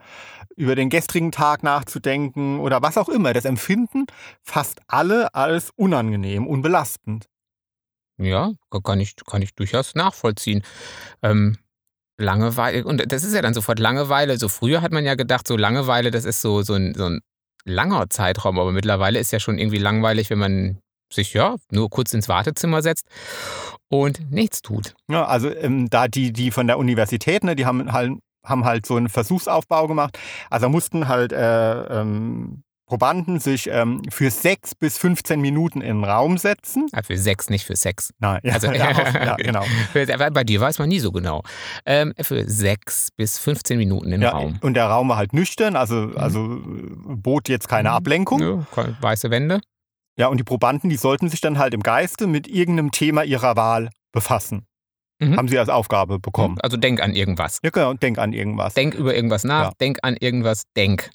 über 0.55 0.75
den 0.75 0.89
gestrigen 0.89 1.31
Tag 1.31 1.63
nachzudenken 1.63 2.59
oder 2.59 2.81
was 2.81 2.97
auch 2.97 3.09
immer. 3.09 3.33
Das 3.33 3.45
empfinden 3.45 4.05
fast 4.41 4.79
alle 4.87 5.33
als 5.35 5.71
unangenehm 5.75 6.47
und 6.47 6.61
belastend. 6.61 7.27
Ja, 8.17 8.51
kann 8.83 8.99
ich, 8.99 9.15
kann 9.25 9.41
ich 9.41 9.53
durchaus 9.53 9.95
nachvollziehen. 9.95 10.63
Ähm, 11.21 11.57
Langeweile, 12.19 12.83
und 12.83 13.11
das 13.11 13.23
ist 13.23 13.33
ja 13.33 13.41
dann 13.41 13.53
sofort 13.53 13.79
Langeweile. 13.79 14.37
So 14.37 14.49
früher 14.49 14.81
hat 14.81 14.91
man 14.91 15.05
ja 15.05 15.15
gedacht, 15.15 15.47
so 15.47 15.57
Langeweile, 15.57 16.11
das 16.11 16.25
ist 16.25 16.41
so, 16.41 16.61
so, 16.61 16.73
ein, 16.73 16.93
so 16.93 17.05
ein 17.05 17.21
langer 17.65 18.09
Zeitraum, 18.09 18.59
aber 18.59 18.71
mittlerweile 18.71 19.19
ist 19.19 19.31
ja 19.31 19.39
schon 19.39 19.57
irgendwie 19.57 19.77
langweilig, 19.77 20.29
wenn 20.29 20.39
man 20.39 20.79
sich 21.11 21.33
ja 21.33 21.55
nur 21.71 21.89
kurz 21.89 22.13
ins 22.13 22.29
Wartezimmer 22.29 22.81
setzt 22.81 23.07
und 23.89 24.31
nichts 24.31 24.61
tut. 24.61 24.93
Ja, 25.09 25.25
also 25.25 25.49
ähm, 25.49 25.89
da 25.89 26.07
die, 26.07 26.31
die 26.31 26.51
von 26.51 26.67
der 26.67 26.77
Universität, 26.77 27.43
ne, 27.43 27.55
die 27.55 27.65
haben 27.65 27.91
halt, 27.91 28.13
haben 28.45 28.65
halt 28.65 28.85
so 28.85 28.95
einen 28.95 29.09
Versuchsaufbau 29.09 29.87
gemacht. 29.87 30.19
Also 30.49 30.69
mussten 30.69 31.07
halt 31.07 31.33
äh, 31.33 32.01
ähm, 32.01 32.63
Probanden 32.89 33.39
sich 33.39 33.69
ähm, 33.71 34.01
für 34.09 34.31
sechs 34.31 34.73
bis 34.75 34.97
15 34.97 35.39
Minuten 35.39 35.79
in 35.81 35.97
den 35.97 36.03
Raum 36.03 36.37
setzen. 36.39 36.87
Ah, 36.91 37.03
für 37.03 37.17
sechs, 37.17 37.49
nicht 37.51 37.65
für 37.65 37.75
Sex. 37.75 38.11
Nein, 38.19 38.39
ja, 38.43 38.53
Also- 38.53 38.67
ja, 38.73 38.91
ja 38.91 39.35
genau. 39.37 39.63
Für- 39.93 40.07
Bei 40.31 40.43
dir 40.43 40.59
weiß 40.59 40.79
man 40.79 40.89
nie 40.89 40.99
so 40.99 41.11
genau. 41.11 41.43
Ähm, 41.85 42.13
für 42.19 42.49
sechs 42.49 43.09
bis 43.15 43.37
15 43.37 43.77
Minuten 43.77 44.11
im 44.11 44.21
Ja, 44.23 44.31
Raum. 44.31 44.57
und 44.61 44.73
der 44.73 44.87
Raum 44.87 45.09
war 45.09 45.17
halt 45.17 45.33
nüchtern, 45.33 45.75
also, 45.75 46.11
also 46.15 46.55
äh, 46.55 47.15
bot 47.15 47.47
jetzt 47.47 47.69
keine 47.69 47.89
Mhm. 47.89 47.95
Ablenkung. 47.95 48.41
Ja, 48.41 48.65
weiße 49.01 49.29
Wände. 49.29 49.61
Ja, 50.17 50.27
und 50.27 50.37
die 50.37 50.43
Probanden, 50.43 50.89
die 50.89 50.97
sollten 50.97 51.29
sich 51.29 51.41
dann 51.41 51.59
halt 51.59 51.73
im 51.73 51.81
Geiste 51.83 52.25
mit 52.27 52.47
irgendeinem 52.47 52.91
Thema 52.91 53.23
ihrer 53.23 53.55
Wahl 53.55 53.89
befassen. 54.11 54.65
Mhm. 55.21 55.37
Haben 55.37 55.47
sie 55.47 55.59
als 55.59 55.69
Aufgabe 55.69 56.17
bekommen. 56.17 56.57
Also 56.61 56.75
denk 56.75 57.01
an 57.01 57.13
irgendwas. 57.13 57.59
Ja, 57.63 57.69
genau, 57.69 57.93
denk 57.93 58.17
an 58.17 58.33
irgendwas. 58.33 58.73
Denk 58.73 58.95
über 58.95 59.13
irgendwas 59.13 59.43
nach, 59.43 59.65
Ja. 59.65 59.71
denk 59.79 59.99
an 60.01 60.15
irgendwas, 60.19 60.63
denk. 60.75 61.11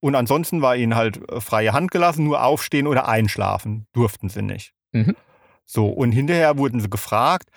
Und 0.00 0.14
ansonsten 0.14 0.62
war 0.62 0.76
ihnen 0.76 0.94
halt 0.94 1.28
äh, 1.30 1.40
freie 1.40 1.72
Hand 1.72 1.90
gelassen, 1.90 2.24
nur 2.24 2.42
aufstehen 2.42 2.86
oder 2.86 3.08
einschlafen 3.08 3.86
durften 3.92 4.28
sie 4.28 4.42
nicht. 4.42 4.72
Mhm. 4.92 5.16
So, 5.64 5.88
und 5.88 6.12
hinterher 6.12 6.56
wurden 6.56 6.80
sie 6.80 6.88
gefragt 6.90 7.50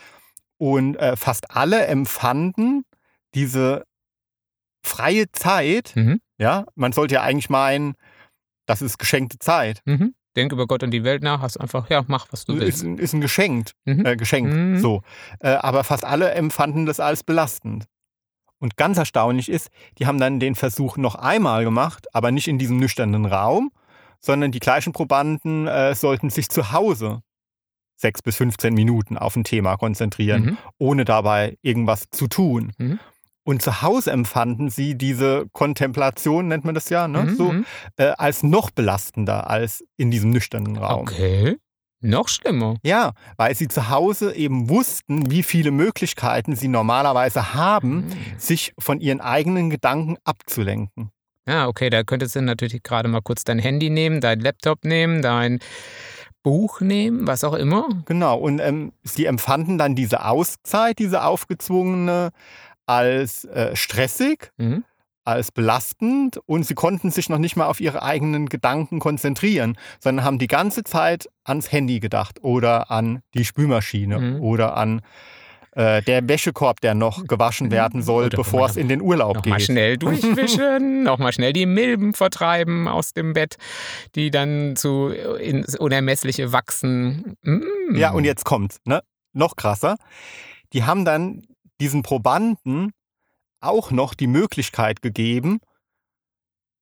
und 0.58 0.96
äh, 0.98 1.16
fast 1.16 1.52
alle 1.52 1.86
empfanden 1.86 2.84
diese 3.36 3.86
freie 4.84 5.32
Zeit, 5.32 5.94
Mhm. 5.96 6.20
ja, 6.38 6.66
man 6.76 6.92
sollte 6.92 7.16
ja 7.16 7.22
eigentlich 7.22 7.50
meinen, 7.50 7.94
das 8.66 8.82
ist 8.82 8.98
geschenkte 8.98 9.38
Zeit. 9.40 9.82
Mhm. 9.86 10.14
Denk 10.36 10.52
über 10.54 10.66
Gott 10.66 10.82
und 10.84 10.92
die 10.92 11.04
Welt 11.04 11.24
nach, 11.24 11.42
hast 11.42 11.58
einfach, 11.58 11.90
ja, 11.90 12.04
mach, 12.08 12.28
was 12.32 12.46
du 12.46 12.54
ist, 12.54 12.60
willst. 12.62 12.84
ein- 12.84 12.98
ist 12.98 13.14
ein 13.14 13.22
Geschenk, 13.22 13.72
Mhm. 13.86 14.06
äh, 14.06 14.16
Geschenk, 14.16 14.52
Mhm. 14.52 14.80
so. 14.80 15.02
Äh, 15.40 15.50
aber 15.52 15.84
fast 15.84 16.06
alle 16.06 16.32
empfanden 16.32 16.86
das 16.86 17.00
als 17.00 17.24
belastend. 17.24 17.86
Und 18.62 18.78
ganz 18.78 18.98
erstaunlich 18.98 19.50
ist, 19.50 19.70
die 19.98 20.06
haben 20.08 20.20
dann 20.20 20.40
den 20.40 20.56
Versuch 20.56 20.96
noch 20.96 21.16
einmal 21.16 21.64
gemacht, 21.66 22.08
aber 22.16 22.32
nicht 22.32 22.48
in 22.48 22.60
diesem 22.60 22.78
nüchternen 22.78 23.26
Raum, 23.26 23.72
sondern 24.20 24.52
die 24.52 24.60
gleichen 24.60 24.94
Probanden 24.94 25.68
äh, 25.68 25.96
sollten 25.96 26.30
sich 26.30 26.48
zu 26.48 26.72
Hause 26.72 27.24
sechs 27.96 28.22
bis 28.22 28.36
15 28.38 28.74
Minuten 28.74 29.18
auf 29.18 29.36
ein 29.36 29.44
Thema 29.44 29.78
konzentrieren, 29.78 30.44
Mhm. 30.44 30.58
ohne 30.78 31.06
dabei 31.06 31.58
irgendwas 31.62 32.10
zu 32.12 32.28
tun. 32.28 32.72
Mhm. 32.78 33.00
Und 33.44 33.62
zu 33.64 33.82
Hause 33.82 34.12
empfanden 34.12 34.70
sie 34.70 34.96
diese 34.96 35.48
Kontemplation, 35.52 36.48
nennt 36.48 36.64
man 36.64 36.76
das 36.76 36.90
ja, 36.90 37.08
ne? 37.08 37.24
Mhm, 37.24 37.36
so, 37.36 37.52
mhm. 37.52 37.66
äh, 37.98 38.12
als 38.18 38.44
noch 38.44 38.70
belastender 38.70 39.50
als 39.50 39.84
in 39.98 40.12
diesem 40.12 40.30
nüchternen 40.30 40.78
Raum. 40.78 41.02
Okay. 41.02 41.58
Noch 42.02 42.28
schlimmer. 42.28 42.76
Ja, 42.84 43.12
weil 43.38 43.56
sie 43.56 43.68
zu 43.68 43.90
Hause 43.90 44.36
eben 44.36 44.70
wussten, 44.70 45.30
wie 45.32 45.44
viele 45.44 45.72
Möglichkeiten 45.72 46.56
sie 46.56 46.68
normalerweise 46.68 47.54
haben, 47.54 48.08
Mhm. 48.08 48.14
sich 48.38 48.74
von 48.80 49.00
ihren 49.00 49.22
eigenen 49.22 49.70
Gedanken 49.70 50.18
abzulenken. 50.24 51.12
Ja, 51.48 51.68
okay, 51.68 51.90
da 51.90 52.04
könntest 52.04 52.36
du 52.36 52.42
natürlich 52.42 52.84
gerade 52.84 53.08
mal 53.10 53.22
kurz 53.22 53.44
dein 53.44 53.60
Handy 53.60 53.90
nehmen, 53.90 54.22
dein 54.22 54.40
Laptop 54.40 54.84
nehmen, 54.84 55.22
dein 55.22 55.60
Buch 56.44 56.82
nehmen, 56.82 57.28
was 57.28 57.44
auch 57.44 57.54
immer. 57.54 57.88
Genau, 58.06 58.38
und 58.38 58.60
ähm, 58.60 58.94
sie 59.04 59.26
empfanden 59.26 59.78
dann 59.78 59.96
diese 59.96 60.26
Auszeit, 60.26 60.98
diese 61.00 61.24
aufgezwungene, 61.24 62.30
als 62.88 63.46
äh, 63.46 63.76
stressig, 63.76 64.52
Mhm. 64.58 64.84
Als 65.24 65.52
belastend 65.52 66.38
und 66.46 66.64
sie 66.66 66.74
konnten 66.74 67.12
sich 67.12 67.30
noch 67.30 67.38
nicht 67.38 67.56
mal 67.56 67.66
auf 67.68 67.80
ihre 67.80 68.02
eigenen 68.04 68.48
Gedanken 68.50 69.00
konzentrieren, 69.00 69.78
sondern 70.00 70.26
haben 70.26 70.40
die 70.40 70.48
ganze 70.48 70.84
Zeit 70.84 71.30
ans 71.44 71.72
Handy 71.72 72.00
gedacht 72.00 72.40
oder 72.44 72.90
an 72.92 73.22
die 73.34 73.46
Spülmaschine 73.46 74.20
Mhm. 74.20 74.42
oder 74.42 74.76
an 74.78 75.02
äh, 75.74 76.02
der 76.02 76.28
Wäschekorb, 76.28 76.82
der 76.82 76.96
noch 76.96 77.26
gewaschen 77.28 77.72
werden 77.72 78.02
soll, 78.02 78.26
Oder 78.26 78.36
bevor 78.38 78.66
es 78.66 78.76
in 78.76 78.90
den 78.90 79.00
Urlaub 79.02 79.38
Nochmal 79.38 79.58
geht. 79.60 79.68
schnell 79.68 79.98
durchwischen, 79.98 81.04
nochmal 81.04 81.32
schnell 81.32 81.54
die 81.54 81.66
Milben 81.66 82.14
vertreiben 82.14 82.90
aus 82.90 83.14
dem 83.14 83.32
Bett, 83.32 83.56
die 84.16 84.32
dann 84.32 84.76
zu 84.76 85.08
ins 85.10 85.78
Unermessliche 85.78 86.52
wachsen. 86.52 87.38
Mm. 87.44 87.96
Ja, 87.96 88.12
und 88.12 88.26
jetzt 88.26 88.44
kommt's, 88.44 88.80
ne? 88.84 89.02
Noch 89.32 89.56
krasser. 89.56 89.96
Die 90.74 90.84
haben 90.84 91.06
dann 91.06 91.44
diesen 91.80 92.04
Probanden 92.04 92.92
auch 93.62 93.92
noch 93.92 94.14
die 94.14 94.28
Möglichkeit 94.28 95.02
gegeben, 95.02 95.60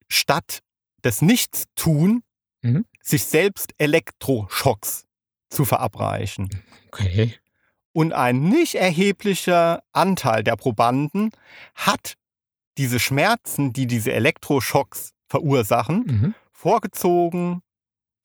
statt 0.08 0.60
des 1.04 1.22
Nichtstun, 1.22 2.24
Mhm. 2.62 2.86
sich 3.02 3.24
selbst 3.24 3.74
Elektroschocks 3.78 5.06
zu 5.50 5.64
verabreichen. 5.64 6.50
Okay. 6.88 7.36
Und 7.94 8.12
ein 8.14 8.50
nicht 8.50 8.76
erheblicher 8.76 9.82
Anteil 9.94 10.44
der 10.44 10.58
Probanden 10.58 11.32
hat 11.74 12.16
diese 12.78 13.00
Schmerzen, 13.00 13.72
die 13.72 13.88
diese 13.88 14.12
Elektroschocks 14.12 15.14
verursachen, 15.28 16.04
Mhm. 16.06 16.36
vorgezogen 16.52 17.62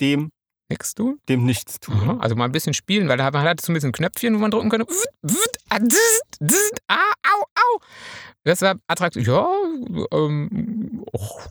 dem, 0.00 0.30
Nix 0.74 0.94
du? 0.94 1.18
dem 1.28 1.44
Nichtstun. 1.44 1.94
Aha. 1.94 2.16
Also 2.20 2.34
mal 2.34 2.46
ein 2.46 2.52
bisschen 2.52 2.74
spielen, 2.74 3.08
weil 3.08 3.16
da 3.16 3.30
man 3.30 3.42
hat 3.44 3.60
so 3.60 3.70
ein 3.70 3.74
bisschen 3.74 3.92
Knöpfchen, 3.92 4.34
wo 4.34 4.38
man 4.38 4.50
drücken 4.50 4.70
wut, 5.22 5.56
ah, 5.70 5.78
ah, 6.88 7.12
au, 7.28 7.42
au. 7.42 7.80
Das 8.44 8.60
war 8.60 8.74
attraktiv. 8.88 9.26
Ja, 9.26 9.46
ähm, 10.12 11.04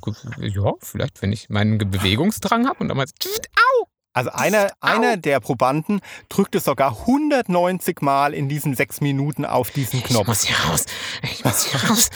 ge- 0.04 0.50
ja, 0.50 0.74
vielleicht, 0.82 1.22
wenn 1.22 1.32
ich 1.32 1.50
meinen 1.50 1.78
Bewegungsdrang 1.78 2.68
habe 2.68 2.80
und 2.84 2.90
dzzt, 3.18 3.48
au, 3.56 3.88
Also 4.14 4.30
einer, 4.32 4.72
einer 4.82 5.18
der 5.18 5.40
Probanden 5.40 6.02
drückte 6.30 6.60
sogar 6.60 7.00
190 7.08 8.02
Mal 8.02 8.34
in 8.36 8.48
diesen 8.50 8.76
sechs 8.76 9.02
Minuten 9.02 9.46
auf 9.46 9.72
diesen 9.72 10.00
Ich 10.00 10.06
Knopf. 10.06 10.28
muss 10.28 10.44
hier 10.44 10.58
raus. 10.70 10.86
Ich 11.24 11.44
muss 11.44 11.64
hier 11.66 11.80
raus. 11.90 12.10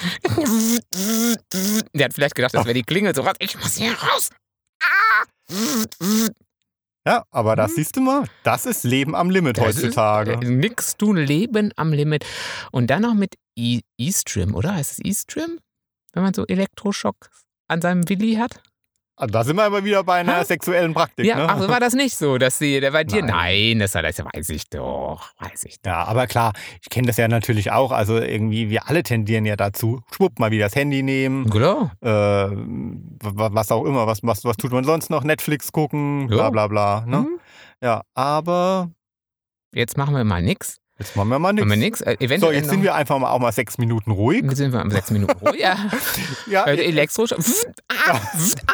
Der 1.94 2.06
hat 2.06 2.14
vielleicht 2.14 2.36
gedacht, 2.36 2.54
das 2.54 2.66
wäre 2.66 2.74
die 2.76 2.84
Klingel 2.84 3.16
so 3.16 3.26
was. 3.26 3.34
Ich 3.40 3.58
muss 3.58 3.76
hier 3.78 3.94
raus. 3.98 4.30
Ja, 7.08 7.24
aber 7.32 7.56
das 7.56 7.72
Mhm. 7.72 7.76
siehst 7.76 7.96
du 7.96 8.02
mal, 8.02 8.26
das 8.44 8.66
ist 8.66 8.84
Leben 8.84 9.16
am 9.16 9.30
Limit 9.30 9.58
Das 9.58 9.78
ist, 9.78 9.84
heutzutage. 9.84 10.34
äh, 10.34 10.50
Nix 10.50 10.98
tun, 10.98 11.16
Leben 11.16 11.72
am 11.78 11.94
Limit. 11.94 12.26
Und 12.74 12.88
dann 12.88 13.04
noch 13.04 13.14
mit 13.14 13.36
E- 13.58 13.80
E-Strim, 13.98 14.54
oder? 14.54 14.76
Heißt 14.76 14.92
es 14.92 15.00
E-Strim? 15.06 15.60
Wenn 16.12 16.24
man 16.24 16.34
so 16.34 16.46
Elektroschock 16.46 17.30
an 17.70 17.80
seinem 17.80 18.10
Willi 18.10 18.34
hat? 18.36 18.62
Da 19.20 19.44
sind 19.44 19.56
wir 19.56 19.64
aber 19.64 19.84
wieder 19.84 20.04
bei 20.04 20.20
einer 20.20 20.38
Ha? 20.38 20.44
sexuellen 20.46 20.94
Praktik. 20.94 21.26
Ja, 21.26 21.38
ne? 21.38 21.48
ach, 21.50 21.68
war 21.68 21.80
das 21.80 21.94
nicht 21.94 22.16
so, 22.16 22.38
dass 22.38 22.60
sie, 22.60 22.80
der 22.80 22.92
bei 22.92 23.04
dir, 23.04 23.24
Nein. 23.24 23.34
nein, 23.76 23.80
das, 23.80 23.94
das 23.94 24.20
weiß 24.24 24.50
ich 24.50 24.70
doch, 24.70 25.32
weiß 25.40 25.64
ich 25.64 25.82
doch. 25.82 25.90
Ja, 25.90 26.04
aber 26.04 26.28
klar, 26.28 26.54
ich 26.84 26.90
kenne 26.92 27.08
das 27.08 27.18
ja 27.18 27.28
natürlich 27.28 27.72
auch. 27.72 27.92
Also 27.92 28.18
irgendwie, 28.20 28.70
wir 28.70 28.88
alle 28.88 29.02
tendieren 29.02 29.46
ja 29.46 29.56
dazu. 29.56 30.02
Schwupp, 30.16 30.38
mal 30.38 30.52
wieder 30.52 30.66
das 30.66 30.76
Handy 30.76 31.02
nehmen. 31.02 31.50
Klar. 31.50 31.94
Äh, 32.02 32.08
wa- 32.10 33.50
was 33.54 33.72
auch 33.72 33.86
immer. 33.86 34.06
Was, 34.06 34.20
was, 34.22 34.46
was 34.46 34.56
tut 34.58 34.72
man 34.72 34.84
sonst 34.84 35.10
noch? 35.10 35.24
Netflix 35.24 35.72
gucken, 35.72 36.28
bla 36.28 36.52
bla 36.52 36.68
bla. 36.68 37.04
Ne? 37.08 37.18
Mhm. 37.22 37.40
Ja, 37.82 38.02
aber 38.14 38.92
Jetzt 39.74 39.98
machen 39.98 40.16
wir 40.16 40.24
mal 40.24 40.42
nix. 40.42 40.78
jetzt 41.00 41.16
machen 41.16 41.30
wir 41.30 41.40
mal 41.40 41.54
nichts. 41.54 41.76
nix. 41.76 42.02
Äh, 42.02 42.38
So, 42.40 42.52
jetzt 42.52 42.70
sind 42.70 42.84
wir 42.84 42.96
einfach 42.96 43.18
mal 43.20 43.30
auch 43.32 43.40
mal 43.40 43.52
sechs 43.52 43.78
Minuten 43.78 44.12
ruhig. 44.12 44.44
Jetzt 44.44 44.58
sind 44.58 44.74
wir 44.74 44.90
sechs 44.92 45.10
Minuten 45.12 45.38
ruhig. 45.46 45.60
Ja. 45.60 45.76
Ja, 46.50 46.66
Elektroschock. 46.66 47.42
Pft, 47.42 47.68
ah, 47.90 48.14
ah, 48.14 48.22
ah. 48.68 48.74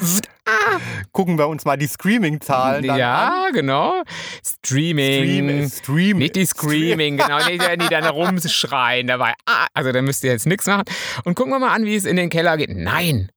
gucken 1.12 1.38
wir 1.38 1.48
uns 1.48 1.64
mal 1.64 1.76
die 1.76 1.86
Screaming-Zahlen 1.86 2.82
dann 2.82 2.90
an. 2.92 2.98
Ja, 2.98 3.48
genau. 3.52 4.02
Streaming. 4.44 5.24
Stream, 5.24 5.70
Stream. 5.70 6.18
Nicht 6.18 6.36
die 6.36 6.46
Screaming, 6.46 7.16
genau, 7.18 7.38
nicht 7.38 7.66
wenn 7.66 7.80
die 7.80 7.88
dann 7.88 8.04
rumschreien 8.04 9.06
dabei. 9.06 9.34
Ah, 9.46 9.66
also 9.74 9.92
da 9.92 10.02
müsst 10.02 10.24
ihr 10.24 10.30
jetzt 10.30 10.46
nichts 10.46 10.66
machen. 10.66 10.84
Und 11.24 11.34
gucken 11.34 11.52
wir 11.52 11.58
mal 11.58 11.74
an, 11.74 11.84
wie 11.84 11.96
es 11.96 12.04
in 12.04 12.16
den 12.16 12.30
Keller 12.30 12.56
geht. 12.56 12.70
Nein. 12.70 13.30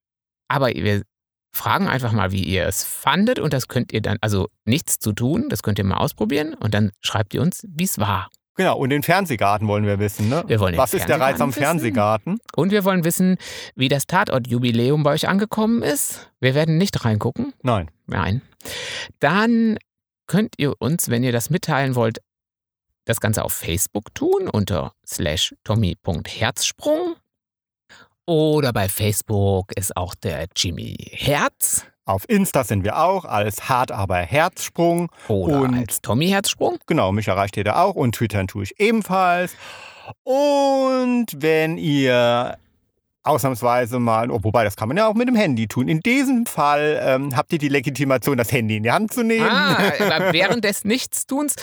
Aber 0.48 0.68
wir 0.68 1.04
fragen 1.56 1.88
einfach 1.88 2.12
mal, 2.12 2.32
wie 2.32 2.44
ihr 2.44 2.66
es 2.66 2.84
fandet. 2.84 3.40
Und 3.40 3.54
das 3.54 3.68
könnt 3.68 3.92
ihr 3.92 4.02
dann, 4.02 4.18
also 4.22 4.50
nichts 4.66 5.00
zu 5.00 5.14
tun, 5.14 5.50
das 5.50 5.64
könnt 5.64 5.80
ihr 5.80 5.86
mal 5.86 5.98
ausprobieren. 5.98 6.54
Und 6.54 6.74
dann 6.74 6.92
schreibt 7.02 7.34
ihr 7.34 7.42
uns, 7.42 7.66
wie 7.68 7.86
es 7.86 7.98
war. 7.98 8.30
Genau, 8.60 8.78
und 8.78 8.90
den 8.90 9.04
Fernsehgarten 9.04 9.70
wollen 9.70 9.86
wir 9.86 10.00
wissen. 10.00 10.28
Ne? 10.28 10.44
Wir 10.48 10.60
wollen 10.60 10.76
Was 10.76 10.94
ist 10.94 11.08
der 11.08 11.18
Reiz 11.18 11.40
am 11.40 11.54
Fernsehgarten 11.54 12.34
wissen. 12.34 12.36
Fernsehgarten? 12.36 12.40
Und 12.58 12.72
wir 12.72 12.84
wollen 12.84 13.06
wissen, 13.06 13.38
wie 13.76 13.88
das 13.88 14.06
Tatort-Jubiläum 14.06 15.02
bei 15.02 15.14
euch 15.14 15.30
angekommen 15.30 15.82
ist. 15.82 16.30
Wir 16.42 16.56
werden 16.56 16.78
nicht 16.78 17.06
reingucken. 17.06 17.54
Nein. 17.64 17.90
Nein. 18.06 18.42
Dann 19.22 19.78
könnt 20.28 20.56
ihr 20.58 20.74
uns, 20.82 21.10
wenn 21.10 21.24
ihr 21.24 21.32
das 21.32 21.50
mitteilen 21.50 21.96
wollt, 21.96 22.20
das 23.06 23.22
Ganze 23.22 23.46
auf 23.46 23.54
Facebook 23.54 24.14
tun 24.14 24.50
unter 24.50 24.92
slash 25.08 25.56
tommy.herzsprung. 25.64 27.16
Oder 28.30 28.74
bei 28.74 28.88
Facebook 28.88 29.76
ist 29.76 29.98
auch 29.98 30.14
der 30.14 30.46
Jimmy 30.56 30.96
Herz 31.14 31.84
Auf 32.06 32.30
Insta 32.30 32.64
sind 32.64 32.84
wir 32.84 33.00
auch 33.00 33.26
als 33.26 33.70
Hart 33.70 33.92
aber 33.92 34.18
Herzsprung. 34.18 35.10
oder 35.28 35.62
Und- 35.62 35.74
als 35.76 36.02
Tommy 36.04 36.28
Herzsprung. 36.28 36.78
Genau, 36.86 37.12
mich 37.12 37.28
erreicht 37.28 37.58
ihr 37.58 37.64
da 37.64 37.82
auch 37.82 37.96
und 37.96 38.14
twittern 38.14 38.48
tue 38.48 38.66
ich 38.66 38.80
ebenfalls. 38.80 39.56
Und 40.24 41.26
wenn 41.38 41.80
ihr 41.80 42.58
ausnahmsweise 43.24 43.98
mal, 43.98 44.30
oh, 44.30 44.40
wobei 44.44 44.64
das 44.64 44.76
kann 44.76 44.90
man 44.90 44.98
ja 44.98 45.08
auch 45.08 45.16
mit 45.16 45.28
dem 45.28 45.36
Handy 45.36 45.68
tun. 45.68 45.88
In 45.88 46.00
diesem 46.02 46.46
Fall 46.46 47.00
ähm, 47.04 47.36
habt 47.36 47.52
ihr 47.52 47.60
die 47.60 47.68
Legitimation, 47.68 48.38
das 48.38 48.52
Handy 48.52 48.78
in 48.78 48.84
die 48.84 48.92
Hand 48.92 49.12
zu 49.12 49.24
nehmen. 49.24 49.50
Ah, 49.50 49.78
während 50.32 50.64
des 50.66 50.86
Nichtstuns, 50.86 51.56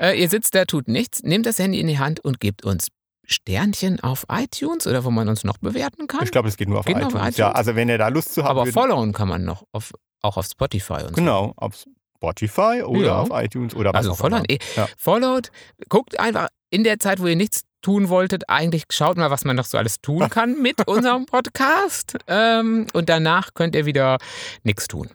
äh, 0.00 0.20
ihr 0.20 0.28
sitzt 0.28 0.56
da, 0.56 0.64
tut 0.64 0.88
nichts, 0.88 1.22
nehmt 1.22 1.46
das 1.46 1.58
Handy 1.60 1.78
in 1.80 1.86
die 1.86 1.98
Hand 2.00 2.18
und 2.20 2.40
gebt 2.40 2.64
uns 2.64 2.88
Sternchen 3.32 4.00
auf 4.00 4.26
iTunes 4.30 4.86
oder 4.86 5.04
wo 5.04 5.10
man 5.10 5.28
uns 5.28 5.44
noch 5.44 5.58
bewerten 5.58 6.06
kann. 6.06 6.24
Ich 6.24 6.30
glaube, 6.32 6.48
das 6.48 6.56
geht 6.56 6.68
nur 6.68 6.80
auf 6.80 6.84
Geht 6.86 6.96
iTunes. 6.96 7.14
auf 7.14 7.20
iTunes? 7.20 7.36
Ja, 7.36 7.52
also 7.52 7.76
wenn 7.76 7.88
ihr 7.88 7.98
da 7.98 8.08
Lust 8.08 8.34
zu 8.34 8.42
habt, 8.42 8.50
aber 8.50 8.66
followen 8.66 9.12
kann 9.12 9.28
man 9.28 9.44
noch, 9.44 9.64
auf, 9.72 9.92
auch 10.22 10.36
auf 10.36 10.46
Spotify 10.46 10.94
und 11.02 11.08
so. 11.10 11.14
genau, 11.14 11.52
auf 11.56 11.74
Spotify 12.16 12.82
oder 12.84 13.06
Ja. 13.06 13.18
auf 13.20 13.28
iTunes 13.32 13.74
oder 13.74 13.90
was 13.92 13.98
Also 13.98 14.12
auch 14.12 14.16
followen, 14.18 14.44
immer. 14.46 14.60
eh, 14.60 14.76
Ja. 14.76 14.88
followed, 14.98 15.50
guckt 15.88 16.18
einfach 16.18 16.48
in 16.70 16.84
der 16.84 16.98
Zeit, 16.98 17.20
wo 17.20 17.26
ihr 17.26 17.36
nichts 17.36 17.62
tun 17.82 18.08
wolltet, 18.10 18.48
eigentlich 18.48 18.84
schaut 18.90 19.16
mal, 19.16 19.30
was 19.30 19.44
man 19.44 19.56
noch 19.56 19.64
so 19.64 19.78
alles 19.78 20.00
tun 20.02 20.28
kann 20.30 20.60
mit 20.60 20.86
unserem 20.86 21.24
Podcast. 21.26 22.18
Ähm, 22.26 22.86
und 22.92 23.08
danach 23.08 23.54
könnt 23.54 23.74
ihr 23.74 23.86
wieder 23.86 24.18
nichts 24.64 24.86
tun. 24.86 25.08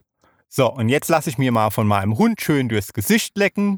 So, 0.50 0.72
und 0.72 0.90
jetzt 0.90 1.10
lasse 1.10 1.30
ich 1.30 1.38
mir 1.38 1.52
mal 1.52 1.70
von 1.70 1.86
meinem 1.86 2.18
Hund 2.18 2.42
schön 2.42 2.70
durchs 2.70 2.94
Gesicht 2.94 3.38
lecken. 3.38 3.78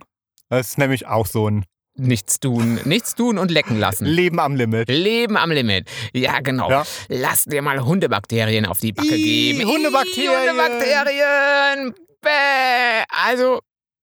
Das 0.50 0.70
ist 0.70 0.78
nämlich 0.78 1.08
auch 1.08 1.26
so 1.26 1.50
ein 1.50 1.66
Nichts 2.00 2.40
tun, 2.40 2.80
nichts 2.86 3.16
tun 3.16 3.40
und 3.40 3.50
lecken 3.50 3.80
lassen. 3.80 4.06
Leben 4.06 4.40
am 4.40 4.56
Limit. 4.56 4.88
Leben 4.88 5.36
am 5.36 5.50
Limit. 5.50 5.90
Ja, 6.14 6.40
genau. 6.42 6.70
Ja. 6.70 6.84
Lass 7.10 7.46
dir 7.46 7.64
mal 7.64 7.84
Hundebakterien 7.84 8.66
auf 8.68 8.80
die 8.80 8.94
Backe 8.94 9.16
Ih, 9.16 9.54
geben. 9.54 9.68
Hundebakterien. 9.68 10.32
Ih, 10.32 10.50
Hundebakterien. 10.50 11.96
Bäh. 12.22 13.04
Also, 13.10 13.62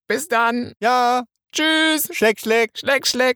bis 0.09 0.27
dann. 0.27 0.73
Ja, 0.81 1.23
Tschüss. 1.55 2.09
Schleck, 2.11 2.41
Schleck. 2.41 2.73
Schleck, 2.77 3.07
schleck. 3.07 3.33